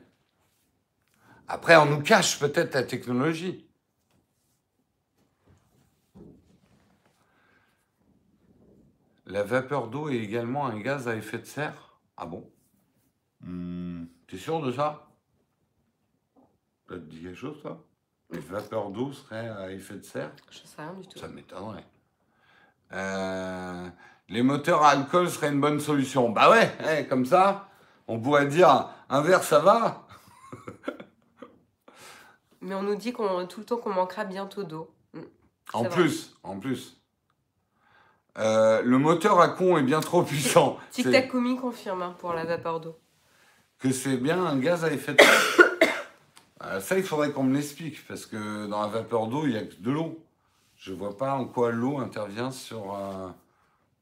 Après, 1.47 1.75
on 1.75 1.85
nous 1.85 2.01
cache 2.01 2.39
peut-être 2.39 2.75
la 2.75 2.83
technologie. 2.83 3.67
La 9.25 9.43
vapeur 9.43 9.87
d'eau 9.87 10.09
est 10.09 10.17
également 10.17 10.67
un 10.67 10.79
gaz 10.79 11.07
à 11.07 11.15
effet 11.15 11.39
de 11.39 11.45
serre 11.45 11.99
Ah 12.15 12.25
bon? 12.25 12.49
Hmm. 13.41 14.05
T'es 14.27 14.37
sûr 14.37 14.61
de 14.61 14.71
ça? 14.71 15.09
Ça 16.87 16.95
te 16.95 17.01
dit 17.01 17.21
quelque 17.21 17.35
chose, 17.35 17.61
ça 17.61 17.77
La 18.29 18.39
vapeur 18.39 18.91
d'eau 18.91 19.11
serait 19.11 19.49
à 19.49 19.71
effet 19.71 19.95
de 19.95 20.03
serre? 20.03 20.31
Je 20.49 20.59
sais 20.59 20.81
rien 20.81 20.93
du 20.93 21.07
tout. 21.07 21.19
Ça 21.19 21.27
m'étonnerait. 21.27 21.85
Euh, 22.93 23.89
les 24.29 24.41
moteurs 24.41 24.83
à 24.83 24.89
alcool 24.89 25.29
seraient 25.29 25.49
une 25.49 25.61
bonne 25.61 25.79
solution. 25.79 26.29
Bah 26.29 26.49
ouais, 26.49 26.71
eh, 26.89 27.05
comme 27.05 27.25
ça, 27.25 27.69
on 28.07 28.19
pourrait 28.19 28.47
dire 28.47 28.89
un 29.09 29.21
verre 29.21 29.43
ça 29.43 29.59
va. 29.59 30.07
Mais 32.61 32.75
on 32.75 32.83
nous 32.83 32.95
dit 32.95 33.13
qu'on 33.13 33.45
tout 33.45 33.61
le 33.61 33.65
temps 33.65 33.77
qu'on 33.77 33.93
manquera 33.93 34.25
bientôt 34.25 34.63
d'eau. 34.63 34.89
Mm. 35.13 35.21
En 35.73 35.85
plus, 35.85 36.35
en 36.43 36.59
plus. 36.59 36.97
Euh, 38.37 38.81
le 38.83 38.97
moteur 38.99 39.39
à 39.39 39.49
con 39.49 39.77
est 39.77 39.83
bien 39.83 39.99
trop 39.99 40.23
puissant. 40.23 40.77
Tic 40.91 41.09
Tac 41.09 41.29
confirme 41.29 42.01
hein, 42.01 42.15
pour 42.19 42.33
la 42.33 42.45
vapeur 42.45 42.79
d'eau. 42.79 42.99
Que 43.79 43.91
c'est 43.91 44.17
bien 44.17 44.43
un 44.43 44.57
gaz 44.57 44.83
à 44.83 44.91
effet 44.91 45.13
de 45.13 45.21
serre. 45.21 45.91
Euh, 46.63 46.79
ça, 46.81 46.97
il 46.97 47.03
faudrait 47.03 47.31
qu'on 47.31 47.43
me 47.43 47.55
l'explique 47.55 48.05
parce 48.07 48.25
que 48.25 48.67
dans 48.67 48.81
la 48.81 48.87
vapeur 48.87 49.27
d'eau, 49.27 49.45
il 49.45 49.51
n'y 49.51 49.57
a 49.57 49.63
que 49.63 49.75
de 49.79 49.91
l'eau. 49.91 50.23
Je 50.75 50.93
vois 50.93 51.17
pas 51.17 51.33
en 51.33 51.45
quoi 51.45 51.71
l'eau 51.71 51.97
intervient 51.99 52.51
sur. 52.51 52.95
Euh, 52.95 53.29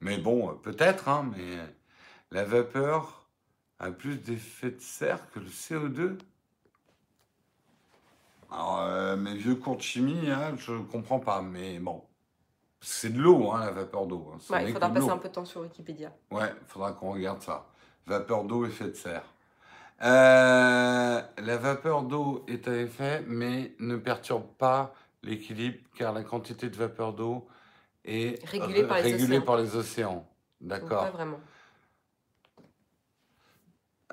mais 0.06 0.20
bon, 0.20 0.56
peut-être, 0.62 1.10
hein, 1.10 1.28
mais 1.36 1.58
la 2.30 2.44
vapeur 2.44 3.28
a 3.80 3.89
plus 3.89 4.18
d'effet 4.18 4.70
de 4.70 4.80
serre 4.80 5.32
que 5.32 5.39
le 5.39 5.48
CO2. 5.48 6.20
Alors, 8.52 8.82
euh, 8.82 9.18
mes 9.18 9.34
vieux 9.34 9.56
cours 9.56 9.78
de 9.78 9.82
chimie, 9.82 10.30
hein, 10.30 10.54
je 10.58 10.74
ne 10.74 10.84
comprends 10.84 11.20
pas, 11.20 11.41
mais 11.41 11.80
bon. 11.80 12.04
C'est 12.82 13.10
de 13.10 13.20
l'eau, 13.20 13.52
hein, 13.52 13.65
la 13.65 13.72
vapeur 13.72 14.06
d'eau. 14.06 14.32
Hein. 14.32 14.38
il 14.62 14.74
faudra 14.74 14.89
passer 14.91 15.10
un 15.10 15.18
peu 15.18 15.28
de 15.28 15.34
temps 15.34 15.44
sur 15.44 15.62
Wikipédia. 15.62 16.13
Ouais, 16.30 16.54
il 16.62 16.68
faudra 16.68 16.91
qu'on 16.91 17.13
regarde 17.13 17.41
ça. 17.41 17.65
Vapeur 18.06 18.44
d'eau, 18.44 18.63
effet 18.68 18.89
de 18.89 18.94
serre. 18.94 19.26
Euh, 20.04 21.20
la 21.36 21.58
vapeur 21.58 22.04
d'eau 22.04 22.46
est 22.48 22.68
à 22.68 22.78
effet, 22.78 23.24
mais 23.26 23.74
ne 23.80 23.98
perturbe 23.98 24.46
pas 24.60 24.94
l'équilibre, 25.24 25.80
car 25.96 26.13
la 26.13 26.24
quantité 26.24 26.70
de 26.70 26.76
vapeur 26.76 27.13
d'eau 27.13 27.48
et 28.06 28.39
régulé 28.44 28.84
par 28.84 28.98
les 28.98 29.12
régulé 29.12 29.38
océans. 29.38 29.41
Par 29.46 29.58
les 29.58 29.76
océans. 29.76 30.28
D'accord. 30.62 31.04
Pas 31.04 31.12
vraiment. 31.12 31.39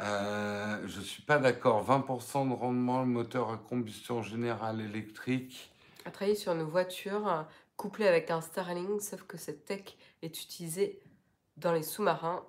Euh, 0.00 0.82
je 0.86 0.98
ne 0.98 1.04
suis 1.04 1.22
pas 1.22 1.38
d'accord. 1.38 1.86
20% 1.86 2.48
de 2.48 2.54
rendement, 2.54 3.00
le 3.00 3.06
moteur 3.06 3.50
à 3.50 3.58
combustion 3.58 4.22
générale 4.22 4.80
électrique. 4.80 5.70
À 6.04 6.10
travailler 6.10 6.36
sur 6.36 6.52
une 6.52 6.62
voiture 6.62 7.46
couplée 7.76 8.08
avec 8.08 8.30
un 8.30 8.40
Starlink, 8.40 9.00
sauf 9.00 9.22
que 9.22 9.36
cette 9.36 9.64
tech 9.64 9.96
est 10.22 10.42
utilisée 10.42 11.00
dans 11.56 11.72
les 11.72 11.82
sous-marins 11.82 12.44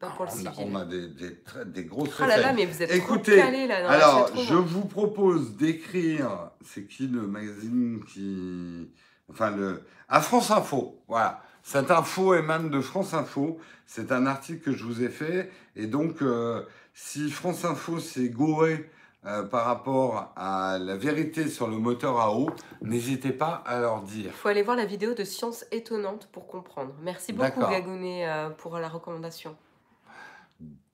le 0.00 0.08
on, 0.18 0.24
a, 0.24 0.30
civil. 0.30 0.52
on 0.58 0.74
a 0.76 0.84
des, 0.84 1.08
des, 1.08 1.36
des 1.66 1.84
grosses 1.84 2.10
Oh 2.20 2.26
là 2.26 2.38
là, 2.38 2.52
mais 2.52 2.66
vous 2.66 2.82
êtes 2.82 2.92
Écoutez, 2.92 3.38
trop 3.38 3.50
calés 3.50 3.66
là 3.66 3.90
Alors, 3.90 4.36
je 4.36 4.54
vous 4.54 4.84
propose 4.84 5.56
d'écrire, 5.56 6.50
c'est 6.64 6.86
qui 6.86 7.08
le 7.08 7.26
magazine 7.26 8.04
qui... 8.04 8.90
Enfin, 9.30 9.50
le... 9.50 9.82
À 10.08 10.20
France 10.20 10.50
Info, 10.50 11.02
voilà. 11.06 11.42
Cette 11.62 11.90
info 11.90 12.34
émane 12.34 12.70
de 12.70 12.80
France 12.80 13.12
Info. 13.12 13.58
C'est 13.86 14.10
un 14.10 14.26
article 14.26 14.60
que 14.60 14.72
je 14.72 14.84
vous 14.84 15.02
ai 15.02 15.10
fait. 15.10 15.50
Et 15.76 15.86
donc, 15.86 16.22
euh, 16.22 16.62
si 16.94 17.30
France 17.30 17.64
Info 17.66 18.00
s'est 18.00 18.30
gouré 18.30 18.90
euh, 19.26 19.42
par 19.42 19.66
rapport 19.66 20.32
à 20.36 20.78
la 20.78 20.96
vérité 20.96 21.48
sur 21.48 21.68
le 21.68 21.76
moteur 21.76 22.18
à 22.20 22.32
eau, 22.32 22.48
n'hésitez 22.80 23.32
pas 23.32 23.62
à 23.66 23.80
leur 23.80 24.00
dire. 24.00 24.26
Il 24.26 24.32
faut 24.32 24.48
aller 24.48 24.62
voir 24.62 24.76
la 24.76 24.86
vidéo 24.86 25.12
de 25.12 25.24
Science 25.24 25.66
étonnante 25.70 26.28
pour 26.32 26.46
comprendre. 26.46 26.94
Merci 27.02 27.34
beaucoup. 27.34 27.60
Gagounet 27.60 28.26
euh, 28.26 28.48
pour 28.48 28.78
la 28.78 28.88
recommandation. 28.88 29.54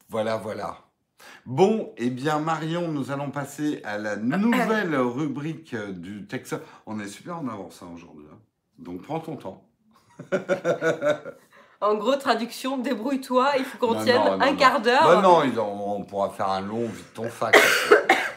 Voilà, 0.08 0.36
voilà. 0.36 0.78
Bon, 1.46 1.92
eh 1.96 2.10
bien 2.10 2.38
Marion, 2.38 2.88
nous 2.88 3.10
allons 3.10 3.30
passer 3.30 3.80
à 3.84 3.98
la 3.98 4.16
nouvelle 4.16 4.94
rubrique 4.96 5.74
du 5.76 6.26
Texas. 6.26 6.60
On 6.86 6.98
est 7.00 7.08
super 7.08 7.38
en 7.38 7.48
avance 7.48 7.80
hein, 7.82 7.88
aujourd'hui. 7.94 8.24
hein. 8.32 8.38
Donc 8.78 9.02
prends 9.02 9.20
ton 9.20 9.36
temps. 9.36 9.62
En 11.80 11.96
gros, 11.96 12.16
traduction, 12.16 12.78
débrouille-toi, 12.78 13.52
il 13.58 13.64
faut 13.64 13.76
qu'on 13.76 14.02
tienne 14.02 14.16
non, 14.16 14.38
non, 14.38 14.40
un 14.40 14.54
quart 14.56 14.80
d'heure. 14.80 15.02
Bah 15.04 15.20
non, 15.20 15.42
ils 15.42 15.58
ont- 15.60 15.96
on 15.96 16.02
pourra 16.04 16.30
faire 16.30 16.48
un 16.48 16.62
long 16.62 16.86
vite 16.86 17.12
ton 17.12 17.28
fac. 17.28 17.54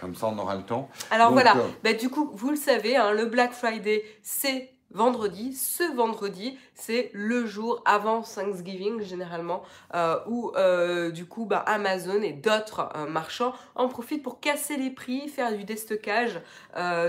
Comme 0.02 0.16
ça, 0.16 0.28
on 0.28 0.38
aura 0.38 0.56
le 0.56 0.64
temps. 0.64 0.90
Alors 1.12 1.28
Donc, 1.30 1.36
voilà, 1.36 1.56
euh, 1.56 1.68
Bah, 1.82 1.94
du 1.94 2.10
coup, 2.10 2.30
vous 2.34 2.50
le 2.50 2.58
savez, 2.58 2.98
hein, 2.98 3.12
le 3.14 3.26
Black 3.28 3.54
Friday, 3.54 4.04
c'est 4.22 4.72
vendredi. 4.92 5.54
Ce 5.54 5.84
vendredi, 5.96 6.58
c'est 6.74 7.12
le 7.14 7.46
jour 7.46 7.82
avant 7.86 8.22
Thanksgiving, 8.22 9.02
généralement, 9.02 9.64
euh, 9.94 10.20
où 10.28 10.52
euh, 10.56 11.12
du 11.12 11.26
coup, 11.26 11.46
bah, 11.46 11.60
Amazon 11.60 12.22
et 12.22 12.34
d'autres 12.34 12.90
euh, 12.96 13.06
marchands 13.08 13.54
en 13.76 13.88
profitent 13.88 14.24
pour 14.24 14.40
casser 14.40 14.78
les 14.78 14.90
prix, 14.90 15.28
faire 15.28 15.56
du 15.56 15.64
déstockage 15.64 16.42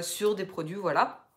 sur 0.03 0.35
des 0.35 0.45
produits, 0.45 0.77
voilà. 0.77 1.28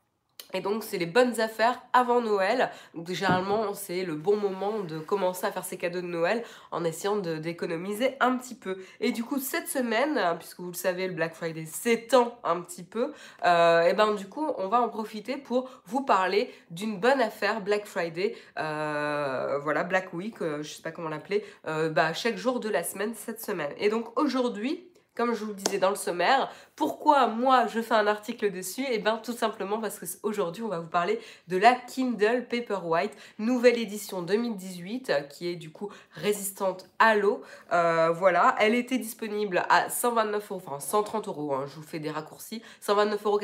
Et 0.54 0.62
donc, 0.62 0.84
c'est 0.84 0.98
les 0.98 1.06
bonnes 1.06 1.40
affaires 1.40 1.82
avant 1.94 2.22
Noël. 2.22 2.70
Généralement, 3.08 3.74
c'est 3.74 4.04
le 4.04 4.16
bon 4.16 4.38
moment 4.38 4.80
de 4.80 5.00
commencer 5.00 5.46
à 5.46 5.52
faire 5.52 5.66
ses 5.66 5.78
cadeaux 5.78 6.02
de 6.02 6.08
Noël 6.08 6.44
en 6.72 6.84
essayant 6.84 7.16
d'économiser 7.18 8.16
un 8.20 8.38
petit 8.38 8.56
peu. 8.56 8.78
Et 9.00 9.12
du 9.12 9.24
coup, 9.24 9.40
cette 9.40 9.68
semaine, 9.68 10.18
hein, 10.18 10.36
puisque 10.38 10.60
vous 10.60 10.72
le 10.72 10.74
savez, 10.74 11.08
le 11.08 11.14
Black 11.14 11.34
Friday 11.34 11.66
s'étend 11.66 12.40
un 12.44 12.62
petit 12.62 12.84
peu, 12.84 13.14
euh, 13.46 13.82
et 13.84 13.94
ben 13.94 14.14
du 14.14 14.28
coup, 14.28 14.48
on 14.58 14.68
va 14.68 14.82
en 14.82 14.90
profiter 14.90 15.38
pour 15.38 15.70
vous 15.86 16.02
parler 16.02 16.54
d'une 16.70 17.00
bonne 17.00 17.22
affaire 17.22 17.62
Black 17.62 17.86
Friday, 17.86 18.36
euh, 18.60 19.60
voilà, 19.62 19.84
Black 19.84 20.14
Week, 20.14 20.42
euh, 20.42 20.64
je 20.64 20.74
sais 20.74 20.82
pas 20.82 20.92
comment 20.92 21.10
l'appeler, 21.10 21.44
euh, 21.68 21.90
bah, 21.90 22.14
chaque 22.14 22.38
jour 22.38 22.60
de 22.60 22.70
la 22.70 22.84
semaine, 22.84 23.14
cette 23.16 23.42
semaine. 23.42 23.72
Et 23.78 23.90
donc 23.90 24.20
aujourd'hui, 24.20 24.91
comme 25.22 25.36
je 25.36 25.44
vous 25.46 25.52
le 25.52 25.56
disais 25.56 25.78
dans 25.78 25.92
le 25.92 25.96
sommaire, 25.96 26.50
pourquoi 26.76 27.28
moi 27.28 27.68
je 27.68 27.80
fais 27.80 27.94
un 27.94 28.08
article 28.08 28.52
dessus? 28.52 28.84
Et 28.90 28.98
bien 28.98 29.18
tout 29.18 29.34
simplement 29.34 29.80
parce 29.80 30.00
que 30.00 30.06
aujourd'hui 30.24 30.64
on 30.64 30.68
va 30.68 30.80
vous 30.80 30.90
parler 30.90 31.20
de 31.48 31.58
la 31.58 31.76
Kindle 31.76 32.48
Paperwhite, 32.50 33.16
nouvelle 33.38 33.78
édition 33.78 34.24
2018 34.24 35.10
euh, 35.12 35.22
qui 35.22 35.48
est 35.48 35.56
du 35.56 35.70
coup 35.70 35.92
résistante 36.14 36.90
à 36.98 37.16
l'eau. 37.16 37.44
Euh, 37.72 38.10
voilà, 38.10 38.56
elle 38.58 38.74
était 38.74 38.98
disponible 38.98 39.64
à 39.70 39.92
129 39.92 40.52
euros, 40.52 40.62
enfin 40.66 40.80
130 40.80 41.28
euros, 41.28 41.54
hein, 41.54 41.66
je 41.68 41.76
vous 41.76 41.84
fais 41.84 42.00
des 42.00 42.10
raccourcis, 42.10 42.64
129,99 42.84 43.24
euros 43.26 43.38
oui, 43.38 43.44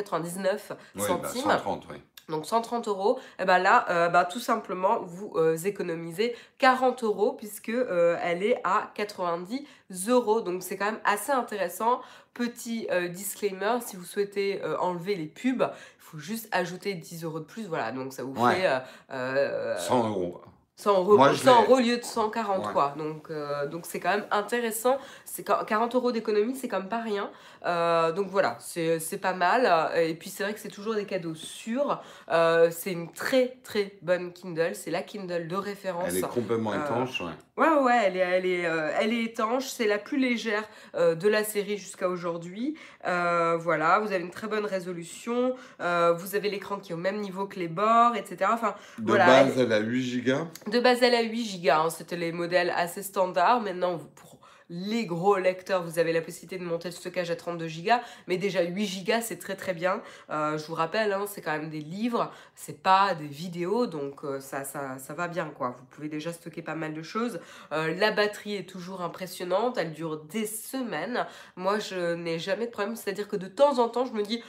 bah, 0.95 1.03
centimes. 1.05 1.41
130, 1.43 1.87
oui. 1.91 1.97
Donc 2.29 2.45
130 2.45 2.87
euros, 2.89 3.19
et 3.39 3.45
ben 3.45 3.57
là, 3.57 3.85
euh, 3.89 4.09
bah, 4.09 4.25
tout 4.25 4.39
simplement, 4.41 4.99
vous 5.01 5.31
euh, 5.35 5.55
économisez 5.55 6.35
40 6.57 7.03
euros 7.03 7.31
puisque 7.33 7.69
euh, 7.69 8.17
elle 8.21 8.43
est 8.43 8.59
à 8.65 8.91
90 8.95 9.65
euros. 10.09 10.41
Donc 10.41 10.61
c'est 10.63 10.75
quand 10.77 10.85
même 10.91 10.99
assez 11.05 11.31
intéressant. 11.31 12.01
Petit 12.33 12.87
euh, 12.91 13.07
disclaimer, 13.07 13.77
si 13.81 13.95
vous 13.95 14.03
souhaitez 14.03 14.61
enlever 14.79 15.15
les 15.15 15.25
pubs, 15.27 15.71
il 15.71 16.03
faut 16.03 16.17
juste 16.19 16.47
ajouter 16.51 16.93
10 16.93 17.23
euros 17.23 17.39
de 17.39 17.45
plus. 17.45 17.65
Voilà, 17.67 17.91
donc 17.91 18.13
ça 18.13 18.23
vous 18.23 18.33
Ouais. 18.41 18.55
fait 18.55 18.67
euh, 18.67 18.79
euh, 19.11 19.77
100 19.77 20.07
euros. 20.09 20.41
100 20.79 20.91
euros, 20.99 21.17
Moi, 21.17 21.33
je 21.33 21.37
100 21.39 21.45
l'ai. 21.45 21.63
euros 21.65 21.75
au 21.77 21.79
lieu 21.79 21.97
de 21.97 22.03
140 22.03 22.67
Ouais. 22.67 22.71
quoi. 22.71 22.93
Donc 22.99 23.31
euh, 23.31 23.65
donc 23.65 23.85
c'est 23.87 23.99
quand 23.99 24.11
même 24.11 24.27
intéressant. 24.29 24.99
C'est 25.25 25.43
quand- 25.43 25.65
40 25.65 25.95
euros 25.95 26.11
d'économie, 26.11 26.55
c'est 26.55 26.67
quand 26.67 26.77
même 26.79 26.87
pas 26.87 27.01
rien. 27.01 27.31
Euh, 27.65 28.11
donc 28.11 28.27
voilà, 28.29 28.57
c'est 28.59 29.19
pas 29.19 29.33
mal. 29.33 29.67
Et 29.99 30.13
puis 30.13 30.29
c'est 30.29 30.43
vrai 30.43 30.53
que 30.53 30.59
c'est 30.59 30.69
toujours 30.69 30.93
des 30.93 31.05
cadeaux 31.05 31.33
sûrs. 31.33 31.99
Euh, 32.31 32.69
c'est 32.71 32.91
une 32.91 33.11
très 33.11 33.57
très 33.63 33.95
bonne 34.03 34.31
Kindle. 34.31 34.75
C'est 34.75 34.91
la 34.91 35.01
Kindle 35.01 35.47
de 35.47 35.55
référence. 35.55 36.09
Elle 36.09 36.17
est 36.17 36.21
complètement 36.21 36.75
étanche. 36.75 37.21
ouais. 37.21 37.31
Ouais, 37.57 37.73
ouais, 37.81 38.01
elle 38.05 38.17
est, 38.17 38.19
elle 38.19 38.45
est, 38.45 38.61
elle 39.01 39.13
est 39.13 39.23
étanche. 39.23 39.65
C'est 39.65 39.87
la 39.87 39.97
plus 39.97 40.19
légère 40.19 40.61
de 40.93 41.27
la 41.27 41.43
série 41.43 41.79
jusqu'à 41.79 42.07
aujourd'hui. 42.07 42.75
Voilà, 43.03 43.97
vous 43.97 44.11
avez 44.11 44.21
une 44.23 44.29
très 44.29 44.45
bonne 44.45 44.65
résolution. 44.65 45.55
Vous 45.79 46.35
avez 46.35 46.51
l'écran 46.51 46.77
qui 46.77 46.91
est 46.91 46.95
au 46.95 46.99
même 46.99 47.17
niveau 47.17 47.47
que 47.47 47.57
les 47.59 47.67
bords, 47.67 48.15
etc. 48.15 48.51
Enfin, 48.53 48.75
De 48.99 49.07
voilà, 49.07 49.25
base, 49.25 49.57
elle 49.57 49.73
a 49.73 49.79
8 49.79 50.03
gigas. 50.03 50.45
De 50.69 50.79
base, 50.79 51.01
elle 51.03 51.15
a 51.15 51.21
8 51.21 51.61
Go. 51.63 51.71
hein. 51.71 51.89
C'était 51.89 52.17
les 52.17 52.31
modèles 52.31 52.71
assez 52.75 53.03
standards. 53.03 53.61
Maintenant, 53.61 53.97
pour 54.15 54.39
les 54.69 55.05
gros 55.05 55.37
lecteurs, 55.37 55.83
vous 55.83 55.97
avez 55.97 56.11
la 56.11 56.21
possibilité 56.21 56.57
de 56.57 56.63
monter 56.63 56.89
le 56.89 56.93
stockage 56.93 57.31
à 57.31 57.35
32 57.37 57.67
Go. 57.67 57.93
Mais 58.27 58.37
déjà, 58.37 58.61
8 58.63 59.05
Go, 59.05 59.13
c'est 59.21 59.37
très 59.39 59.55
très 59.55 59.73
bien. 59.73 60.01
Euh, 60.29 60.57
je 60.57 60.65
vous 60.65 60.73
rappelle, 60.73 61.13
hein, 61.13 61.25
c'est 61.27 61.41
quand 61.41 61.53
même 61.53 61.69
des 61.69 61.79
livres. 61.79 62.31
C'est 62.55 62.81
pas 62.83 63.15
des 63.15 63.27
vidéos. 63.27 63.87
Donc, 63.87 64.23
euh, 64.23 64.39
ça, 64.39 64.63
ça, 64.63 64.97
ça 64.99 65.13
va 65.13 65.27
bien, 65.27 65.49
quoi. 65.49 65.75
Vous 65.77 65.85
pouvez 65.85 66.09
déjà 66.09 66.33
stocker 66.33 66.61
pas 66.61 66.75
mal 66.75 66.93
de 66.93 67.01
choses. 67.01 67.39
Euh, 67.71 67.93
la 67.95 68.11
batterie 68.11 68.55
est 68.55 68.69
toujours 68.69 69.01
impressionnante. 69.01 69.77
Elle 69.77 69.93
dure 69.93 70.17
des 70.17 70.45
semaines. 70.45 71.25
Moi, 71.55 71.79
je 71.79 72.15
n'ai 72.15 72.39
jamais 72.39 72.65
de 72.65 72.71
problème. 72.71 72.95
C'est-à-dire 72.95 73.27
que 73.27 73.37
de 73.37 73.47
temps 73.47 73.79
en 73.79 73.89
temps, 73.89 74.05
je 74.05 74.13
me 74.13 74.23
dis. 74.23 74.43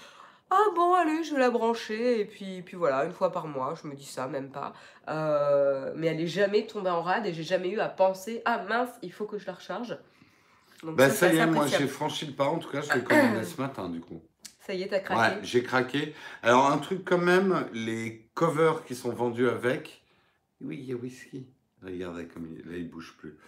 Ah 0.51 0.65
bon, 0.75 0.95
allez, 0.95 1.23
je 1.25 1.35
vais 1.35 1.41
la 1.41 1.51
brancher, 1.51 2.21
et 2.21 2.25
puis, 2.25 2.63
puis 2.63 2.77
voilà, 2.77 3.05
une 3.05 3.13
fois 3.13 3.31
par 3.31 3.47
mois, 3.47 3.75
je 3.83 3.87
me 3.87 3.95
dis 3.95 4.07
ça, 4.07 4.27
même 4.29 4.51
pas. 4.51 4.73
Euh, 5.09 5.93
mais 5.95 6.07
elle 6.07 6.21
est 6.21 6.27
jamais 6.27 6.67
tombée 6.67 6.89
en 6.91 7.03
rade 7.03 7.27
et 7.27 7.35
j'ai 7.35 7.43
jamais 7.43 7.69
eu 7.69 7.81
à 7.81 7.89
penser 7.89 8.41
ah 8.45 8.63
mince 8.69 8.89
il 9.03 9.13
faut 9.13 9.27
que 9.27 9.39
je 9.39 9.47
la 9.47 9.53
recharge. 9.55 9.99
Donc 10.83 10.97
Bah, 10.97 11.11
ça, 11.11 11.33
y 11.33 11.37
est, 11.37 11.47
moi, 11.47 11.67
j'ai 11.67 11.87
franchi 11.87 12.27
le 12.27 12.33
pas. 12.33 12.45
En 12.47 12.59
tout 12.59 12.71
cas, 12.71 12.81
je 12.81 12.93
l'ai 12.95 13.03
commandé 13.05 13.45
ce 13.45 13.61
matin, 13.61 13.89
du 13.89 14.01
coup. 14.01 14.23
Ça 14.61 14.75
y 14.75 14.83
est, 14.83 14.89
t'as 14.89 14.99
Ouais, 14.99 15.03
craqué. 15.03 15.37
j'ai 15.43 15.63
craqué. 15.63 16.15
Alors, 16.43 16.71
un 16.71 16.77
truc 16.79 17.03
quand 17.05 17.17
même, 17.19 17.67
les 17.73 18.29
covers 18.35 18.85
qui 18.85 18.95
sont 18.95 19.11
vendus 19.13 19.49
avec. 19.49 20.03
Oui, 20.61 20.77
il 20.81 20.85
y 20.85 20.93
a 20.93 20.97
whisky. 20.97 21.47
Regardez 21.83 22.27
comme 22.27 22.47
il, 22.47 22.71
là, 22.71 22.77
il 22.77 22.89
bouge 22.91 23.15
plus. 23.19 23.39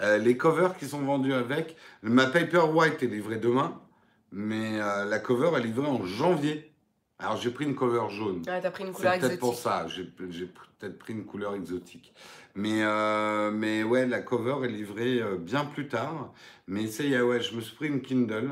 Euh, 0.00 0.16
les 0.16 0.36
covers 0.38 0.76
qui 0.78 0.86
sont 0.86 1.00
vendus 1.02 1.34
avec. 1.34 1.76
Ma 2.02 2.26
Paperwhite 2.26 3.02
est 3.02 3.06
livrée 3.08 3.36
demain, 3.36 3.78
mais 4.32 4.80
euh, 4.80 5.04
la 5.04 5.18
cover 5.18 5.50
est 5.58 5.62
livrée 5.62 5.86
en 5.88 6.04
janvier. 6.04 6.66
Alors, 7.18 7.36
j'ai 7.36 7.50
pris 7.50 7.66
une 7.66 7.74
cover 7.74 8.08
jaune. 8.08 8.42
Ouais, 8.46 8.60
t'as 8.62 8.70
pris 8.70 8.84
une 8.84 8.90
C'est 8.90 8.96
couleur 8.96 9.12
peut-être 9.12 9.24
exotique. 9.24 9.40
pour 9.40 9.54
ça, 9.54 9.86
j'ai 9.88 10.04
peut-être 10.04 10.98
pris 10.98 11.12
une 11.12 11.26
couleur 11.26 11.54
exotique. 11.54 12.14
Mais, 12.54 12.82
euh, 12.82 13.50
mais 13.50 13.82
ouais, 13.82 14.06
la 14.06 14.20
cover 14.20 14.66
est 14.66 14.70
livrée 14.72 15.20
euh, 15.20 15.36
bien 15.36 15.64
plus 15.66 15.86
tard. 15.88 16.32
Mais 16.66 16.86
ça 16.86 17.04
y 17.04 17.12
est, 17.12 17.20
ouais, 17.20 17.40
je 17.40 17.54
me 17.54 17.60
suis 17.60 17.76
pris 17.76 17.88
une 17.88 18.00
Kindle. 18.00 18.48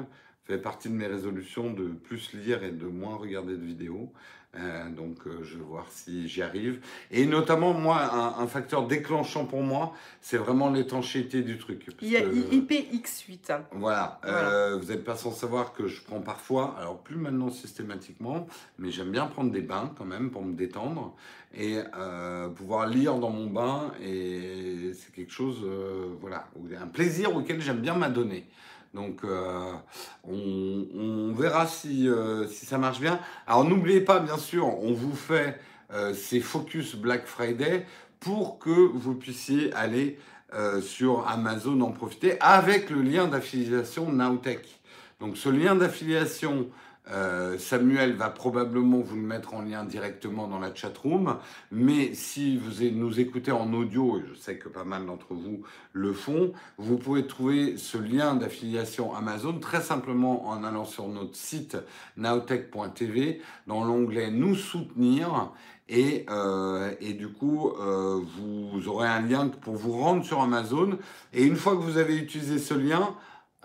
Ça 0.46 0.54
fait 0.54 0.58
partie 0.60 0.88
de 0.90 0.94
mes 0.94 1.06
résolutions 1.06 1.72
de 1.72 1.88
plus 1.88 2.32
lire 2.34 2.62
et 2.62 2.70
de 2.70 2.86
moins 2.86 3.16
regarder 3.16 3.56
de 3.56 3.64
vidéos. 3.64 4.12
Euh, 4.56 4.88
donc 4.90 5.18
euh, 5.26 5.40
je 5.42 5.58
vais 5.58 5.62
voir 5.62 5.86
si 5.90 6.26
j'y 6.26 6.40
arrive. 6.42 6.80
Et 7.10 7.26
notamment, 7.26 7.74
moi, 7.74 8.00
un, 8.02 8.42
un 8.42 8.46
facteur 8.46 8.86
déclenchant 8.86 9.44
pour 9.44 9.60
moi, 9.62 9.92
c'est 10.22 10.38
vraiment 10.38 10.70
l'étanchéité 10.70 11.42
du 11.42 11.58
truc. 11.58 11.86
Il 12.00 12.08
y 12.08 12.16
a 12.16 12.22
Parce 12.22 12.32
que- 12.32 12.54
IPX8. 12.54 13.60
voilà, 13.72 14.18
Voilà. 14.22 14.48
euh, 14.50 14.78
vous 14.80 14.86
n'êtes 14.90 15.04
pas 15.04 15.16
sans 15.16 15.32
savoir 15.32 15.74
que 15.74 15.86
je 15.86 16.00
prends 16.02 16.20
parfois, 16.20 16.74
alors 16.78 16.98
plus 16.98 17.16
maintenant 17.16 17.50
systématiquement, 17.50 18.46
mais 18.78 18.90
j'aime 18.90 19.10
bien 19.12 19.26
prendre 19.26 19.50
des 19.52 19.60
bains 19.60 19.92
quand 19.98 20.06
même 20.06 20.30
pour 20.30 20.42
me 20.42 20.54
détendre 20.54 21.14
et 21.54 21.78
euh, 21.98 22.48
pouvoir 22.48 22.86
lire 22.86 23.16
dans 23.18 23.30
mon 23.30 23.48
bain 23.48 23.92
et 24.02 24.92
c'est 24.94 25.12
quelque 25.14 25.32
chose, 25.32 25.58
euh, 25.62 26.06
voilà, 26.22 26.46
un 26.80 26.86
plaisir 26.86 27.36
auquel 27.36 27.60
j'aime 27.60 27.80
bien 27.80 27.94
m'adonner. 27.94 28.46
Donc 28.98 29.20
euh, 29.22 29.74
on, 30.24 31.32
verra 31.32 31.68
si, 31.68 32.08
euh, 32.08 32.48
si 32.48 32.66
ça 32.66 32.78
marche 32.78 32.98
bien. 32.98 33.20
Alors 33.46 33.64
n'oubliez 33.64 34.00
pas, 34.00 34.18
bien 34.18 34.36
sûr, 34.36 34.66
on 34.66 34.92
vous 34.92 35.14
fait 35.14 35.60
euh, 35.92 36.12
ces 36.14 36.40
focus 36.40 36.96
Black 36.96 37.26
Friday 37.26 37.86
pour 38.18 38.58
que 38.58 38.70
vous 38.70 39.14
puissiez 39.14 39.72
aller 39.72 40.18
sur 40.80 41.28
Amazon 41.28 41.78
en 41.82 41.92
profiter 41.92 42.40
avec 42.40 42.88
le 42.88 43.02
lien 43.02 43.28
d'affiliation 43.28 44.10
Nowtech. 44.10 44.80
Donc 45.20 45.36
ce 45.36 45.50
lien 45.50 45.74
d'affiliation 45.74 46.68
Euh, 47.10 47.58
Samuel 47.58 48.14
va 48.14 48.30
probablement 48.30 49.00
vous 49.00 49.16
le 49.16 49.22
mettre 49.22 49.54
en 49.54 49.62
lien 49.62 49.84
directement 49.84 50.46
dans 50.46 50.58
la 50.58 50.74
chat 50.74 50.96
room, 50.96 51.38
mais 51.72 52.14
si 52.14 52.56
vous 52.56 52.84
nous 52.90 53.20
écoutez 53.20 53.52
en 53.52 53.72
audio, 53.72 54.18
et 54.18 54.24
je 54.28 54.34
sais 54.34 54.58
que 54.58 54.68
pas 54.68 54.84
mal 54.84 55.06
d'entre 55.06 55.34
vous 55.34 55.62
le 55.92 56.12
font, 56.12 56.52
vous 56.76 56.98
pouvez 56.98 57.26
trouver 57.26 57.76
ce 57.76 57.98
lien 57.98 58.34
d'affiliation 58.34 59.14
Amazon 59.14 59.58
très 59.58 59.80
simplement 59.80 60.48
en 60.48 60.64
allant 60.64 60.84
sur 60.84 61.08
notre 61.08 61.36
site 61.36 61.76
nowtech.tv 62.16 63.40
dans 63.66 63.84
l'onglet 63.84 64.30
Nous 64.30 64.54
soutenir 64.54 65.52
et, 65.88 66.26
euh, 66.28 66.94
du 67.00 67.28
coup, 67.28 67.70
euh, 67.80 68.20
vous 68.36 68.88
aurez 68.88 69.08
un 69.08 69.20
lien 69.20 69.48
pour 69.48 69.76
vous 69.76 69.92
rendre 69.92 70.24
sur 70.24 70.40
Amazon. 70.40 70.98
Et 71.32 71.44
une 71.44 71.56
fois 71.56 71.72
que 71.72 71.80
vous 71.80 71.96
avez 71.96 72.16
utilisé 72.16 72.58
ce 72.58 72.74
lien, 72.74 73.14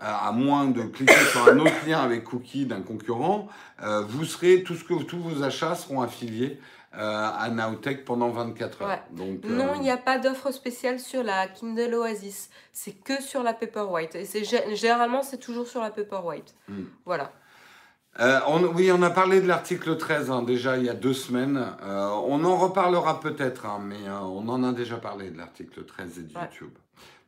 à 0.04 0.32
moins 0.32 0.66
de 0.66 0.82
cliquer 0.82 1.14
sur 1.30 1.48
un 1.48 1.58
autre 1.58 1.86
lien 1.86 2.00
avec 2.00 2.24
cookie 2.24 2.66
d'un 2.66 2.82
concurrent, 2.82 3.48
euh, 3.82 4.02
vous 4.02 4.24
serez, 4.24 4.62
tout 4.62 4.74
ce 4.74 4.84
que, 4.84 5.02
tous 5.02 5.18
vos 5.18 5.42
achats 5.42 5.74
seront 5.74 6.02
affiliés 6.02 6.60
euh, 6.96 6.98
à 6.98 7.48
Nowtech 7.50 8.04
pendant 8.04 8.28
24 8.30 8.82
heures. 8.82 8.98
Donc, 9.10 9.44
non, 9.44 9.70
euh, 9.70 9.76
il 9.76 9.82
n'y 9.82 9.90
a 9.90 9.96
pas 9.96 10.18
d'offre 10.18 10.50
spéciale 10.52 11.00
sur 11.00 11.22
la 11.22 11.48
Kindle 11.48 11.94
Oasis. 11.94 12.50
C'est 12.72 12.92
que 12.92 13.20
sur 13.22 13.42
la 13.42 13.52
Paperwhite. 13.52 14.14
Et 14.14 14.24
c'est, 14.24 14.44
généralement, 14.44 15.22
c'est 15.22 15.38
toujours 15.38 15.66
sur 15.66 15.80
la 15.80 15.90
Paperwhite. 15.90 16.54
Hmm. 16.68 16.84
Voilà. 17.04 17.32
oui, 18.74 18.92
on 18.92 19.02
a 19.02 19.10
parlé 19.10 19.40
de 19.40 19.48
l'article 19.48 19.96
13 19.96 20.30
hein, 20.30 20.42
déjà 20.42 20.76
il 20.76 20.84
y 20.84 20.88
a 20.88 20.94
deux 20.94 21.14
semaines. 21.14 21.66
on 21.82 22.44
en 22.44 22.56
reparlera 22.56 23.18
peut-être, 23.20 23.66
hein, 23.66 23.80
mais 23.82 24.08
on 24.08 24.48
en 24.48 24.62
a 24.62 24.72
déjà 24.72 24.98
parlé 24.98 25.30
de 25.30 25.38
l'article 25.38 25.84
13 25.84 26.18
et 26.18 26.22
de 26.22 26.32
YouTube. 26.32 26.74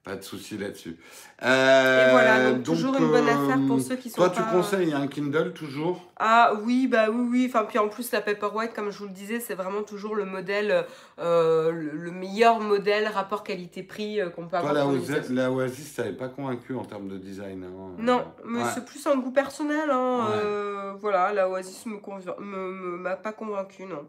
Pas 0.07 0.15
de 0.15 0.23
souci 0.23 0.57
là-dessus. 0.57 0.97
Euh, 1.43 2.07
et 2.07 2.11
voilà, 2.13 2.53
donc, 2.53 2.63
toujours 2.63 2.95
une 2.95 3.09
bonne 3.09 3.29
affaire 3.29 3.59
pour 3.67 3.79
euh, 3.79 3.81
ceux 3.81 3.97
qui 3.97 4.09
sont 4.09 4.23
Toi, 4.23 4.31
tu 4.31 4.41
conseilles 4.41 4.93
un 4.93 5.09
Kindle 5.09 5.53
toujours? 5.53 6.13
Ah 6.21 6.53
oui, 6.63 6.87
bah 6.87 7.07
oui, 7.11 7.27
oui. 7.29 7.47
Enfin, 7.49 7.65
puis 7.65 7.81
en 7.81 7.89
plus, 7.89 8.13
la 8.13 8.21
Paperwhite, 8.21 8.73
comme 8.73 8.93
je 8.93 8.99
vous 9.01 9.07
le 9.07 9.11
disais, 9.11 9.41
c'est 9.41 9.57
vraiment 9.57 9.83
toujours 9.83 10.15
le 10.15 10.25
modèle, 10.25 10.87
euh, 11.19 11.73
le, 11.73 12.13
meilleur 12.13 12.61
modèle 12.61 13.09
rapport 13.09 13.43
qualité-prix 13.43 14.21
qu'on 14.37 14.47
peut 14.47 14.57
avoir. 14.59 14.75
Toi, 14.75 14.93
la, 15.09 15.43
la 15.43 15.51
Oasis, 15.51 15.95
ça 15.95 16.05
n'avait 16.05 16.15
pas 16.15 16.29
convaincu 16.29 16.77
en 16.77 16.85
termes 16.85 17.09
de 17.09 17.19
design. 17.19 17.65
Hein. 17.65 17.97
Non, 17.99 18.23
mais 18.45 18.63
c'est 18.73 18.85
plus 18.85 19.05
un 19.09 19.17
goût 19.17 19.33
personnel. 19.33 19.91
Hein. 19.91 20.95
voilà, 21.01 21.33
la 21.33 21.49
Oasis 21.51 21.85
ne 21.87 21.95
m'a 21.95 22.37
me, 22.39 22.97
m'a 22.97 23.17
pas 23.17 23.33
convaincu, 23.33 23.87
non. 23.87 24.07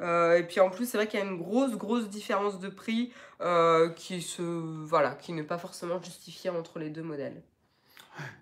Euh, 0.00 0.36
et 0.36 0.42
puis 0.42 0.60
en 0.60 0.70
plus, 0.70 0.88
c'est 0.88 0.96
vrai 0.96 1.06
qu'il 1.06 1.20
y 1.20 1.22
a 1.22 1.26
une 1.26 1.38
grosse, 1.38 1.76
grosse 1.76 2.08
différence 2.08 2.58
de 2.58 2.68
prix 2.68 3.12
euh, 3.40 3.88
qui, 3.90 4.22
se, 4.22 4.42
voilà, 4.42 5.12
qui 5.12 5.32
n'est 5.32 5.42
pas 5.42 5.58
forcément 5.58 6.00
justifiée 6.02 6.50
entre 6.50 6.78
les 6.78 6.90
deux 6.90 7.02
modèles. 7.02 7.42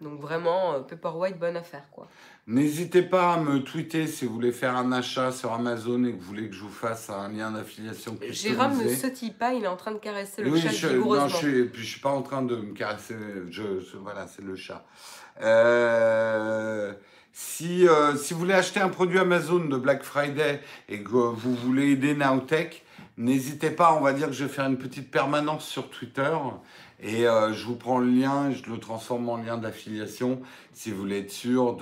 Donc 0.00 0.20
vraiment, 0.20 0.74
euh, 0.74 0.80
Paperwhite, 0.80 1.38
bonne 1.38 1.56
affaire. 1.56 1.84
quoi. 1.90 2.08
N'hésitez 2.46 3.02
pas 3.02 3.34
à 3.34 3.40
me 3.40 3.62
tweeter 3.62 4.06
si 4.06 4.24
vous 4.24 4.32
voulez 4.32 4.52
faire 4.52 4.76
un 4.76 4.92
achat 4.92 5.32
sur 5.32 5.52
Amazon 5.52 6.04
et 6.04 6.12
que 6.12 6.16
vous 6.16 6.28
voulez 6.28 6.48
que 6.48 6.54
je 6.54 6.62
vous 6.62 6.70
fasse 6.70 7.10
un 7.10 7.28
lien 7.28 7.50
d'affiliation. 7.50 8.16
Jérôme 8.30 8.82
ne 8.82 8.88
se 8.88 9.32
pas, 9.32 9.52
il 9.52 9.64
est 9.64 9.68
en 9.68 9.76
train 9.76 9.92
de 9.92 9.98
caresser 9.98 10.42
le 10.42 10.56
chat 10.56 10.70
je, 10.70 10.88
non, 10.88 11.28
je 11.28 11.36
suis, 11.36 11.64
puis 11.64 11.82
je 11.82 11.90
suis 11.90 12.00
pas 12.00 12.10
en 12.10 12.22
train 12.22 12.42
de 12.42 12.56
me 12.56 12.72
caresser. 12.72 13.16
Je, 13.50 13.62
voilà, 13.96 14.26
c'est 14.28 14.42
le 14.44 14.56
chat. 14.56 14.84
Euh... 15.42 16.94
Si, 17.38 17.86
euh, 17.86 18.16
si 18.16 18.32
vous 18.32 18.40
voulez 18.40 18.54
acheter 18.54 18.80
un 18.80 18.88
produit 18.88 19.18
Amazon 19.18 19.58
de 19.58 19.76
Black 19.76 20.04
Friday 20.04 20.62
et 20.88 21.02
que 21.02 21.10
vous 21.10 21.54
voulez 21.54 21.90
aider 21.90 22.14
Nowtech, 22.14 22.82
n'hésitez 23.18 23.70
pas, 23.70 23.92
on 23.92 24.00
va 24.00 24.14
dire 24.14 24.28
que 24.28 24.32
je 24.32 24.44
vais 24.44 24.50
faire 24.50 24.64
une 24.64 24.78
petite 24.78 25.10
permanence 25.10 25.66
sur 25.66 25.90
Twitter 25.90 26.34
et 26.98 27.28
euh, 27.28 27.52
je 27.52 27.66
vous 27.66 27.76
prends 27.76 27.98
le 27.98 28.08
lien, 28.08 28.52
je 28.52 28.70
le 28.70 28.78
transforme 28.78 29.28
en 29.28 29.36
lien 29.36 29.58
d'affiliation 29.58 30.40
si 30.72 30.90
vous 30.90 30.96
voulez 30.96 31.18
être 31.18 31.30
sûr 31.30 31.76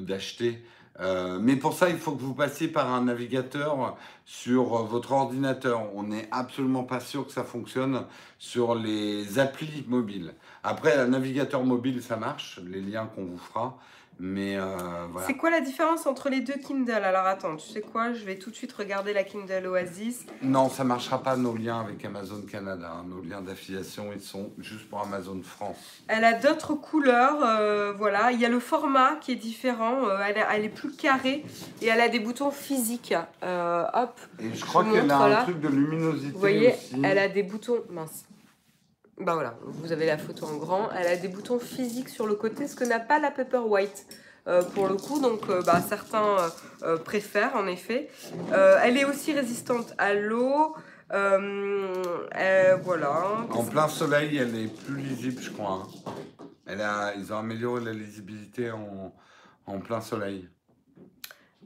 d'acheter. 0.00 0.64
Euh, 0.98 1.38
mais 1.40 1.54
pour 1.54 1.74
ça, 1.74 1.90
il 1.90 1.98
faut 1.98 2.16
que 2.16 2.22
vous 2.22 2.34
passiez 2.34 2.66
par 2.66 2.92
un 2.92 3.04
navigateur 3.04 3.96
sur 4.26 4.82
votre 4.82 5.12
ordinateur. 5.12 5.94
On 5.94 6.02
n'est 6.02 6.26
absolument 6.32 6.82
pas 6.82 6.98
sûr 6.98 7.24
que 7.24 7.32
ça 7.32 7.44
fonctionne 7.44 8.04
sur 8.40 8.74
les 8.74 9.38
applis 9.38 9.84
mobiles. 9.86 10.34
Après, 10.64 10.96
un 10.96 11.06
navigateur 11.06 11.62
mobile, 11.62 12.02
ça 12.02 12.16
marche, 12.16 12.58
les 12.66 12.80
liens 12.80 13.06
qu'on 13.06 13.26
vous 13.26 13.38
fera. 13.38 13.78
Mais 14.20 14.56
euh, 14.56 14.66
C'est 15.26 15.34
quoi 15.34 15.50
la 15.50 15.60
différence 15.60 16.06
entre 16.06 16.28
les 16.28 16.40
deux 16.40 16.54
Kindle? 16.54 16.90
Alors 16.90 17.26
attends, 17.26 17.56
tu 17.56 17.68
sais 17.68 17.80
quoi? 17.80 18.12
Je 18.12 18.24
vais 18.24 18.36
tout 18.36 18.50
de 18.50 18.56
suite 18.56 18.72
regarder 18.72 19.12
la 19.12 19.22
Kindle 19.22 19.66
Oasis. 19.66 20.26
Non, 20.42 20.68
ça 20.68 20.82
marchera 20.82 21.22
pas 21.22 21.36
nos 21.36 21.54
liens 21.54 21.80
avec 21.80 22.04
Amazon 22.04 22.42
Canada. 22.50 22.90
Hein. 22.96 23.04
Nos 23.08 23.22
liens 23.22 23.40
d'affiliation, 23.40 24.10
ils 24.12 24.20
sont 24.20 24.50
juste 24.58 24.88
pour 24.88 25.00
Amazon 25.00 25.40
France. 25.42 25.76
Elle 26.08 26.24
a 26.24 26.32
d'autres 26.32 26.74
couleurs, 26.74 27.38
euh, 27.44 27.92
voilà. 27.92 28.32
Il 28.32 28.40
y 28.40 28.44
a 28.44 28.48
le 28.48 28.60
format 28.60 29.16
qui 29.20 29.32
est 29.32 29.36
différent. 29.36 30.08
Euh, 30.08 30.18
elle, 30.50 30.64
est 30.64 30.68
plus 30.68 30.90
carrée 30.90 31.44
et 31.80 31.86
elle 31.86 32.00
a 32.00 32.08
des 32.08 32.18
boutons 32.18 32.50
physiques. 32.50 33.14
hop. 33.42 34.20
Et 34.40 34.52
je 34.52 34.64
crois 34.64 34.84
qu'elle 34.84 35.10
a 35.10 35.40
un 35.40 35.42
truc 35.44 35.60
de 35.60 35.68
luminosité. 35.68 36.32
Vous 36.32 36.40
voyez, 36.40 36.74
elle 37.04 37.18
a 37.18 37.28
des 37.28 37.44
boutons 37.44 37.78
mince. 37.90 38.24
Bah 39.20 39.34
voilà, 39.34 39.58
vous 39.62 39.92
avez 39.92 40.06
la 40.06 40.16
photo 40.16 40.46
en 40.46 40.56
grand. 40.56 40.90
Elle 40.92 41.06
a 41.06 41.16
des 41.16 41.28
boutons 41.28 41.58
physiques 41.58 42.08
sur 42.08 42.26
le 42.26 42.34
côté, 42.34 42.68
ce 42.68 42.76
que 42.76 42.84
n'a 42.84 43.00
pas 43.00 43.18
la 43.18 43.30
Paperwhite. 43.30 44.06
Euh, 44.46 44.62
pour 44.62 44.88
le 44.88 44.94
coup, 44.94 45.20
donc 45.20 45.42
euh, 45.50 45.60
bah, 45.62 45.82
certains 45.86 46.36
euh, 46.82 46.96
préfèrent 46.96 47.54
en 47.54 47.66
effet. 47.66 48.08
elle 48.50 48.96
est 48.96 49.04
aussi 49.04 49.32
résistante 49.32 49.92
à 49.98 50.14
l'eau. 50.14 50.74
En 53.52 53.64
plein 53.64 53.88
soleil, 53.88 54.38
elle 54.38 54.54
est 54.56 54.68
plus 54.68 54.96
lisible, 54.96 55.42
je 55.42 55.50
crois. 55.50 55.82
Hein. 55.82 56.12
Elle 56.66 56.80
a, 56.80 57.14
ils 57.14 57.32
ont 57.32 57.38
amélioré 57.38 57.84
la 57.84 57.92
lisibilité 57.92 58.70
en 58.70 59.80
plein 59.80 60.00
soleil. 60.00 60.48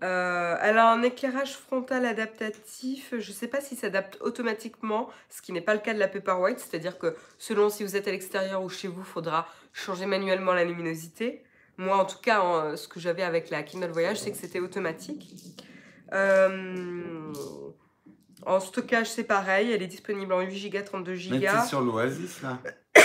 Euh, 0.02 0.56
elle 0.60 0.78
a 0.78 0.90
un 0.90 1.02
éclairage 1.02 1.56
frontal 1.56 2.04
adaptatif. 2.04 3.14
Je 3.18 3.28
ne 3.28 3.34
sais 3.34 3.46
pas 3.46 3.60
si 3.60 3.76
s'adapte 3.76 4.18
automatiquement, 4.20 5.08
ce 5.28 5.42
qui 5.42 5.52
n'est 5.52 5.60
pas 5.60 5.74
le 5.74 5.80
cas 5.80 5.94
de 5.94 5.98
la 5.98 6.08
Paperwhite. 6.08 6.58
C'est-à-dire 6.58 6.98
que 6.98 7.14
selon 7.38 7.70
si 7.70 7.84
vous 7.84 7.96
êtes 7.96 8.08
à 8.08 8.10
l'extérieur 8.10 8.62
ou 8.62 8.68
chez 8.68 8.88
vous, 8.88 9.00
il 9.00 9.06
faudra 9.06 9.46
changer 9.72 10.06
manuellement 10.06 10.54
la 10.54 10.64
luminosité. 10.64 11.44
Moi, 11.78 11.96
en 11.96 12.04
tout 12.04 12.18
cas, 12.20 12.76
ce 12.76 12.88
que 12.88 13.00
j'avais 13.00 13.22
avec 13.22 13.50
la 13.50 13.62
Kindle 13.62 13.90
Voyage, 13.90 14.18
c'est 14.18 14.30
que 14.30 14.36
c'était 14.36 14.60
automatique. 14.60 15.62
Euh, 16.12 17.32
en 18.44 18.60
stockage, 18.60 19.10
c'est 19.10 19.24
pareil. 19.24 19.72
Elle 19.72 19.82
est 19.82 19.86
disponible 19.88 20.32
en 20.32 20.40
8 20.40 20.70
Go, 20.70 20.78
32 20.84 21.14
Go. 21.14 21.20
Mais 21.30 21.44
es 21.44 21.66
sur 21.66 21.80
l'Oasis, 21.80 22.42
là 22.42 22.58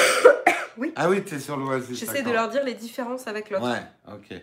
Oui. 0.77 0.93
Ah 0.95 1.09
oui, 1.09 1.23
tu 1.23 1.35
es 1.35 1.39
sur 1.39 1.57
l'Oasis. 1.57 1.97
J'essaie 1.97 2.21
de 2.21 2.31
leur 2.31 2.49
dire 2.49 2.63
les 2.63 2.75
différences 2.75 3.27
avec 3.27 3.49
l'autre. 3.49 3.65
Ouais, 3.65 4.13
ok. 4.13 4.39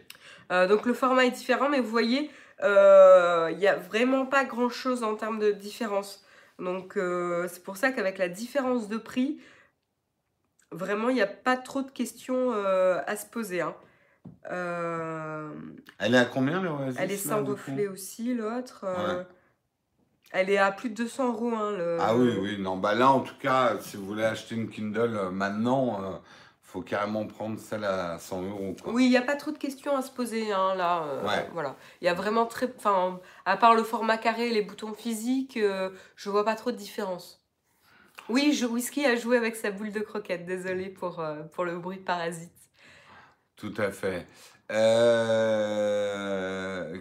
Euh, 0.51 0.67
donc 0.67 0.85
le 0.85 0.95
format 0.95 1.25
est 1.27 1.31
différent, 1.31 1.69
mais 1.69 1.81
vous 1.81 1.91
voyez, 1.91 2.31
euh, 2.63 3.49
il 3.53 3.59
n'y 3.59 3.67
a 3.67 3.77
vraiment 3.77 4.27
pas 4.27 4.45
grand 4.45 4.69
chose 4.69 5.03
en 5.03 5.17
termes 5.17 5.39
de 5.39 5.51
différence. 5.51 6.25
Donc 6.59 6.97
euh, 6.97 7.49
c'est 7.49 7.63
pour 7.63 7.77
ça 7.77 7.91
qu'avec 7.91 8.19
la 8.19 8.29
différence 8.29 8.89
de 8.89 8.97
prix, 8.97 9.41
vraiment 10.71 11.09
il 11.09 11.15
n'y 11.15 11.23
a 11.23 11.27
pas 11.27 11.57
trop 11.57 11.83
de 11.83 11.91
questions 11.91 12.53
à 12.53 13.17
se 13.17 13.27
poser. 13.27 13.61
Hein. 13.61 13.75
Elle 15.99 16.15
est 16.15 16.19
à 16.19 16.25
combien 16.25 16.63
le 16.63 16.71
Elle 16.99 17.11
est 17.11 17.17
sans 17.17 17.45
reflet 17.45 17.89
aussi, 17.89 18.35
l'autre. 18.35 18.87
Elle 20.33 20.51
est 20.51 20.59
à 20.59 20.73
plus 20.73 20.91
de 20.91 20.97
200 20.97 21.29
euros. 21.29 21.53
Hein, 21.55 21.97
ah 22.01 22.17
oui, 22.17 22.35
oui, 22.41 22.59
non, 22.59 22.77
bah 22.77 22.95
là 22.95 23.09
en 23.11 23.21
tout 23.21 23.37
cas, 23.41 23.79
si 23.81 23.97
vous 23.97 24.05
voulez 24.05 24.25
acheter 24.25 24.57
une 24.57 24.69
Kindle 24.69 25.31
maintenant, 25.31 26.21
faut 26.75 26.83
carrément 26.83 27.25
prendre 27.25 27.57
celle 27.61 27.85
à 27.85 28.19
100 28.19 28.43
euros. 28.43 28.75
Oui, 28.87 29.05
il 29.05 29.11
n'y 29.11 29.17
a 29.17 29.23
pas 29.23 29.37
trop 29.37 29.53
de 29.53 29.59
questions 29.59 29.97
à 29.97 30.03
se 30.03 30.11
poser 30.11 30.51
hein, 30.51 30.75
là. 30.75 31.05
Euh, 31.05 31.23
voilà. 31.53 31.77
Il 32.01 32.07
y 32.07 32.09
a 32.09 32.15
vraiment 32.15 32.47
très. 32.47 32.69
Enfin, 32.77 33.21
à 33.47 33.57
part 33.57 33.77
le 33.77 33.85
format 33.85 34.19
carré 34.19 34.49
et 34.49 34.53
les 34.53 34.63
boutons 34.63 34.93
physiques, 34.93 35.57
euh, 35.57 35.91
je 36.17 36.31
vois 36.31 36.45
pas 36.45 36.57
trop 36.57 36.73
de 36.73 36.77
différence. 36.77 37.41
Oui, 38.29 38.53
je, 38.55 38.67
Whisky 38.67 39.05
a 39.07 39.15
joué 39.15 39.37
avec 39.37 39.55
sa 39.55 39.71
boule 39.71 39.93
de 39.93 40.01
croquette. 40.01 40.47
Désolé 40.47 40.89
pour, 40.89 41.21
euh, 41.21 41.45
pour 41.53 41.65
le 41.65 41.79
bruit 41.79 41.99
de 41.99 42.03
parasite. 42.03 42.51
Tout 43.55 43.75
à 43.77 43.93
fait. 43.93 44.27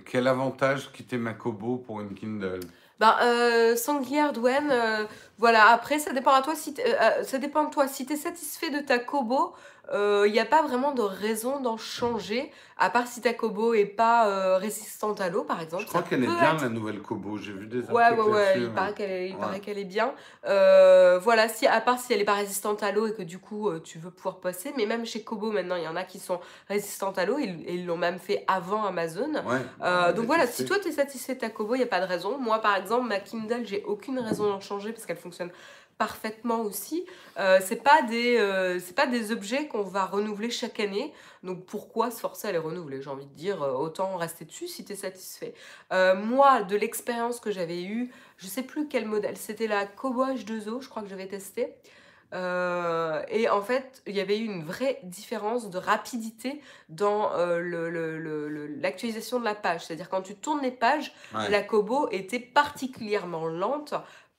quel 0.06 0.28
avantage 0.28 0.92
quitter 0.92 1.18
Makobo 1.18 1.78
pour 1.78 2.00
une 2.00 2.14
Kindle? 2.14 2.60
Ben, 3.04 3.18
euh, 4.72 5.06
voilà, 5.38 5.68
après, 5.72 6.00
ça 6.00 6.14
dépend, 6.14 6.32
à 6.32 6.42
toi 6.42 6.56
si 6.56 6.74
ça 7.24 7.38
dépend 7.38 7.66
de 7.66 7.70
toi. 7.70 7.90
Si 7.90 8.06
tu 8.06 8.16
satisfait 8.16 8.70
de 8.70 8.80
ta 8.80 8.98
Kobo, 8.98 9.54
il 9.92 9.96
euh, 9.98 10.30
n'y 10.30 10.40
a 10.40 10.46
pas 10.46 10.62
vraiment 10.62 10.94
de 10.94 11.02
raison 11.02 11.60
d'en 11.60 11.76
changer, 11.76 12.50
à 12.78 12.90
part 12.90 13.06
si 13.06 13.20
ta 13.20 13.34
Kobo 13.34 13.74
est 13.74 13.86
pas 13.86 14.30
euh, 14.30 14.58
résistante 14.58 15.20
à 15.20 15.28
l'eau, 15.30 15.44
par 15.44 15.62
exemple. 15.62 15.84
Je 15.84 15.90
crois 15.90 16.04
qu'elle 16.04 16.24
est 16.24 16.28
bien, 16.28 16.56
la 16.60 16.70
nouvelle 16.70 17.02
Kobo. 17.02 17.38
J'ai 17.38 17.52
vu 17.52 17.68
des 17.68 17.82
Ouais, 17.92 18.12
ouais, 18.12 18.22
ouais. 18.22 18.54
Il 18.60 18.70
paraît 18.72 18.94
qu'elle 19.60 19.78
est, 19.78 19.84
bien. 19.84 20.14
Euh, 20.48 21.20
voilà, 21.20 21.50
si, 21.50 21.68
à 21.68 21.82
part 21.82 22.00
si 22.00 22.14
elle 22.14 22.22
est 22.22 22.26
pas 22.26 22.34
résistante 22.34 22.82
à 22.82 22.94
l'eau 22.94 23.08
et 23.08 23.14
que 23.14 23.24
du 23.24 23.40
coup, 23.40 23.70
tu 23.84 24.00
veux 24.00 24.10
pouvoir 24.10 24.40
passer. 24.40 24.74
Mais 24.78 24.86
même 24.86 25.06
chez 25.06 25.22
Kobo, 25.22 25.52
maintenant, 25.52 25.76
il 25.76 25.84
y 25.84 25.88
en 25.88 25.98
a 25.98 26.04
qui 26.04 26.20
sont 26.20 26.40
résistantes 26.70 27.18
à 27.18 27.26
l'eau. 27.26 27.38
Et 27.38 27.54
ils 27.68 27.86
l'ont 27.86 27.98
même 27.98 28.20
fait 28.20 28.46
avant 28.48 28.86
Amazon. 28.86 29.34
donc 29.34 30.26
voilà, 30.26 30.48
si 30.48 30.64
toi, 30.64 30.78
tu 30.82 30.88
es 30.88 30.92
satisfait 30.94 31.36
de 31.36 31.42
ta 31.42 31.50
Kobo, 31.50 31.76
il 31.76 31.80
n'y 31.80 31.84
a 31.84 31.88
pas 31.88 32.00
de 32.00 32.08
raison. 32.08 32.38
Moi, 32.38 32.60
par 32.60 32.78
exemple, 32.78 33.10
ma 33.10 33.20
Kindle, 33.20 33.66
j'ai 33.66 33.84
aucune 33.84 34.20
raison 34.20 34.48
d'en 34.48 34.62
changer 34.62 34.94
parce 34.94 35.06
qu'elle 35.06 35.18
fonctionne 35.18 35.52
parfaitement 35.98 36.62
aussi. 36.62 37.06
Euh, 37.40 37.60
c'est 37.64 37.84
pas 37.84 38.02
des 38.04 38.38
euh, 38.38 38.80
c'est 38.80 38.96
pas 38.96 39.08
des 39.08 39.32
objets 39.32 39.68
qu'on 39.68 39.84
va 39.84 40.06
renouveler 40.06 40.50
chaque 40.50 40.80
année. 40.80 41.14
Donc 41.44 41.66
pourquoi 41.66 42.12
se 42.12 42.20
forcer 42.20 42.48
à 42.48 42.52
les 42.52 42.58
renouveler? 42.58 43.02
J'ai 43.02 43.10
envie 43.10 43.26
de 43.26 43.34
dire 43.36 43.62
euh, 43.64 43.72
autant 43.74 44.16
rester 44.18 44.46
dessus 44.46 44.68
si 44.68 44.84
tu 44.86 44.94
es 44.94 44.96
satisfait. 44.96 45.54
Euh, 45.92 46.16
moi, 46.16 46.64
de 46.64 46.76
l'expérience 46.76 47.40
que 47.40 47.52
j'avais 47.52 47.84
eue, 47.84 48.12
je 48.38 48.48
sais 48.48 48.64
plus 48.64 48.88
quel 48.88 49.06
modèle, 49.06 49.38
c'était 49.38 49.68
la 49.68 49.86
Kobo 49.86 50.26
H2O, 50.26 50.82
je 50.82 50.90
crois 50.90 51.02
que 51.04 51.10
j'avais 51.10 51.28
testé. 51.28 51.74
Euh, 52.34 53.22
et 53.30 53.48
en 53.48 53.62
fait, 53.62 54.02
il 54.08 54.16
y 54.16 54.20
avait 54.20 54.40
eu 54.40 54.46
une 54.46 54.64
vraie 54.64 55.00
différence 55.04 55.70
de 55.70 55.78
rapidité 55.78 56.62
dans 56.90 57.32
euh, 57.34 58.68
l'actualisation 58.82 59.40
de 59.40 59.46
la 59.46 59.54
page. 59.54 59.86
C'est-à-dire 59.86 60.10
quand 60.10 60.24
tu 60.24 60.34
tournes 60.36 60.62
les 60.62 60.72
pages, 60.72 61.14
Ouais. 61.36 61.50
la 61.52 61.62
Kobo 61.62 62.10
était 62.10 62.40
particulièrement 62.40 63.46
lente 63.48 63.94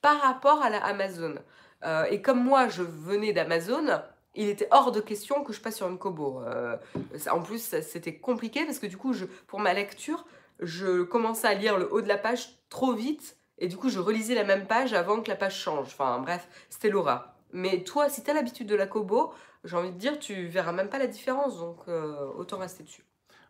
par 0.05 0.21
rapport 0.21 0.63
à 0.63 0.69
la 0.69 0.85
Amazon. 0.85 1.37
Euh, 1.83 2.05
et 2.11 2.21
comme 2.21 2.45
moi, 2.45 2.69
je 2.69 2.83
venais 2.83 3.33
d'Amazon, 3.33 4.03
il 4.35 4.51
était 4.51 4.69
hors 4.71 4.93
de 4.93 5.01
question 5.01 5.43
que 5.43 5.55
je 5.55 5.63
passe 5.63 5.77
sur 5.77 5.89
une 5.89 5.97
Kobo. 5.97 6.43
Euh, 6.43 6.77
ça- 7.17 7.35
en 7.35 7.41
plus, 7.41 7.75
c'était 7.81 8.17
compliqué 8.19 8.67
parce 8.67 8.79
que 8.79 8.87
du 8.87 8.99
coup, 8.99 9.15
je, 9.15 9.25
pour 9.47 9.61
ma 9.61 9.73
lecture, 9.73 10.27
je 10.61 11.05
commençais 11.05 11.47
à 11.49 11.55
lire 11.55 11.79
le 11.79 11.91
haut 11.91 12.03
de 12.03 12.09
la 12.09 12.19
page 12.19 12.59
trop 12.69 12.93
vite. 12.93 13.39
Et 13.57 13.67
du 13.67 13.79
coup, 13.79 13.89
je 13.89 13.99
relisais 13.99 14.35
la 14.35 14.45
même 14.45 14.67
page 14.67 14.93
avant 14.93 15.23
que 15.23 15.31
la 15.31 15.37
page 15.37 15.59
change. 15.59 15.87
Enfin, 15.87 16.19
bref, 16.19 16.49
c'était 16.69 16.91
l'horreur. 16.91 17.31
Mais 17.53 17.83
toi, 17.83 18.11
si 18.11 18.23
tu 18.23 18.31
as 18.31 18.35
l'habitude 18.35 18.67
de 18.67 18.75
la 18.75 18.87
Kobo, 18.87 19.33
j'ai 19.65 19.77
envie 19.77 19.93
de 19.93 19.97
dire, 19.97 20.19
tu 20.19 20.49
verras 20.49 20.73
même 20.73 20.91
pas 20.91 20.99
la 20.99 21.07
différence. 21.07 21.57
Donc, 21.59 21.79
euh, 21.89 22.27
autant 22.37 22.59
rester 22.59 22.83
dessus. 22.83 23.07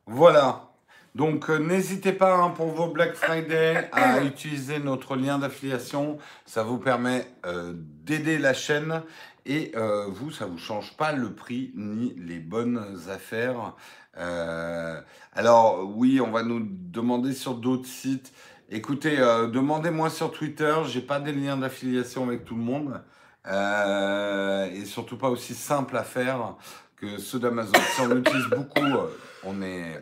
Voilà. 0.07 0.69
Donc 1.15 1.49
euh, 1.49 1.59
n'hésitez 1.59 2.13
pas 2.13 2.35
hein, 2.35 2.51
pour 2.51 2.69
vos 2.69 2.89
Black 2.89 3.15
Friday 3.15 3.89
à 3.93 4.23
utiliser 4.25 4.81
notre 4.81 5.15
lien 5.15 5.39
d'affiliation. 5.39 6.19
Ça 6.45 6.65
vous 6.65 6.79
permet 6.79 7.27
euh, 7.47 7.73
d'aider 7.77 8.39
la 8.39 8.53
chaîne 8.53 9.03
et 9.47 9.73
euh, 9.77 10.07
vous, 10.09 10.33
ça 10.33 10.47
vous 10.47 10.59
change 10.59 10.97
pas 10.97 11.13
le 11.13 11.33
prix 11.33 11.73
ni 11.77 12.15
les 12.17 12.41
bonnes 12.41 12.99
affaires. 13.09 13.75
Euh, 14.17 15.01
alors 15.35 15.89
oui, 15.97 16.21
on 16.21 16.31
va 16.31 16.43
nous 16.43 16.67
demander 16.69 17.33
sur 17.33 17.55
d'autres 17.55 17.89
sites. 17.89 18.33
Écoutez, 18.71 19.21
euh, 19.21 19.47
demandez-moi 19.47 20.11
sur 20.11 20.33
Twitter. 20.33 20.75
J'ai 20.87 21.03
pas 21.03 21.21
des 21.21 21.33
liens 21.33 21.57
d'affiliation 21.57 22.25
avec 22.25 22.45
tout 22.45 22.57
le 22.57 22.63
monde 22.63 23.03
Euh, 23.47 24.71
et 24.73 24.87
surtout 24.87 25.19
pas 25.19 25.29
aussi 25.29 25.53
simple 25.53 25.99
à 25.99 26.03
faire 26.03 26.57
que 26.97 27.19
ceux 27.19 27.39
d'Amazon. 27.39 27.79
Si 27.95 28.01
on 28.01 28.17
utilise 28.17 28.47
beaucoup, 28.47 28.89
on 29.43 29.61
est 29.61 30.01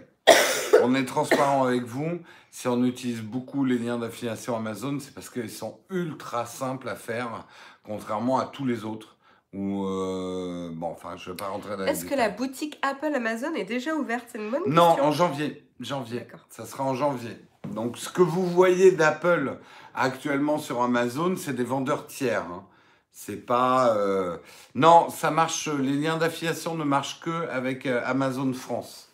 on 0.82 0.94
est 0.94 1.04
transparent 1.04 1.64
avec 1.64 1.84
vous. 1.84 2.18
Si 2.50 2.68
on 2.68 2.84
utilise 2.84 3.22
beaucoup 3.22 3.64
les 3.64 3.78
liens 3.78 3.98
d'affiliation 3.98 4.56
Amazon, 4.56 4.98
c'est 5.00 5.14
parce 5.14 5.30
qu'ils 5.30 5.50
sont 5.50 5.78
ultra 5.90 6.44
simples 6.46 6.88
à 6.88 6.94
faire, 6.96 7.46
contrairement 7.84 8.38
à 8.38 8.46
tous 8.46 8.64
les 8.66 8.84
autres. 8.84 9.16
Ou 9.54 9.84
euh, 9.86 10.70
bon, 10.72 10.86
enfin, 10.88 11.16
je 11.16 11.30
vais 11.30 11.36
pas 11.36 11.48
rentrer 11.48 11.76
dans 11.76 11.84
les 11.84 11.90
Est-ce 11.90 12.04
que 12.06 12.14
la 12.14 12.30
boutique 12.30 12.78
Apple 12.82 13.12
Amazon 13.14 13.54
est 13.54 13.64
déjà 13.64 13.94
ouverte? 13.94 14.24
C'est 14.32 14.38
une 14.38 14.50
bonne 14.50 14.62
Non, 14.66 14.88
question. 14.94 15.04
en 15.04 15.12
janvier. 15.12 15.66
Janvier. 15.80 16.20
D'accord. 16.20 16.40
Ça 16.48 16.64
sera 16.64 16.84
en 16.84 16.94
janvier. 16.94 17.36
Donc, 17.74 17.96
ce 17.98 18.08
que 18.08 18.22
vous 18.22 18.46
voyez 18.46 18.92
d'Apple 18.92 19.58
actuellement 19.94 20.58
sur 20.58 20.82
Amazon, 20.82 21.34
c'est 21.36 21.52
des 21.54 21.64
vendeurs 21.64 22.06
tiers. 22.06 22.44
hein. 22.50 22.64
C'est 23.12 23.44
pas. 23.44 23.94
euh, 23.94 24.38
Non, 24.74 25.10
ça 25.10 25.30
marche. 25.30 25.68
Les 25.68 25.92
liens 25.96 26.16
d'affiliation 26.16 26.74
ne 26.74 26.84
marchent 26.84 27.20
que 27.20 27.48
avec 27.50 27.84
euh, 27.84 28.00
Amazon 28.06 28.52
France. 28.54 29.11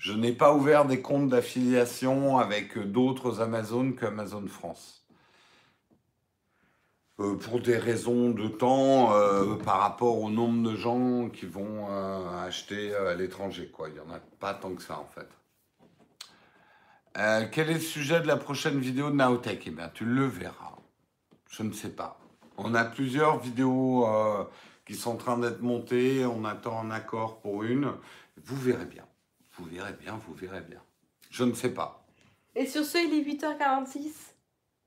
Je 0.00 0.14
n'ai 0.14 0.32
pas 0.32 0.54
ouvert 0.54 0.86
des 0.86 1.02
comptes 1.02 1.28
d'affiliation 1.28 2.38
avec 2.38 2.78
euh, 2.78 2.86
d'autres 2.86 3.42
Amazon 3.42 3.92
qu'Amazon 3.92 4.46
France. 4.46 5.04
Euh, 7.20 7.36
pour 7.36 7.60
des 7.60 7.76
raisons 7.76 8.30
de 8.30 8.48
temps 8.48 9.12
euh, 9.12 9.56
par 9.56 9.78
rapport 9.80 10.18
au 10.18 10.30
nombre 10.30 10.70
de 10.70 10.74
gens 10.74 11.28
qui 11.28 11.44
vont 11.44 11.88
acheter 12.38 12.94
à 12.94 13.14
l'étranger. 13.14 13.68
quoi. 13.70 13.90
Il 13.90 13.94
n'y 13.96 14.00
en 14.00 14.10
a 14.10 14.20
pas 14.38 14.54
tant 14.54 14.74
que 14.74 14.82
ça 14.82 14.98
en 14.98 15.06
fait. 15.06 15.28
Quel 17.52 17.68
est 17.68 17.74
le 17.74 17.80
sujet 17.80 18.22
de 18.22 18.26
la 18.26 18.38
prochaine 18.38 18.80
vidéo 18.80 19.10
de 19.10 19.16
Naotech? 19.16 19.64
Eh 19.66 19.70
bien, 19.70 19.90
tu 19.92 20.06
le 20.06 20.24
verras. 20.24 20.76
Je 21.50 21.62
ne 21.62 21.72
sais 21.72 21.90
pas. 21.90 22.18
On 22.56 22.74
a 22.74 22.84
plusieurs 22.84 23.38
vidéos 23.38 24.08
qui 24.86 24.94
sont 24.94 25.10
en 25.10 25.16
train 25.16 25.36
d'être 25.36 25.60
montées. 25.60 26.24
On 26.24 26.46
attend 26.46 26.80
un 26.80 26.90
accord 26.90 27.40
pour 27.42 27.64
une. 27.64 27.92
Vous 28.42 28.56
verrez 28.56 28.86
bien. 28.86 29.04
Vous 29.60 29.66
verrez 29.66 29.92
bien, 29.92 30.18
vous 30.26 30.34
verrez 30.34 30.62
bien. 30.62 30.80
Je 31.30 31.44
ne 31.44 31.52
sais 31.52 31.70
pas. 31.70 32.04
Et 32.56 32.66
sur 32.66 32.84
ce, 32.84 32.98
il 32.98 33.14
est 33.14 33.22
8h46. 33.34 34.10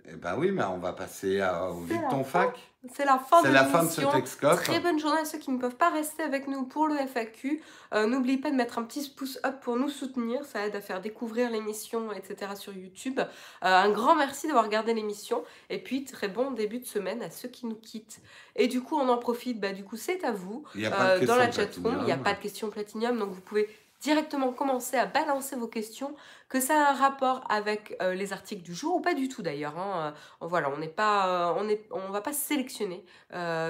Eh 0.06 0.16
ben 0.16 0.36
oui, 0.38 0.52
mais 0.52 0.64
on 0.66 0.80
va 0.80 0.92
passer 0.92 1.40
à, 1.40 1.72
au 1.72 1.86
la 1.88 2.10
ton 2.10 2.26
fin. 2.26 2.48
fac. 2.48 2.60
C'est 2.94 3.06
la 3.06 3.18
fin 3.18 3.42
de 3.42 3.48
la 3.48 3.64
fin 3.64 3.86
de 3.86 3.90
ce. 3.90 4.02
Texcope. 4.02 4.58
Très 4.62 4.82
bonne 4.82 5.00
journée 5.00 5.22
à 5.22 5.24
ceux 5.24 5.38
qui 5.38 5.50
ne 5.50 5.58
peuvent 5.58 5.78
pas 5.78 5.90
rester 5.90 6.22
avec 6.24 6.50
nous 6.50 6.66
pour 6.66 6.88
le 6.88 6.98
FAQ. 6.98 7.62
Euh, 7.94 8.06
N'oubliez 8.06 8.38
pas 8.38 8.52
de 8.52 8.58
mettre 8.58 8.78
un 8.78 8.84
petit 8.84 9.10
pouce 9.10 9.40
up 9.46 9.62
pour 9.62 9.78
nous 9.78 9.88
soutenir, 9.88 10.44
ça 10.44 10.68
aide 10.68 10.76
à 10.76 10.82
faire 10.82 11.00
découvrir 11.00 11.50
l'émission, 11.50 12.12
etc. 12.12 12.52
sur 12.56 12.74
YouTube. 12.74 13.22
Euh, 13.22 13.26
un 13.62 13.90
grand 13.92 14.16
merci 14.16 14.48
d'avoir 14.48 14.66
regardé 14.66 14.94
l'émission 14.94 15.46
et 15.70 15.82
puis 15.82 16.04
très 16.04 16.28
bon 16.28 16.52
début 16.52 16.80
de 16.80 16.86
semaine 16.86 17.22
à 17.24 17.30
ceux 17.30 17.48
qui 17.48 17.66
nous 17.66 17.78
quittent. 17.78 18.20
Et 18.58 18.68
du 18.68 18.82
coup, 18.82 18.98
on 18.98 19.08
en 19.08 19.18
profite, 19.18 19.62
bah, 19.62 19.72
du 19.72 19.86
coup, 19.86 19.96
c'est 19.96 20.26
à 20.26 20.34
vous. 20.34 20.66
Il 20.76 20.82
n'y 20.82 20.88
a 20.88 20.92
pas 20.92 21.18
de 21.20 21.24
Euh, 21.24 21.26
dans 21.26 21.38
la 21.38 21.50
chatroom, 21.50 22.00
il 22.02 22.06
n'y 22.06 22.12
a 22.12 22.18
pas 22.18 22.34
de 22.34 22.40
questions 22.40 22.70
platinium, 22.70 23.18
donc 23.18 23.32
vous 23.32 23.40
pouvez 23.42 23.70
directement 24.04 24.54
commencer 24.54 24.98
à 24.98 25.06
balancer 25.08 25.56
vos 25.56 25.68
questions, 25.68 26.16
que 26.50 26.60
ça 26.60 26.76
a 26.88 26.92
un 26.92 26.94
rapport 26.96 27.44
avec 27.50 27.96
euh, 28.02 28.14
les 28.14 28.34
articles 28.34 28.62
du 28.64 28.76
jour 28.76 28.96
ou 28.98 29.02
pas 29.02 29.14
du 29.14 29.28
tout 29.30 29.42
d'ailleurs. 29.42 29.78
hein. 29.80 30.14
Euh, 30.42 30.48
Voilà, 30.48 30.70
on 30.70 30.78
n'est 30.78 30.90
pas, 30.90 31.52
euh, 31.52 31.54
on 31.58 31.68
est, 31.70 31.88
on 31.92 32.10
va 32.12 32.22
pas 32.22 32.34
sélectionner, 32.34 33.06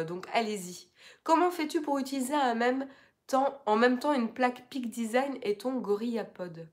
donc 0.07 0.27
allez-y. 0.33 0.89
Comment 1.23 1.51
fais-tu 1.51 1.81
pour 1.81 1.99
utiliser 1.99 2.35
en 2.35 2.55
même 2.55 2.87
temps, 3.27 3.61
en 3.65 3.75
même 3.77 3.99
temps 3.99 4.13
une 4.13 4.33
plaque 4.33 4.67
Peak 4.69 4.89
Design 4.89 5.37
et 5.43 5.57
ton 5.57 5.73
Gorilla 5.79 6.23
Pod? 6.25 6.67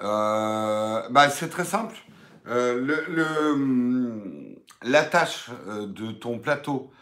Euh, 0.00 1.08
bah, 1.10 1.30
c'est 1.30 1.48
très 1.48 1.64
simple. 1.64 1.96
Le, 2.44 3.04
le, 3.08 3.52
hum, 3.52 4.56
la 4.82 5.04
tâche 5.04 5.50
de 5.66 6.12
ton 6.12 6.38
plateau 6.38 6.92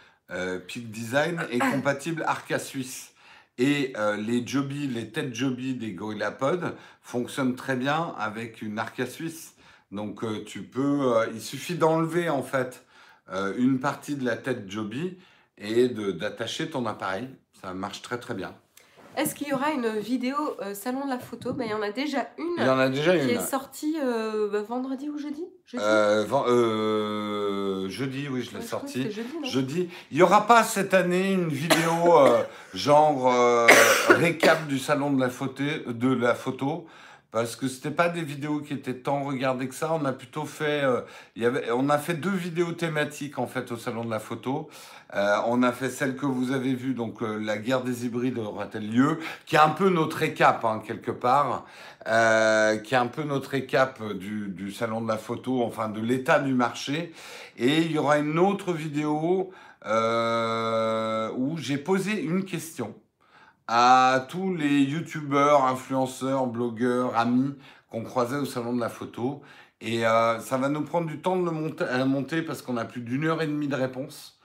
Peak 0.69 0.91
Design 0.91 1.47
est 1.51 1.65
compatible 1.65 2.23
Arca 2.27 2.59
Suisse. 2.59 3.12
Et 3.59 3.93
euh, 3.97 4.17
les 4.17 4.47
jobbies, 4.47 4.87
les 4.87 5.11
têtes 5.11 5.35
jobbies 5.35 5.75
des 5.75 5.93
GorillaPod 5.93 6.75
fonctionnent 7.03 7.55
très 7.55 7.77
bien 7.77 8.15
avec 8.19 8.63
une 8.63 8.79
Arca 8.79 9.07
Suisse. 9.07 9.55
Donc 9.91 10.25
euh, 10.25 10.45
tu 10.45 10.63
peux, 10.63 11.17
euh, 11.17 11.27
il 11.35 11.41
suffit 11.41 11.75
d'enlever 11.75 12.29
en 12.31 12.43
fait 12.43 12.85
une 13.57 13.81
partie 13.81 14.17
de 14.17 14.27
la 14.27 14.37
tête 14.37 14.71
jobby 14.71 15.17
et 15.57 15.89
d'attacher 15.89 16.69
ton 16.69 16.85
appareil. 16.85 17.31
Ça 17.63 17.73
marche 17.73 18.03
très 18.03 18.19
très 18.19 18.35
bien. 18.35 18.55
Est-ce 19.17 19.35
qu'il 19.35 19.49
y 19.49 19.53
aura 19.53 19.71
une 19.73 19.99
vidéo 19.99 20.35
euh, 20.63 20.73
salon 20.75 21.05
de 21.05 21.11
la 21.11 21.19
photo? 21.19 21.53
Ben, 21.53 21.65
Il 21.67 21.71
y 21.71 21.75
en 21.75 21.83
a 21.83 21.91
déjà 21.91 22.29
une 22.39 22.55
Il 22.59 22.65
y 22.65 22.69
en 22.69 22.79
a 22.79 22.89
déjà 22.89 23.17
qui 23.17 23.25
une. 23.25 23.31
est 23.31 23.41
sortie 23.41 23.97
euh, 24.03 24.49
bah, 24.51 24.63
vendredi 24.63 25.09
ou 25.11 25.19
jeudi, 25.19 25.45
Jeudi? 25.67 25.85
Euh, 25.87 26.25
ven- 26.27 26.45
euh, 26.49 27.89
jeudi, 27.89 28.27
oui, 28.31 28.43
je 28.43 28.51
l'ai 28.53 28.57
Ouais, 28.57 28.63
je 28.63 28.67
crois 28.69 28.81
que 28.81 28.87
sorti. 28.87 29.03
c'était 29.03 29.11
jeudi, 29.11 29.35
non? 29.43 29.49
Jeudi. 29.49 29.89
Il 30.11 30.17
n'y 30.17 30.23
aura 30.23 30.47
pas 30.47 30.63
cette 30.65 30.95
année 30.95 31.33
une 31.33 31.49
vidéo 31.49 32.17
euh, 32.19 32.43
genre 32.75 33.31
euh, 33.33 33.67
récap 34.09 34.67
du 34.67 34.79
salon 34.79 35.13
de 35.13 35.21
la, 35.21 35.29
photo, 35.29 35.63
de 35.87 36.15
la 36.15 36.35
photo? 36.35 36.87
Parce 37.33 37.57
que 37.57 37.67
c'était 37.67 37.91
pas 37.91 38.11
des 38.11 38.23
vidéos 38.23 38.61
qui 38.61 38.75
étaient 38.75 38.95
tant 38.95 39.25
regardées 39.25 39.67
que 39.67 39.75
ça. 39.75 39.93
On 39.95 40.05
a 40.05 40.13
plutôt 40.13 40.45
fait, 40.45 40.85
euh, 40.85 41.01
y 41.35 41.47
avait, 41.47 41.71
on 41.73 41.89
a 41.89 41.99
fait 41.99 42.15
deux 42.15 42.31
vidéos 42.31 42.73
thématiques 42.73 43.39
en 43.39 43.47
fait 43.47 43.73
au 43.73 43.77
salon 43.77 44.05
de 44.05 44.11
la 44.11 44.21
photo. 44.21 44.69
Euh, 45.15 45.37
on 45.47 45.63
a 45.63 45.73
fait 45.73 45.91
celle 45.91 46.17
que 46.17 46.27
vous 46.27 46.53
avez 46.53 46.75
vue, 46.75 46.95
donc 46.95 47.23
euh, 47.23 47.39
la 47.39 47.59
guerre 47.59 47.83
des 47.83 48.07
hybrides 48.07 48.39
aura-t-elle 48.39 48.91
lieu, 48.91 49.19
qui 49.47 49.57
est 49.57 49.61
un 49.61 49.71
peu 49.71 49.89
notre 49.91 50.19
récap 50.19 50.65
hein, 50.65 50.83
quelque 50.87 51.11
part, 51.11 51.65
euh, 52.07 52.77
qui 52.79 52.95
est 52.95 52.99
un 52.99 53.07
peu 53.09 53.23
notre 53.23 53.51
récap 53.51 54.03
du, 54.15 54.49
du 54.49 54.71
salon 54.71 55.01
de 55.01 55.09
la 55.09 55.19
photo, 55.19 55.63
enfin 55.63 55.89
de 55.89 56.01
l'état 56.01 56.39
du 56.39 56.55
marché. 56.55 57.13
Et 57.59 57.79
il 57.83 57.93
y 57.93 57.99
aura 57.99 58.19
une 58.19 58.39
autre 58.39 58.73
vidéo 58.73 59.53
euh, 59.87 61.31
où 61.37 61.57
j'ai 61.59 61.79
posé 61.79 62.23
une 62.23 62.45
question 62.45 62.95
à 63.69 64.27
tous 64.29 64.55
les 64.55 64.83
youtubeurs, 64.83 65.65
influenceurs, 65.65 66.47
blogueurs, 66.47 67.17
amis 67.17 67.55
qu'on 67.91 68.03
croisait 68.03 68.37
au 68.37 68.45
salon 68.45 68.75
de 68.75 68.81
la 68.81 68.89
photo. 68.89 69.43
Et 69.81 70.07
euh, 70.07 70.39
ça 70.41 70.59
va 70.59 70.69
nous 70.69 70.85
prendre 70.85 71.07
du 71.07 71.21
temps 71.21 71.37
de 71.37 71.45
le 71.45 72.05
monter, 72.05 72.43
parce 72.43 72.63
qu'on 72.63 72.77
a 72.77 72.85
plus 72.85 73.01
d'une 73.01 73.25
heure 73.25 73.43
et 73.43 73.47
demie 73.47 73.69
de 73.69 73.75
réponses. 73.75 74.39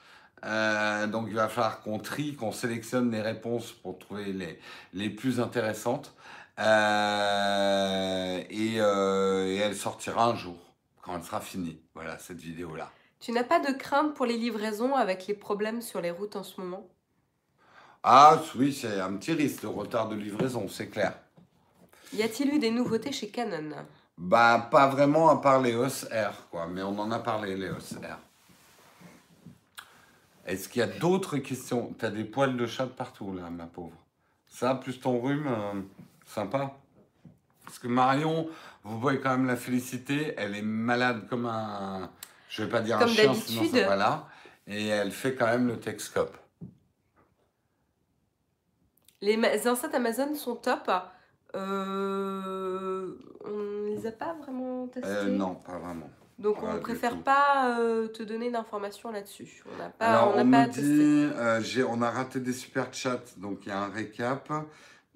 Euh, 0.45 1.07
donc 1.07 1.28
il 1.30 1.36
va 1.36 1.47
falloir 1.47 1.82
qu'on 1.82 1.99
trie, 1.99 2.36
qu'on 2.36 2.51
sélectionne 2.51 3.11
les 3.11 3.22
réponses 3.22 3.72
pour 3.72 3.99
trouver 3.99 4.34
les, 4.34 4.59
les 4.93 5.09
plus 5.09 5.39
intéressantes. 5.39 6.15
Euh, 6.59 8.43
et, 8.49 8.76
et 8.78 9.57
elle 9.57 9.76
sortira 9.76 10.26
un 10.26 10.36
jour, 10.36 10.57
quand 11.01 11.15
elle 11.15 11.24
sera 11.24 11.39
finie. 11.41 11.82
Voilà, 11.93 12.18
cette 12.20 12.39
vidéo-là. 12.39 12.91
Tu 13.20 13.32
n'as 13.32 13.43
pas 13.43 13.59
de 13.59 13.72
crainte 13.76 14.13
pour 14.13 14.26
les 14.26 14.38
livraisons 14.38 14.95
avec 14.95 15.26
les 15.28 15.34
problèmes 15.34 15.82
sur 15.82 16.01
les 16.01 16.11
routes 16.11 16.36
en 16.36 16.43
ce 16.43 16.61
moment? 16.61 16.88
Ah 18.03 18.41
oui, 18.55 18.73
c'est 18.73 18.99
un 18.99 19.13
petit 19.13 19.33
risque 19.33 19.63
de 19.63 19.67
retard 19.67 20.09
de 20.09 20.15
livraison, 20.15 20.67
c'est 20.67 20.87
clair. 20.87 21.13
Y 22.13 22.23
a-t-il 22.23 22.53
eu 22.53 22.59
des 22.59 22.71
nouveautés 22.71 23.11
chez 23.11 23.29
Canon? 23.29 23.75
Bah, 24.17 24.67
pas 24.71 24.87
vraiment 24.87 25.29
à 25.29 25.41
part 25.41 25.61
les 25.61 25.73
EOS 25.73 26.05
R, 26.11 26.47
quoi. 26.49 26.67
Mais 26.67 26.81
on 26.81 26.97
en 26.99 27.11
a 27.11 27.19
parlé, 27.19 27.55
les 27.55 27.67
EOS 27.67 27.99
R. 28.01 28.17
Est-ce 30.45 30.69
qu'il 30.69 30.79
y 30.79 30.83
a 30.83 30.87
d'autres 30.87 31.37
questions? 31.37 31.93
Tu 31.99 32.05
as 32.05 32.09
des 32.09 32.23
poils 32.23 32.55
de 32.55 32.65
chat 32.65 32.87
partout, 32.87 33.33
là, 33.33 33.49
ma 33.49 33.65
pauvre. 33.65 33.97
Ça, 34.47 34.75
plus 34.75 34.99
ton 34.99 35.19
rhume, 35.19 35.47
euh, 35.47 35.81
sympa. 36.25 36.77
Parce 37.65 37.79
que 37.79 37.87
Marion, 37.89 38.47
vous 38.83 38.97
pouvez 38.97 39.19
quand 39.19 39.31
même 39.31 39.45
la 39.45 39.57
féliciter. 39.57 40.33
Elle 40.37 40.55
est 40.55 40.61
malade 40.61 41.27
comme 41.29 41.45
un. 41.45 42.09
Je 42.49 42.63
vais 42.63 42.69
pas 42.69 42.79
dire 42.79 42.97
un 42.97 43.07
chien, 43.07 43.33
sinon 43.33 43.69
ça 43.69 43.85
va 43.85 43.95
là. 43.97 44.27
Et 44.65 44.87
elle 44.87 45.11
fait 45.11 45.35
quand 45.35 45.47
même 45.47 45.67
le 45.67 45.77
Texcope. 45.77 46.37
Les 49.22 49.68
enceintes 49.68 49.95
Amazon 49.95 50.36
sont 50.36 50.55
top. 50.55 50.89
Euh, 51.55 53.07
on 53.45 53.86
les 53.88 54.05
a 54.07 54.11
pas 54.11 54.36
vraiment 54.41 54.88
testées? 54.88 55.09
Euh, 55.09 55.26
non, 55.30 55.55
pas 55.55 55.78
vraiment. 55.78 56.09
Donc 56.39 56.61
on 56.61 56.76
du 56.76 56.80
préfère 56.82 57.18
pas 57.18 57.80
euh, 57.80 58.07
te 58.07 58.22
donner 58.22 58.51
d'informations 58.51 59.11
là-dessus. 59.11 59.63
On 59.74 59.78
n'a 59.82 59.89
pas, 59.89 60.05
Alors, 60.05 60.34
on 60.38 60.51
pas 60.51 60.65
testé. 60.65 60.82
dit, 60.84 61.30
euh, 61.36 61.61
j'ai- 61.61 61.84
on 61.84 62.01
a 62.03 62.11
raté 62.11 62.39
des 62.39 62.53
super 62.53 62.93
chats, 62.93 63.24
donc 63.38 63.59
il 63.65 63.70
y 63.70 63.72
a 63.72 63.80
un 63.80 63.89
récap. 63.89 64.51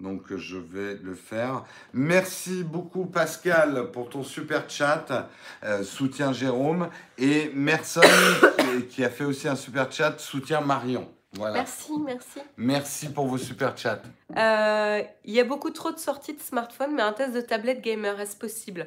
Donc 0.00 0.32
euh, 0.32 0.36
je 0.36 0.56
vais 0.58 0.94
le 1.00 1.14
faire. 1.14 1.62
Merci 1.92 2.64
beaucoup 2.64 3.06
Pascal 3.06 3.92
pour 3.92 4.08
ton 4.08 4.24
super 4.24 4.68
chat, 4.68 5.28
euh, 5.62 5.84
soutien 5.84 6.32
Jérôme. 6.32 6.88
Et 7.18 7.52
Merson 7.54 8.00
qui, 8.58 8.86
qui 8.88 9.04
a 9.04 9.10
fait 9.10 9.22
aussi 9.24 9.46
un 9.46 9.54
super 9.54 9.92
chat, 9.92 10.18
soutien 10.18 10.60
Marion. 10.60 11.08
Voilà. 11.34 11.54
Merci, 11.54 11.92
merci. 12.04 12.40
Merci 12.58 13.08
pour 13.10 13.26
vos 13.26 13.38
super 13.38 13.76
chats. 13.76 14.02
Euh, 14.36 15.02
Il 15.24 15.32
y 15.32 15.40
a 15.40 15.44
beaucoup 15.44 15.70
trop 15.70 15.90
de 15.90 15.98
sorties 15.98 16.34
de 16.34 16.40
smartphones, 16.42 16.94
mais 16.94 17.02
un 17.02 17.12
test 17.12 17.32
de 17.32 17.40
tablette 17.40 17.80
gamer, 17.80 18.20
est-ce 18.20 18.36
possible? 18.36 18.86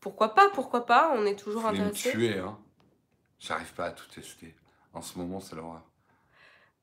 Pourquoi 0.00 0.34
pas, 0.34 0.48
pourquoi 0.52 0.84
pas? 0.86 1.10
On 1.16 1.24
est 1.24 1.36
toujours 1.36 1.62
Je 1.62 1.66
vais 1.68 1.72
me 1.78 1.86
intéressé. 1.86 2.10
tuer. 2.10 2.38
Hein. 2.38 2.56
J'arrive 3.40 3.72
pas 3.72 3.86
à 3.86 3.90
tout 3.90 4.06
tester. 4.14 4.54
En 4.92 5.00
ce 5.02 5.18
moment, 5.18 5.40
c'est 5.40 5.56
l'horreur. 5.56 5.82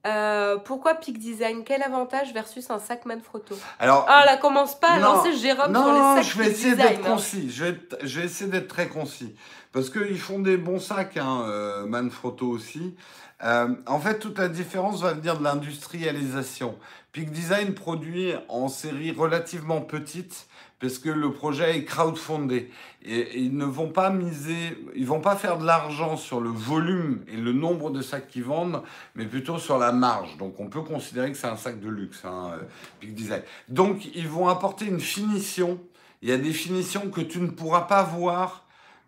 Euh, 0.06 0.58
pourquoi 0.58 0.96
Peak 0.96 1.18
Design? 1.18 1.64
Quel 1.64 1.82
avantage 1.82 2.34
versus 2.34 2.70
un 2.70 2.80
sac 2.80 3.06
Manfrotto? 3.06 3.56
Alors, 3.80 4.06
Ah 4.10 4.26
là, 4.26 4.36
commence 4.36 4.78
pas 4.78 4.90
à 4.90 5.00
Non, 5.00 5.14
lancer 5.14 5.34
Jérôme 5.38 5.72
non, 5.72 5.84
sur 5.84 5.94
les 5.94 6.24
sacs 6.24 6.34
je 6.34 6.38
vais 6.40 6.50
essayer 6.52 6.76
d'être 6.76 7.06
hein. 7.06 7.12
concis. 7.14 7.50
Je 7.50 7.66
vais, 7.66 7.80
je 8.02 8.20
vais 8.20 8.26
essayer 8.26 8.50
d'être 8.52 8.68
très 8.68 8.90
concis. 8.90 9.34
Parce 9.72 9.90
qu'ils 9.90 10.20
font 10.20 10.40
des 10.40 10.58
bons 10.58 10.80
sacs, 10.82 11.16
hein, 11.18 11.44
euh, 11.48 11.86
Manfrotto 11.86 12.48
aussi. 12.50 12.96
Euh, 13.44 13.76
en 13.88 14.00
fait, 14.00 14.20
toute 14.20 14.38
la 14.38 14.48
différence 14.48 15.02
va 15.02 15.14
venir 15.14 15.38
de 15.38 15.44
l'industrialisation. 15.44 16.78
Peak 17.12 17.32
Design 17.32 17.74
produit 17.74 18.34
en 18.50 18.70
série 18.70 19.12
relativement 19.12 19.82
petite 19.82 20.48
parce 20.80 20.98
que 20.98 21.10
le 21.10 21.32
projet 21.32 21.78
est 21.78 21.86
crowdfundé. 21.86 22.72
Et, 23.04 23.40
ils 23.40 23.56
ne 23.56 23.66
vont 23.66 23.90
pas 23.90 24.10
miser, 24.10 24.78
ils 24.96 25.06
vont 25.06 25.22
pas 25.22 25.36
faire 25.36 25.58
de 25.58 25.66
l'argent 25.66 26.18
sur 26.18 26.42
le 26.42 26.50
volume 26.50 27.24
et 27.28 27.38
le 27.38 27.54
nombre 27.54 27.92
de 27.92 28.02
sacs 28.02 28.28
qu'ils 28.28 28.44
vendent, 28.44 28.82
mais 29.16 29.26
plutôt 29.26 29.60
sur 29.60 29.78
la 29.78 29.92
marge. 29.92 30.38
Donc 30.38 30.60
on 30.60 30.68
peut 30.68 30.82
considérer 30.82 31.32
que 31.32 31.38
c'est 31.38 31.48
un 31.48 31.58
sac 31.58 31.80
de 31.80 31.90
luxe, 31.90 32.26
hein, 32.26 32.52
euh, 32.54 32.64
Peak 33.00 33.14
Design. 33.14 33.44
Donc 33.70 34.06
ils 34.16 34.28
vont 34.28 34.48
apporter 34.48 34.86
une 34.86 35.00
finition. 35.00 35.80
Il 36.22 36.30
y 36.30 36.32
a 36.32 36.38
des 36.38 36.54
finitions 36.54 37.10
que 37.10 37.22
tu 37.22 37.40
ne 37.40 37.48
pourras 37.48 37.82
pas 37.82 38.04
voir 38.04 38.63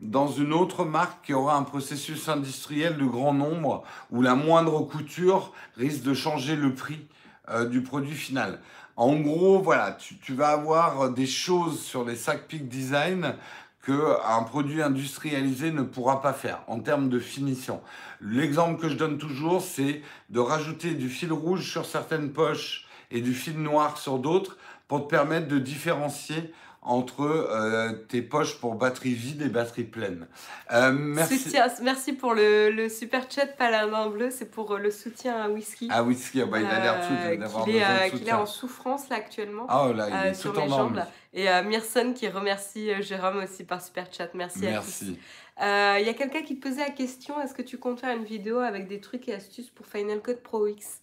dans 0.10 0.28
une 0.28 0.54
autre 0.54 0.86
marque 0.86 1.26
qui 1.26 1.34
aura 1.34 1.56
un 1.56 1.64
processus 1.64 2.30
industriel 2.30 2.98
de 2.98 3.06
grand 3.06 3.34
nombre 3.34 3.84
où 4.12 4.22
la 4.22 4.36
moindre 4.36 4.82
couture 4.82 5.52
risque 5.78 6.04
de 6.04 6.14
changer 6.14 6.56
le 6.56 6.74
prix 6.74 7.08
euh, 7.50 7.66
du 7.66 7.82
produit 7.82 8.16
final. 8.16 8.60
En 8.98 9.16
gros, 9.18 9.60
voilà, 9.60 9.92
tu, 9.92 10.34
vas 10.34 10.50
avoir 10.50 11.10
des 11.12 11.26
choses 11.26 11.82
sur 11.82 12.06
les 12.06 12.16
sacs 12.16 12.48
Peak 12.48 12.70
Design 12.70 13.36
que 13.82 14.16
un 14.26 14.44
produit 14.44 14.82
industrialisé 14.82 15.72
ne 15.72 15.84
pourra 15.84 16.22
pas 16.22 16.34
faire 16.34 16.62
en 16.68 16.80
termes 16.80 17.10
de 17.10 17.20
finition. 17.20 17.82
L'exemple 18.22 18.82
que 18.82 18.90
je 18.90 18.96
donne 18.96 19.18
toujours, 19.18 19.62
c'est 19.62 20.02
de 20.30 20.40
rajouter 20.40 20.96
du 20.96 21.10
fil 21.10 21.32
rouge 21.32 21.70
sur 21.70 21.86
certaines 21.86 22.32
poches 22.32 22.88
et 23.12 23.22
du 23.22 23.34
fil 23.34 23.62
noir 23.62 23.98
sur 23.98 24.18
d'autres 24.18 24.58
pour 24.88 25.04
te 25.04 25.10
permettre 25.10 25.48
de 25.48 25.60
différencier 25.60 26.54
entre 26.86 27.22
euh, 27.22 27.92
tes 28.08 28.22
poches 28.22 28.60
pour 28.60 28.76
batterie 28.76 29.14
vide 29.14 29.42
et 29.42 29.50
batterie 29.50 29.84
pleine. 29.84 30.28
Euh, 30.72 30.92
merci. 30.92 31.38
Soutien- 31.40 31.68
merci 31.82 32.14
pour 32.14 32.34
le, 32.34 32.70
le 32.70 32.90
super 32.90 33.30
chat 33.30 33.48
paladin 33.58 34.08
bleu, 34.10 34.30
c'est 34.32 34.50
pour 34.50 34.72
euh, 34.72 34.78
le 34.78 34.92
soutien 34.92 35.36
à 35.36 35.50
whisky. 35.50 35.88
Ah 35.92 36.04
whisky, 36.04 36.42
ah 36.42 36.46
bah, 36.46 36.60
il 36.60 36.66
a 36.68 36.80
l'air 36.80 37.38
d'avoir 37.40 37.66
besoin 37.66 37.82
est, 37.82 38.12
de 38.12 38.18
qu'il 38.18 38.28
est 38.30 38.34
en 38.34 38.46
souffrance 38.46 39.10
là 39.10 39.18
actuellement. 39.18 39.66
Ah 39.68 39.92
là, 39.94 40.08
il 40.10 40.30
est 40.30 40.34
sur 40.36 40.52
endormi. 40.52 40.70
jambes. 40.70 40.96
là. 40.96 41.12
Et 41.34 41.48
Myrson 41.64 42.14
qui 42.16 42.30
remercie 42.30 42.90
Jérôme 43.02 43.44
aussi 43.44 43.66
par 43.66 43.82
super 43.82 44.08
chat. 44.10 44.30
Merci, 44.34 44.68
à 44.68 44.80
tous. 44.80 44.86
Merci. 44.86 45.20
Euh, 45.62 45.98
Il 46.00 46.06
y 46.06 46.10
a 46.10 46.14
quelqu'un 46.14 46.44
qui 46.44 46.58
te 46.60 46.68
posait 46.68 46.82
la 46.82 46.92
question 46.92 47.42
est-ce 47.42 47.54
que 47.54 47.62
tu 47.62 47.78
comptes 47.78 48.00
faire 48.00 48.16
une 48.16 48.24
vidéo 48.24 48.60
avec 48.60 48.88
des 48.88 49.02
trucs 49.02 49.28
et 49.28 49.34
astuces 49.34 49.70
pour 49.70 49.86
Final 49.86 50.22
Cut 50.22 50.36
Pro 50.44 50.68
X? 50.68 51.02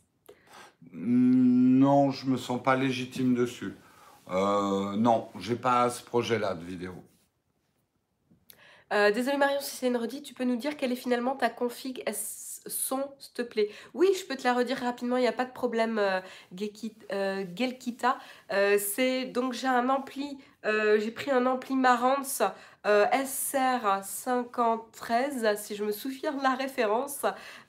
Non, 0.93 2.11
je 2.11 2.26
me 2.26 2.37
sens 2.37 2.62
pas 2.62 2.76
légitime 2.76 3.35
dessus. 3.35 3.74
Euh, 4.31 4.97
non, 4.97 5.29
j'ai 5.39 5.57
pas 5.57 5.91
ce 5.91 6.03
projet-là 6.03 6.55
de 6.55 6.64
vidéo. 6.64 6.95
Euh, 8.93 9.11
Désolé 9.11 9.37
Marion, 9.39 9.61
si 9.61 9.77
c'est 9.77 9.89
une 9.89 9.97
redite, 9.97 10.25
tu 10.25 10.35
peux 10.35 10.45
nous 10.45 10.57
dire 10.57 10.77
quelle 10.77 10.93
est 10.93 10.97
finalement 10.97 11.35
ta 11.35 11.49
config 11.49 12.03
son, 12.66 13.03
s'il 13.18 13.33
te 13.33 13.43
plaît? 13.43 13.68
Oui, 13.95 14.09
je 14.18 14.25
peux 14.27 14.37
te 14.37 14.45
la 14.45 14.55
redire 14.55 14.79
rapidement, 14.79 15.16
il 15.16 15.23
n'y 15.23 15.27
a 15.27 15.33
pas 15.33 15.45
de 15.45 15.53
problème, 15.53 15.99
euh, 15.99 16.20
euh, 17.12 17.45
Gelkita. 17.57 18.18
Euh, 18.53 18.79
c'est 18.79 19.25
donc 19.25 19.53
j'ai 19.53 19.66
un 19.66 19.89
ampli, 19.89 20.39
euh, 20.64 21.01
j'ai 21.01 21.11
pris 21.11 21.31
un 21.31 21.47
ampli 21.47 21.75
Marantz 21.75 22.43
euh, 22.87 23.07
SR5013, 23.07 25.57
si 25.57 25.74
je 25.76 25.85
me 25.85 25.93
souviens 25.93 26.33
de 26.33 26.43
la 26.43 26.55
référence, 26.55 27.22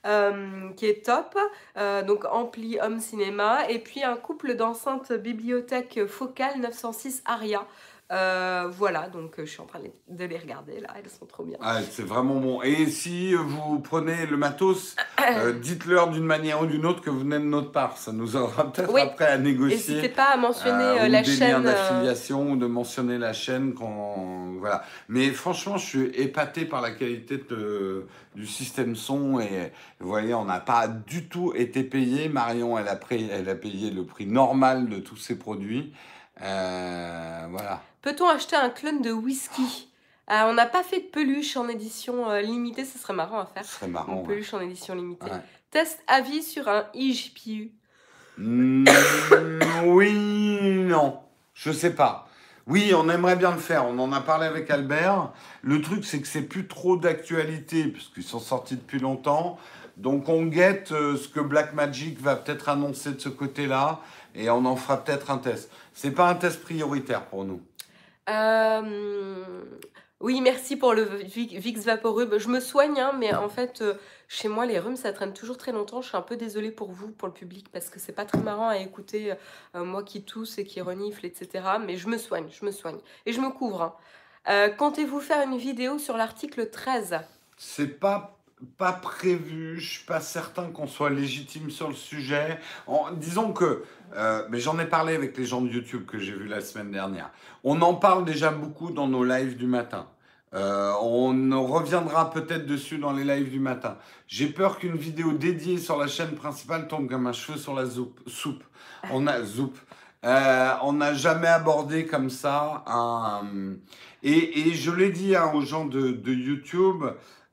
euh, 0.06 0.70
qui 0.76 0.86
est 0.86 1.04
top. 1.06 1.38
Euh, 1.76 2.02
donc 2.02 2.24
ampli 2.24 2.78
home 2.80 3.00
cinéma, 3.00 3.70
et 3.70 3.78
puis 3.78 4.02
un 4.02 4.16
couple 4.16 4.56
d'enceintes 4.56 5.12
bibliothèque 5.12 6.06
focale 6.06 6.58
906 6.60 7.22
Aria. 7.26 7.66
Euh, 8.12 8.68
voilà, 8.70 9.08
donc 9.08 9.38
euh, 9.38 9.46
je 9.46 9.50
suis 9.50 9.60
en 9.62 9.64
train 9.66 9.78
de 9.78 9.84
les- 9.84 9.94
de 10.08 10.24
les 10.26 10.36
regarder 10.38 10.78
là, 10.78 10.88
elles 11.02 11.08
sont 11.10 11.24
trop 11.24 11.42
bien. 11.42 11.56
Ah, 11.62 11.78
c'est 11.90 12.02
vraiment 12.06 12.36
bon. 12.36 12.60
Et 12.62 12.86
si 12.86 13.32
vous 13.34 13.80
prenez 13.80 14.26
le 14.26 14.36
matos, 14.36 14.94
euh, 15.36 15.52
dites-leur 15.54 16.10
d'une 16.10 16.24
manière 16.24 16.60
ou 16.60 16.66
d'une 16.66 16.84
autre 16.84 17.00
que 17.00 17.08
vous 17.08 17.20
venez 17.20 17.38
de 17.38 17.44
notre 17.44 17.72
part. 17.72 17.96
Ça 17.96 18.12
nous 18.12 18.36
aura 18.36 18.64
peut-être 18.72 18.92
Oui. 18.92 19.00
après 19.00 19.24
à 19.26 19.38
négocier. 19.38 19.76
N'hésitez 19.94 20.10
pas 20.10 20.32
à 20.34 20.36
mentionner 20.36 20.84
euh, 20.84 21.04
euh, 21.04 21.08
la 21.08 21.22
des 21.22 21.30
chaîne. 21.34 21.54
euh, 21.66 21.72
d'affiliation 21.72 22.52
ou 22.52 22.56
de 22.56 22.66
mentionner 22.66 23.16
la 23.16 23.32
chaîne 23.32 23.72
quand 23.72 24.52
voilà. 24.58 24.84
Mais 25.08 25.30
franchement, 25.30 25.78
je 25.78 25.86
suis 25.86 26.06
épaté 26.20 26.66
par 26.66 26.82
la 26.82 26.90
qualité 26.90 27.38
de- 27.38 28.06
du 28.34 28.46
système 28.46 28.96
son 28.96 29.40
et 29.40 29.72
vous 30.00 30.08
voyez, 30.08 30.34
on 30.34 30.44
n'a 30.44 30.60
pas 30.60 30.88
du 30.88 31.26
tout 31.26 31.54
été 31.56 31.82
payé. 31.84 32.28
Marion, 32.28 32.76
elle 32.78 32.88
a, 32.88 32.96
pris- 32.96 33.28
elle 33.32 33.48
a 33.48 33.54
payé 33.54 33.90
le 33.90 34.04
prix 34.04 34.26
normal 34.26 34.90
de 34.90 34.98
tous 34.98 35.16
ses 35.16 35.38
produits. 35.38 35.92
Euh, 36.42 37.46
voilà. 37.50 37.80
Peut-on 38.04 38.28
acheter 38.28 38.54
un 38.54 38.68
clone 38.68 39.00
de 39.00 39.10
whisky? 39.12 39.88
Euh, 40.30 40.42
On 40.48 40.52
n'a 40.52 40.66
pas 40.66 40.82
fait 40.82 41.00
de 41.00 41.06
peluche 41.06 41.56
en 41.56 41.68
édition 41.70 42.28
euh, 42.28 42.42
limitée, 42.42 42.84
ce 42.84 42.98
serait 42.98 43.14
marrant 43.14 43.40
à 43.40 43.46
faire. 43.46 43.64
Ce 43.64 43.76
serait 43.76 43.86
Une 43.86 43.92
marrant. 43.92 44.16
ouais. 44.18 44.26
peluche 44.26 44.52
en 44.52 44.60
édition 44.60 44.94
limitée. 44.94 45.24
Ouais. 45.24 45.40
Test 45.70 46.00
avis 46.06 46.42
sur 46.42 46.68
un 46.68 46.84
eGPU. 46.92 47.72
Mm, 48.36 48.84
oui, 49.86 50.84
non. 50.86 51.18
Je 51.54 51.72
sais 51.72 51.94
pas. 51.94 52.28
Oui, 52.66 52.92
on 52.94 53.08
aimerait 53.08 53.36
bien 53.36 53.52
le 53.52 53.58
faire. 53.58 53.86
On 53.86 53.98
en 53.98 54.12
a 54.12 54.20
parlé 54.20 54.46
avec 54.46 54.70
Albert. 54.70 55.32
Le 55.62 55.80
truc, 55.80 56.04
c'est 56.04 56.20
que 56.20 56.26
c'est 56.28 56.42
plus 56.42 56.66
trop 56.68 56.98
d'actualité, 56.98 57.84
puisqu'ils 57.84 58.22
sont 58.22 58.38
sortis 58.38 58.76
depuis 58.76 58.98
longtemps. 58.98 59.58
Donc, 59.96 60.28
on 60.28 60.44
guette 60.44 60.92
euh, 60.92 61.16
ce 61.16 61.28
que 61.28 61.40
Blackmagic 61.40 62.20
va 62.20 62.36
peut-être 62.36 62.68
annoncer 62.68 63.12
de 63.12 63.20
ce 63.20 63.30
côté-là, 63.30 64.00
et 64.34 64.50
on 64.50 64.66
en 64.66 64.76
fera 64.76 65.02
peut-être 65.02 65.30
un 65.30 65.38
test. 65.38 65.70
C'est 65.94 66.10
pas 66.10 66.28
un 66.28 66.34
test 66.34 66.60
prioritaire 66.62 67.24
pour 67.24 67.44
nous. 67.46 67.62
Euh, 68.30 69.62
Oui, 70.20 70.40
merci 70.40 70.76
pour 70.76 70.94
le 70.94 71.02
Vi- 71.04 71.58
Vicks 71.58 71.78
Vaporub. 71.78 72.38
Je 72.38 72.48
me 72.48 72.58
soigne, 72.60 72.98
hein, 72.98 73.12
mais 73.18 73.34
en 73.34 73.50
fait, 73.50 73.82
euh, 73.82 73.94
chez 74.26 74.48
moi, 74.48 74.64
les 74.64 74.78
rhumes, 74.78 74.96
ça 74.96 75.12
traîne 75.12 75.34
toujours 75.34 75.58
très 75.58 75.70
longtemps. 75.72 76.00
Je 76.00 76.08
suis 76.08 76.16
un 76.16 76.22
peu 76.22 76.36
désolée 76.36 76.70
pour 76.70 76.90
vous, 76.92 77.08
pour 77.10 77.28
le 77.28 77.34
public, 77.34 77.66
parce 77.70 77.90
que 77.90 77.98
c'est 78.00 78.12
pas 78.12 78.24
très 78.24 78.38
marrant 78.40 78.68
à 78.68 78.78
écouter, 78.78 79.34
euh, 79.74 79.84
moi 79.84 80.02
qui 80.02 80.22
tousse 80.22 80.56
et 80.56 80.64
qui 80.64 80.80
renifle, 80.80 81.26
etc. 81.26 81.64
Mais 81.84 81.96
je 81.98 82.08
me 82.08 82.16
soigne, 82.16 82.46
je 82.50 82.64
me 82.64 82.70
soigne. 82.70 82.98
Et 83.26 83.32
je 83.32 83.40
me 83.40 83.50
couvre. 83.50 83.94
hein. 84.46 84.68
Comptez-vous 84.78 85.20
faire 85.20 85.42
une 85.46 85.58
vidéo 85.58 85.98
sur 85.98 86.16
l'article 86.16 86.70
13 86.70 87.18
C'est 87.58 87.98
pas, 88.00 88.38
pas 88.78 88.92
prévu, 88.92 89.78
je 89.78 89.92
suis 89.94 90.04
pas 90.04 90.20
certain 90.20 90.64
qu'on 90.70 90.86
soit 90.86 91.10
légitime 91.10 91.70
sur 91.70 91.88
le 91.88 91.94
sujet. 91.94 92.58
En- 92.86 93.10
disons 93.12 93.52
que, 93.52 93.82
euh, 94.16 94.46
mais 94.50 94.60
j'en 94.60 94.78
ai 94.78 94.86
parlé 94.86 95.14
avec 95.14 95.36
les 95.36 95.44
gens 95.44 95.60
de 95.60 95.68
YouTube 95.68 96.04
que 96.06 96.18
j'ai 96.18 96.32
vu 96.32 96.46
la 96.46 96.60
semaine 96.60 96.90
dernière. 96.90 97.30
On 97.62 97.80
en 97.82 97.94
parle 97.94 98.24
déjà 98.24 98.50
beaucoup 98.50 98.90
dans 98.90 99.08
nos 99.08 99.24
lives 99.24 99.56
du 99.56 99.66
matin. 99.66 100.06
Euh, 100.54 100.92
on 101.02 101.50
en 101.50 101.64
reviendra 101.64 102.30
peut-être 102.30 102.64
dessus 102.64 102.98
dans 102.98 103.12
les 103.12 103.24
lives 103.24 103.50
du 103.50 103.58
matin. 103.58 103.96
J'ai 104.28 104.46
peur 104.46 104.78
qu'une 104.78 104.96
vidéo 104.96 105.32
dédiée 105.32 105.78
sur 105.78 105.98
la 105.98 106.06
chaîne 106.06 106.36
principale 106.36 106.86
tombe 106.86 107.08
comme 107.08 107.26
un 107.26 107.32
cheveu 107.32 107.58
sur 107.58 107.74
la 107.74 107.90
soupe. 107.90 108.20
soupe. 108.28 108.62
On 109.10 109.26
a 109.26 109.44
soupe. 109.44 109.78
Euh, 110.24 110.70
on 110.82 110.94
n'a 110.94 111.12
jamais 111.12 111.48
abordé 111.48 112.06
comme 112.06 112.30
ça. 112.30 112.84
Et, 114.22 114.72
je 114.72 114.90
l'ai 114.90 115.10
dit 115.10 115.36
hein, 115.36 115.50
aux 115.52 115.60
gens 115.60 115.84
de 115.84 116.32
YouTube, 116.32 117.04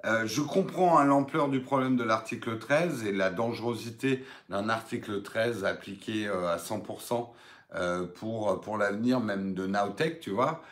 Euh, 0.06 0.26
je 0.26 0.42
comprends 0.42 0.98
hein, 0.98 1.06
l'ampleur 1.06 1.50
du 1.50 1.62
problème 1.62 1.96
de 1.96 2.04
l'article 2.04 2.58
13 2.58 3.06
et 3.06 3.12
la 3.12 3.30
dangerosité 3.30 4.26
d'un 4.50 4.68
article 4.70 5.22
13 5.22 5.64
appliqué 5.64 6.28
euh, 6.28 6.48
à 6.48 6.58
100% 6.58 7.30
euh, 7.76 8.08
pour, 8.08 8.60
pour 8.62 8.78
l'avenir 8.78 9.20
même 9.20 9.54
de 9.54 9.68
Nowtech, 9.68 10.20
tu 10.20 10.32
vois. 10.32 10.64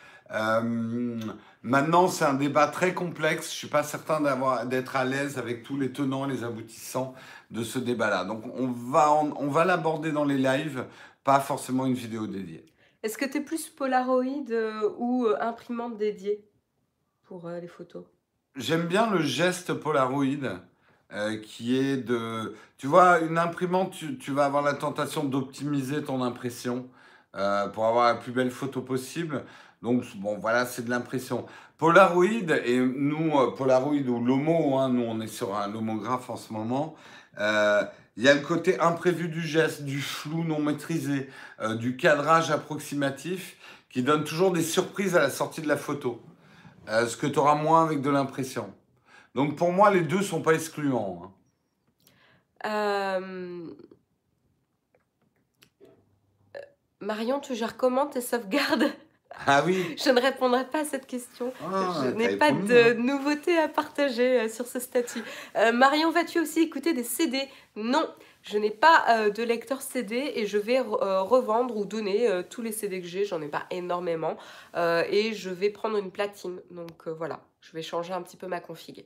maintenant, 1.62 2.08
c'est 2.08 2.24
un 2.24 2.34
débat 2.34 2.66
très 2.66 2.92
complexe. 2.92 3.50
Je 3.50 3.56
suis 3.56 3.68
pas 3.68 3.84
certain 3.84 4.20
d'être 4.66 4.96
à 4.96 5.04
l'aise 5.04 5.38
avec 5.38 5.62
tous 5.62 5.78
les 5.78 5.92
tenants 5.92 6.28
et 6.28 6.32
les 6.32 6.44
aboutissants 6.44 7.14
de 7.50 7.62
ce 7.62 7.78
débat-là. 7.78 8.24
Donc, 8.24 8.42
on 8.56 8.66
va, 8.66 9.12
on 9.12 9.48
va 9.48 9.64
l'aborder 9.64 10.12
dans 10.12 10.24
les 10.24 10.38
lives, 10.38 10.86
pas 11.24 11.40
forcément 11.40 11.86
une 11.86 11.94
vidéo 11.94 12.26
dédiée. 12.26 12.66
Est-ce 13.02 13.16
que 13.16 13.24
tu 13.24 13.38
es 13.38 13.40
plus 13.40 13.68
Polaroid 13.68 14.52
ou 14.98 15.26
imprimante 15.40 15.96
dédiée 15.96 16.44
pour 17.24 17.48
les 17.48 17.68
photos? 17.68 18.04
J'aime 18.56 18.86
bien 18.86 19.08
le 19.08 19.22
geste 19.22 19.74
Polaroid 19.74 20.24
euh, 21.12 21.36
qui 21.38 21.76
est 21.78 21.96
de... 21.96 22.56
Tu 22.78 22.88
vois, 22.88 23.20
une 23.20 23.38
imprimante, 23.38 23.94
tu, 24.18 24.32
vas 24.32 24.44
avoir 24.44 24.64
la 24.64 24.74
tentation 24.74 25.22
d'optimiser 25.22 26.02
ton 26.02 26.20
impression 26.22 26.88
euh, 27.36 27.68
pour 27.68 27.86
avoir 27.86 28.12
la 28.12 28.14
plus 28.16 28.32
belle 28.32 28.50
photo 28.50 28.82
possible. 28.82 29.44
Donc, 29.82 30.04
bon, 30.16 30.36
voilà, 30.36 30.66
c'est 30.66 30.84
de 30.84 30.90
l'impression. 30.90 31.46
Polaroid, 31.78 32.24
et 32.64 32.80
nous, 32.80 33.38
euh, 33.38 33.54
Polaroid 33.54 33.94
ou 33.94 34.24
Lomo, 34.24 34.78
hein, 34.78 34.88
nous, 34.88 35.02
on 35.02 35.20
est 35.20 35.28
sur 35.28 35.56
un 35.56 35.68
lomographe 35.68 36.28
en 36.28 36.36
ce 36.36 36.52
moment. 36.52 36.96
Il 37.38 38.24
y 38.24 38.28
a 38.28 38.34
le 38.34 38.40
côté 38.40 38.80
imprévu 38.80 39.28
du 39.28 39.42
geste, 39.42 39.84
du 39.84 40.00
flou 40.00 40.42
non 40.42 40.60
maîtrisé, 40.60 41.30
du 41.78 41.96
cadrage 41.96 42.50
approximatif 42.50 43.56
qui 43.88 44.02
donne 44.02 44.24
toujours 44.24 44.52
des 44.52 44.62
surprises 44.62 45.16
à 45.16 45.20
la 45.20 45.30
sortie 45.30 45.62
de 45.62 45.68
la 45.68 45.76
photo. 45.76 46.20
Euh, 46.88 47.06
ce 47.06 47.16
que 47.16 47.26
tu 47.26 47.38
auras 47.38 47.54
moins 47.54 47.84
avec 47.84 48.00
de 48.00 48.10
l'impression. 48.10 48.72
Donc 49.34 49.56
pour 49.56 49.72
moi, 49.72 49.90
les 49.90 50.02
deux 50.02 50.22
sont 50.22 50.42
pas 50.42 50.54
excluants. 50.54 51.22
Hein. 51.24 51.30
Euh, 52.66 53.74
Marion, 57.00 57.40
tu 57.40 57.54
gères 57.54 57.76
comment 57.76 58.06
tes 58.06 58.20
sauvegardes? 58.20 58.92
Ah 59.46 59.62
oui 59.64 59.96
Je 60.02 60.10
ne 60.10 60.20
répondrai 60.20 60.64
pas 60.66 60.80
à 60.80 60.84
cette 60.84 61.06
question. 61.06 61.52
Ah, 61.62 62.02
je 62.04 62.10
n'ai 62.10 62.36
pas 62.36 62.52
de 62.52 62.94
nouveautés 62.94 63.56
à 63.58 63.68
partager 63.68 64.40
euh, 64.40 64.48
sur 64.48 64.66
ce 64.66 64.78
statut. 64.80 65.22
Marion, 65.72 66.10
vas-tu 66.10 66.40
aussi 66.40 66.60
écouter 66.60 66.92
des 66.92 67.04
CD 67.04 67.48
Non. 67.76 68.08
Je 68.42 68.56
n'ai 68.56 68.70
pas 68.70 69.04
euh, 69.08 69.30
de 69.30 69.42
lecteur 69.42 69.82
CD 69.82 70.32
et 70.34 70.46
je 70.46 70.56
vais 70.56 70.78
euh, 70.78 71.22
revendre 71.22 71.76
ou 71.76 71.84
donner 71.84 72.28
euh, 72.28 72.42
tous 72.42 72.62
les 72.62 72.72
CD 72.72 73.00
que 73.00 73.06
j'ai. 73.06 73.24
J'en 73.24 73.42
ai 73.42 73.48
pas 73.48 73.66
énormément. 73.70 74.36
et 74.76 75.32
je 75.34 75.50
vais 75.50 75.70
prendre 75.70 75.98
une 75.98 76.10
platine. 76.10 76.60
Donc 76.70 77.06
voilà, 77.08 77.40
je 77.60 77.72
vais 77.72 77.82
changer 77.82 78.12
un 78.12 78.22
petit 78.22 78.36
peu 78.36 78.46
ma 78.46 78.60
config. 78.60 79.04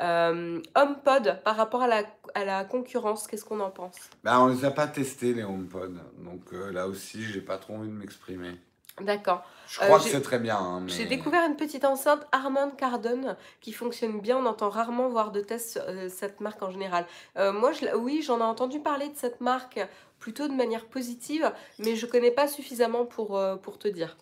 HomePod, 0.00 1.42
par 1.44 1.56
rapport 1.56 1.82
à 1.82 1.86
la, 1.86 2.04
à 2.34 2.44
la 2.46 2.64
concurrence, 2.64 3.26
qu'est-ce 3.26 3.44
qu'on 3.44 3.60
en 3.60 3.70
pense? 3.70 3.96
Ben, 4.24 4.38
On 4.40 4.46
ne 4.48 4.54
les 4.54 4.64
a 4.64 4.70
pas 4.70 4.86
testés, 4.86 5.34
les 5.34 5.42
HomePod. 5.42 5.98
Donc 6.18 6.52
là 6.52 6.88
aussi, 6.88 7.22
j'ai 7.22 7.42
pas 7.42 7.58
trop 7.58 7.74
envie 7.74 7.88
de 7.88 7.94
m'exprimer. 7.94 8.52
D'accord. 9.00 9.44
Je 9.68 9.78
crois 9.78 10.00
euh, 10.00 10.02
que 10.02 10.08
c'est 10.08 10.20
très 10.20 10.38
bien. 10.38 10.58
Hein, 10.58 10.82
j'ai 10.88 11.06
découvert 11.06 11.46
une 11.46 11.56
petite 11.56 11.84
enceinte 11.84 12.26
Harman 12.32 12.70
Kardon 12.76 13.36
qui 13.60 13.72
fonctionne 13.72 14.20
bien. 14.20 14.36
On 14.36 14.46
entend 14.46 14.68
rarement 14.68 15.08
voir 15.08 15.30
de 15.30 15.40
tests 15.40 15.80
euh, 15.88 16.08
cette 16.08 16.40
marque 16.40 16.62
en 16.62 16.70
général. 16.70 17.06
Euh, 17.36 17.52
moi, 17.52 17.72
je, 17.72 17.94
oui, 17.94 18.22
j'en 18.22 18.40
ai 18.40 18.42
entendu 18.42 18.80
parler 18.80 19.08
de 19.08 19.16
cette 19.16 19.40
marque 19.40 19.80
plutôt 20.18 20.48
de 20.48 20.54
manière 20.54 20.86
positive, 20.86 21.50
mais 21.78 21.96
je 21.96 22.04
connais 22.04 22.30
pas 22.30 22.48
suffisamment 22.48 23.06
pour, 23.06 23.40
pour 23.62 23.78
te 23.78 23.88
dire. 23.88 24.16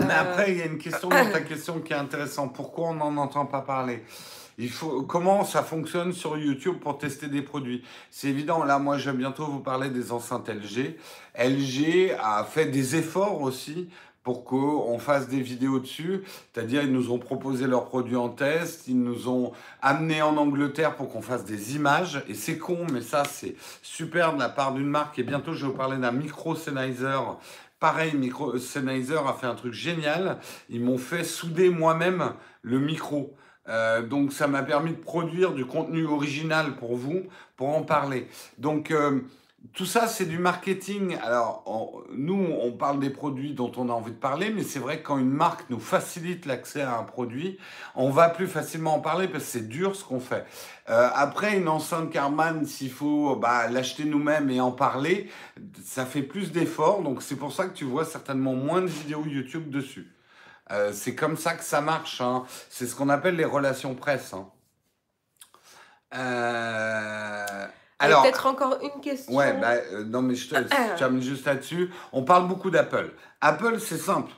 Mais 0.00 0.14
après, 0.14 0.50
il 0.50 0.58
y 0.58 0.62
a 0.62 0.66
une 0.66 0.78
question 0.78 1.08
dans 1.08 1.30
ta 1.30 1.40
question 1.42 1.80
qui 1.80 1.92
est 1.92 1.96
intéressante. 1.96 2.54
Pourquoi 2.54 2.88
on 2.88 2.94
n'en 2.94 3.16
entend 3.16 3.46
pas 3.46 3.60
parler? 3.60 4.02
Comment 5.06 5.44
ça 5.44 5.62
fonctionne 5.62 6.12
sur 6.12 6.38
YouTube 6.38 6.76
pour 6.80 6.98
tester 6.98 7.28
des 7.28 7.42
produits? 7.42 7.82
C'est 8.10 8.28
évident, 8.28 8.64
là, 8.64 8.78
moi, 8.78 8.98
je 8.98 9.10
vais 9.10 9.16
bientôt 9.16 9.46
vous 9.46 9.60
parler 9.60 9.90
des 9.90 10.12
enceintes 10.12 10.48
LG. 10.48 10.96
LG 11.38 12.16
a 12.18 12.44
fait 12.44 12.66
des 12.66 12.96
efforts 12.96 13.42
aussi 13.42 13.88
pour 14.22 14.44
qu'on 14.44 14.98
fasse 14.98 15.28
des 15.28 15.40
vidéos 15.40 15.78
dessus. 15.78 16.22
C'est-à-dire, 16.52 16.82
ils 16.82 16.92
nous 16.92 17.12
ont 17.12 17.18
proposé 17.18 17.66
leurs 17.66 17.84
produits 17.84 18.16
en 18.16 18.28
test, 18.28 18.88
ils 18.88 19.00
nous 19.00 19.28
ont 19.28 19.52
amené 19.82 20.20
en 20.20 20.36
Angleterre 20.36 20.96
pour 20.96 21.08
qu'on 21.10 21.22
fasse 21.22 21.44
des 21.44 21.76
images. 21.76 22.24
Et 22.28 22.34
c'est 22.34 22.58
con, 22.58 22.86
mais 22.92 23.02
ça, 23.02 23.24
c'est 23.24 23.54
super 23.82 24.34
de 24.34 24.40
la 24.40 24.48
part 24.48 24.72
d'une 24.72 24.88
marque. 24.88 25.18
Et 25.18 25.22
bientôt, 25.22 25.52
je 25.52 25.66
vais 25.66 25.70
vous 25.70 25.78
parler 25.78 25.98
d'un 25.98 26.12
micro 26.12 26.56
Sennheiser 26.56 27.20
Pareil, 27.78 28.14
Micro 28.16 28.56
Sennheiser 28.56 29.18
a 29.18 29.34
fait 29.34 29.46
un 29.46 29.54
truc 29.54 29.74
génial. 29.74 30.38
Ils 30.70 30.80
m'ont 30.80 30.98
fait 30.98 31.24
souder 31.24 31.68
moi-même 31.68 32.32
le 32.62 32.80
micro. 32.80 33.36
Euh, 33.68 34.02
donc 34.02 34.32
ça 34.32 34.46
m'a 34.46 34.62
permis 34.62 34.92
de 34.92 34.96
produire 34.96 35.52
du 35.52 35.64
contenu 35.64 36.06
original 36.06 36.76
pour 36.76 36.96
vous, 36.96 37.22
pour 37.56 37.76
en 37.76 37.82
parler. 37.82 38.28
Donc 38.58 38.90
euh, 38.90 39.20
tout 39.72 39.86
ça, 39.86 40.06
c'est 40.06 40.26
du 40.26 40.38
marketing. 40.38 41.16
Alors, 41.22 42.04
nous, 42.12 42.48
on 42.60 42.72
parle 42.72 43.00
des 43.00 43.10
produits 43.10 43.52
dont 43.52 43.72
on 43.76 43.88
a 43.88 43.92
envie 43.92 44.12
de 44.12 44.16
parler, 44.16 44.50
mais 44.50 44.62
c'est 44.62 44.78
vrai 44.78 44.98
que 44.98 45.06
quand 45.06 45.18
une 45.18 45.30
marque 45.30 45.68
nous 45.70 45.80
facilite 45.80 46.46
l'accès 46.46 46.82
à 46.82 46.96
un 46.98 47.02
produit, 47.02 47.58
on 47.94 48.10
va 48.10 48.28
plus 48.28 48.46
facilement 48.46 48.94
en 48.94 49.00
parler 49.00 49.28
parce 49.28 49.44
que 49.44 49.50
c'est 49.50 49.68
dur 49.68 49.96
ce 49.96 50.04
qu'on 50.04 50.20
fait. 50.20 50.46
Euh, 50.88 51.08
après, 51.14 51.56
une 51.56 51.68
enceinte 51.68 52.10
Carman, 52.10 52.64
s'il 52.64 52.90
faut 52.90 53.36
bah, 53.36 53.68
l'acheter 53.68 54.04
nous-mêmes 54.04 54.50
et 54.50 54.60
en 54.60 54.72
parler, 54.72 55.28
ça 55.84 56.06
fait 56.06 56.22
plus 56.22 56.52
d'efforts. 56.52 57.02
Donc, 57.02 57.22
c'est 57.22 57.36
pour 57.36 57.52
ça 57.52 57.66
que 57.66 57.74
tu 57.74 57.84
vois 57.84 58.04
certainement 58.04 58.54
moins 58.54 58.82
de 58.82 58.86
vidéos 58.86 59.24
YouTube 59.26 59.70
dessus. 59.70 60.15
Euh, 60.72 60.92
c'est 60.92 61.14
comme 61.14 61.36
ça 61.36 61.54
que 61.54 61.64
ça 61.64 61.80
marche. 61.80 62.20
Hein. 62.20 62.44
C'est 62.70 62.86
ce 62.86 62.94
qu'on 62.94 63.08
appelle 63.08 63.36
les 63.36 63.44
relations 63.44 63.94
presse. 63.94 64.32
Hein. 64.32 64.48
Euh, 66.14 67.66
alors, 67.98 68.22
peut-être 68.22 68.46
encore 68.46 68.78
une 68.82 69.00
question. 69.00 69.34
Ouais, 69.34 69.52
bah, 69.54 69.74
euh, 69.92 70.04
non, 70.04 70.22
mais 70.22 70.34
je, 70.34 70.48
te, 70.48 70.96
termine 70.96 71.22
juste 71.22 71.46
là-dessus. 71.46 71.90
On 72.12 72.22
parle 72.24 72.48
beaucoup 72.48 72.70
d'Apple. 72.70 73.12
Apple, 73.40 73.78
c'est 73.80 73.98
simple. 73.98 74.32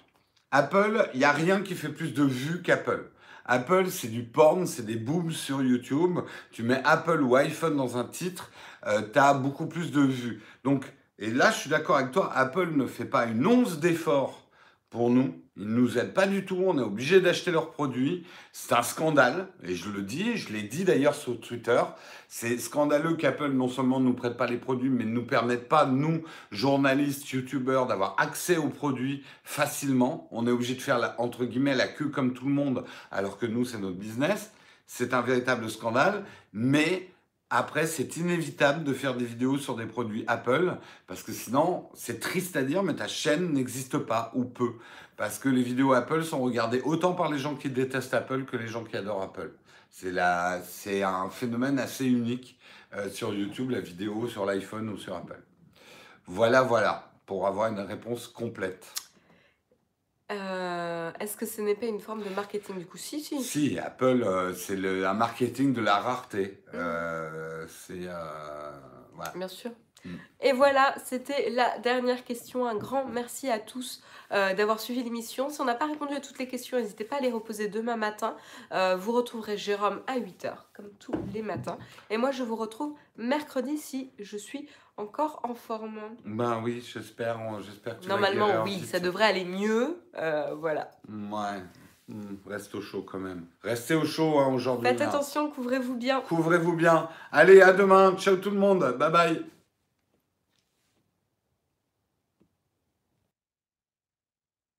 Apple, 0.50 1.08
il 1.14 1.18
n'y 1.18 1.24
a 1.24 1.32
rien 1.32 1.62
qui 1.62 1.74
fait 1.74 1.88
plus 1.88 2.12
de 2.12 2.24
vues 2.24 2.62
qu'Apple. 2.62 3.10
Apple, 3.44 3.88
c'est 3.90 4.08
du 4.08 4.24
porn, 4.24 4.66
c'est 4.66 4.84
des 4.84 4.96
booms 4.96 5.32
sur 5.32 5.62
YouTube. 5.62 6.18
Tu 6.52 6.62
mets 6.62 6.82
Apple 6.84 7.22
ou 7.22 7.36
iPhone 7.36 7.76
dans 7.76 7.96
un 7.96 8.04
titre, 8.04 8.50
tu 8.84 9.18
as 9.18 9.32
beaucoup 9.32 9.66
plus 9.66 9.90
de 9.90 10.02
vues. 10.02 10.42
Donc, 10.64 10.84
et 11.18 11.30
là, 11.30 11.50
je 11.50 11.56
suis 11.56 11.70
d'accord 11.70 11.96
avec 11.96 12.12
toi, 12.12 12.30
Apple 12.34 12.70
ne 12.76 12.86
fait 12.86 13.06
pas 13.06 13.24
une 13.24 13.46
once 13.46 13.78
d'effort 13.78 14.46
pour 14.90 15.10
nous. 15.10 15.34
Ils 15.58 15.66
ne 15.66 15.80
nous 15.80 15.98
aident 15.98 16.14
pas 16.14 16.28
du 16.28 16.44
tout, 16.44 16.62
on 16.64 16.78
est 16.78 16.82
obligé 16.82 17.20
d'acheter 17.20 17.50
leurs 17.50 17.72
produits. 17.72 18.24
C'est 18.52 18.74
un 18.74 18.82
scandale, 18.82 19.48
et 19.64 19.74
je 19.74 19.90
le 19.90 20.02
dis, 20.02 20.36
je 20.36 20.52
l'ai 20.52 20.62
dit 20.62 20.84
d'ailleurs 20.84 21.16
sur 21.16 21.40
Twitter. 21.40 21.82
C'est 22.28 22.58
scandaleux 22.58 23.14
qu'Apple 23.14 23.50
non 23.50 23.68
seulement 23.68 23.98
ne 23.98 24.04
nous 24.04 24.14
prête 24.14 24.36
pas 24.36 24.46
les 24.46 24.56
produits, 24.56 24.88
mais 24.88 25.04
ne 25.04 25.10
nous 25.10 25.26
permette 25.26 25.68
pas, 25.68 25.84
nous, 25.84 26.22
journalistes, 26.52 27.28
youtubeurs, 27.30 27.86
d'avoir 27.86 28.14
accès 28.18 28.56
aux 28.56 28.68
produits 28.68 29.24
facilement. 29.42 30.28
On 30.30 30.46
est 30.46 30.50
obligé 30.50 30.76
de 30.76 30.80
faire, 30.80 30.98
la, 30.98 31.20
entre 31.20 31.44
guillemets, 31.44 31.74
la 31.74 31.88
queue 31.88 32.08
comme 32.08 32.34
tout 32.34 32.46
le 32.46 32.54
monde, 32.54 32.84
alors 33.10 33.36
que 33.36 33.46
nous, 33.46 33.64
c'est 33.64 33.78
notre 33.78 33.96
business. 33.96 34.52
C'est 34.86 35.12
un 35.12 35.22
véritable 35.22 35.68
scandale, 35.68 36.24
mais 36.52 37.10
après, 37.50 37.86
c'est 37.86 38.16
inévitable 38.18 38.84
de 38.84 38.92
faire 38.92 39.16
des 39.16 39.24
vidéos 39.24 39.56
sur 39.56 39.74
des 39.74 39.86
produits 39.86 40.22
Apple, 40.26 40.76
parce 41.06 41.22
que 41.22 41.32
sinon, 41.32 41.88
c'est 41.94 42.20
triste 42.20 42.56
à 42.56 42.62
dire, 42.62 42.82
mais 42.82 42.94
ta 42.94 43.08
chaîne 43.08 43.52
n'existe 43.54 43.98
pas, 43.98 44.30
ou 44.34 44.44
peu. 44.44 44.74
Parce 45.18 45.40
que 45.40 45.48
les 45.48 45.62
vidéos 45.62 45.92
Apple 45.94 46.22
sont 46.22 46.40
regardées 46.40 46.80
autant 46.82 47.12
par 47.12 47.28
les 47.28 47.38
gens 47.38 47.56
qui 47.56 47.68
détestent 47.68 48.14
Apple 48.14 48.44
que 48.44 48.56
les 48.56 48.68
gens 48.68 48.84
qui 48.84 48.96
adorent 48.96 49.22
Apple. 49.22 49.50
C'est, 49.90 50.14
c'est 50.62 51.02
un 51.02 51.28
phénomène 51.28 51.80
assez 51.80 52.06
unique 52.06 52.56
euh, 52.94 53.10
sur 53.10 53.34
YouTube, 53.34 53.70
la 53.70 53.80
vidéo 53.80 54.28
sur 54.28 54.46
l'iPhone 54.46 54.88
ou 54.88 54.96
sur 54.96 55.16
Apple. 55.16 55.42
Voilà, 56.26 56.62
voilà, 56.62 57.10
pour 57.26 57.48
avoir 57.48 57.68
une 57.72 57.80
réponse 57.80 58.28
complète. 58.28 58.86
Euh, 60.30 61.10
est-ce 61.18 61.36
que 61.36 61.46
ce 61.46 61.62
n'est 61.62 61.74
pas 61.74 61.86
une 61.86 62.00
forme 62.00 62.22
de 62.22 62.30
marketing 62.30 62.78
du 62.78 62.86
coup? 62.86 62.98
Si, 62.98 63.20
si. 63.20 63.42
Si, 63.42 63.76
Apple, 63.76 64.22
euh, 64.22 64.54
c'est 64.54 64.76
un 65.04 65.14
marketing 65.14 65.74
de 65.74 65.80
la 65.80 65.98
rareté. 65.98 66.62
C'est. 67.66 68.06
Voilà. 69.14 69.32
Bien 69.34 69.48
sûr. 69.48 69.72
Mm. 70.04 70.14
Et 70.40 70.52
voilà, 70.52 70.94
c'était 71.04 71.50
la 71.50 71.78
dernière 71.78 72.24
question. 72.24 72.66
Un 72.66 72.76
grand 72.76 73.04
merci 73.04 73.48
à 73.48 73.58
tous 73.58 74.02
d'avoir 74.30 74.78
suivi 74.78 75.02
l'émission. 75.02 75.48
Si 75.48 75.58
on 75.60 75.64
n'a 75.64 75.74
pas 75.74 75.86
répondu 75.86 76.14
à 76.14 76.20
toutes 76.20 76.38
les 76.38 76.46
questions, 76.46 76.78
n'hésitez 76.78 77.04
pas 77.04 77.16
à 77.16 77.20
les 77.20 77.30
reposer 77.30 77.68
demain 77.68 77.96
matin. 77.96 78.36
vous 78.70 79.12
retrouverez 79.12 79.56
Jérôme 79.56 80.02
à 80.06 80.18
8h, 80.18 80.52
comme 80.74 80.90
tous 80.98 81.14
les 81.32 81.42
matins. 81.42 81.78
Et 82.10 82.18
moi, 82.18 82.30
je 82.30 82.42
vous 82.42 82.56
retrouve 82.56 82.94
mercredi 83.16 83.78
si 83.78 84.10
je 84.18 84.36
suis 84.36 84.68
encore 84.98 85.40
en 85.44 85.54
forme. 85.54 86.00
Ben 86.24 86.60
oui, 86.62 86.84
j'espère. 86.92 87.38
j'espère 87.62 87.96
Normalement, 88.06 88.62
oui, 88.64 88.80
ça 88.80 89.00
devrait 89.00 89.24
aller 89.24 89.44
mieux. 89.44 90.00
Euh, 90.16 90.54
voilà. 90.58 90.90
Ouais. 91.08 91.62
Hmm, 92.08 92.36
reste 92.46 92.74
au 92.74 92.80
chaud 92.80 93.02
quand 93.02 93.18
même. 93.18 93.46
Restez 93.62 93.94
au 93.94 94.04
chaud 94.04 94.38
hein, 94.38 94.52
aujourd'hui. 94.52 94.88
Faites 94.88 95.00
attention, 95.00 95.50
couvrez-vous 95.50 95.94
bien. 95.94 96.20
Couvrez-vous 96.22 96.74
bien. 96.74 97.08
Allez, 97.32 97.60
à 97.60 97.72
demain. 97.72 98.16
Ciao 98.16 98.36
tout 98.36 98.50
le 98.50 98.58
monde. 98.58 98.96
Bye 98.98 99.12
bye. 99.12 99.57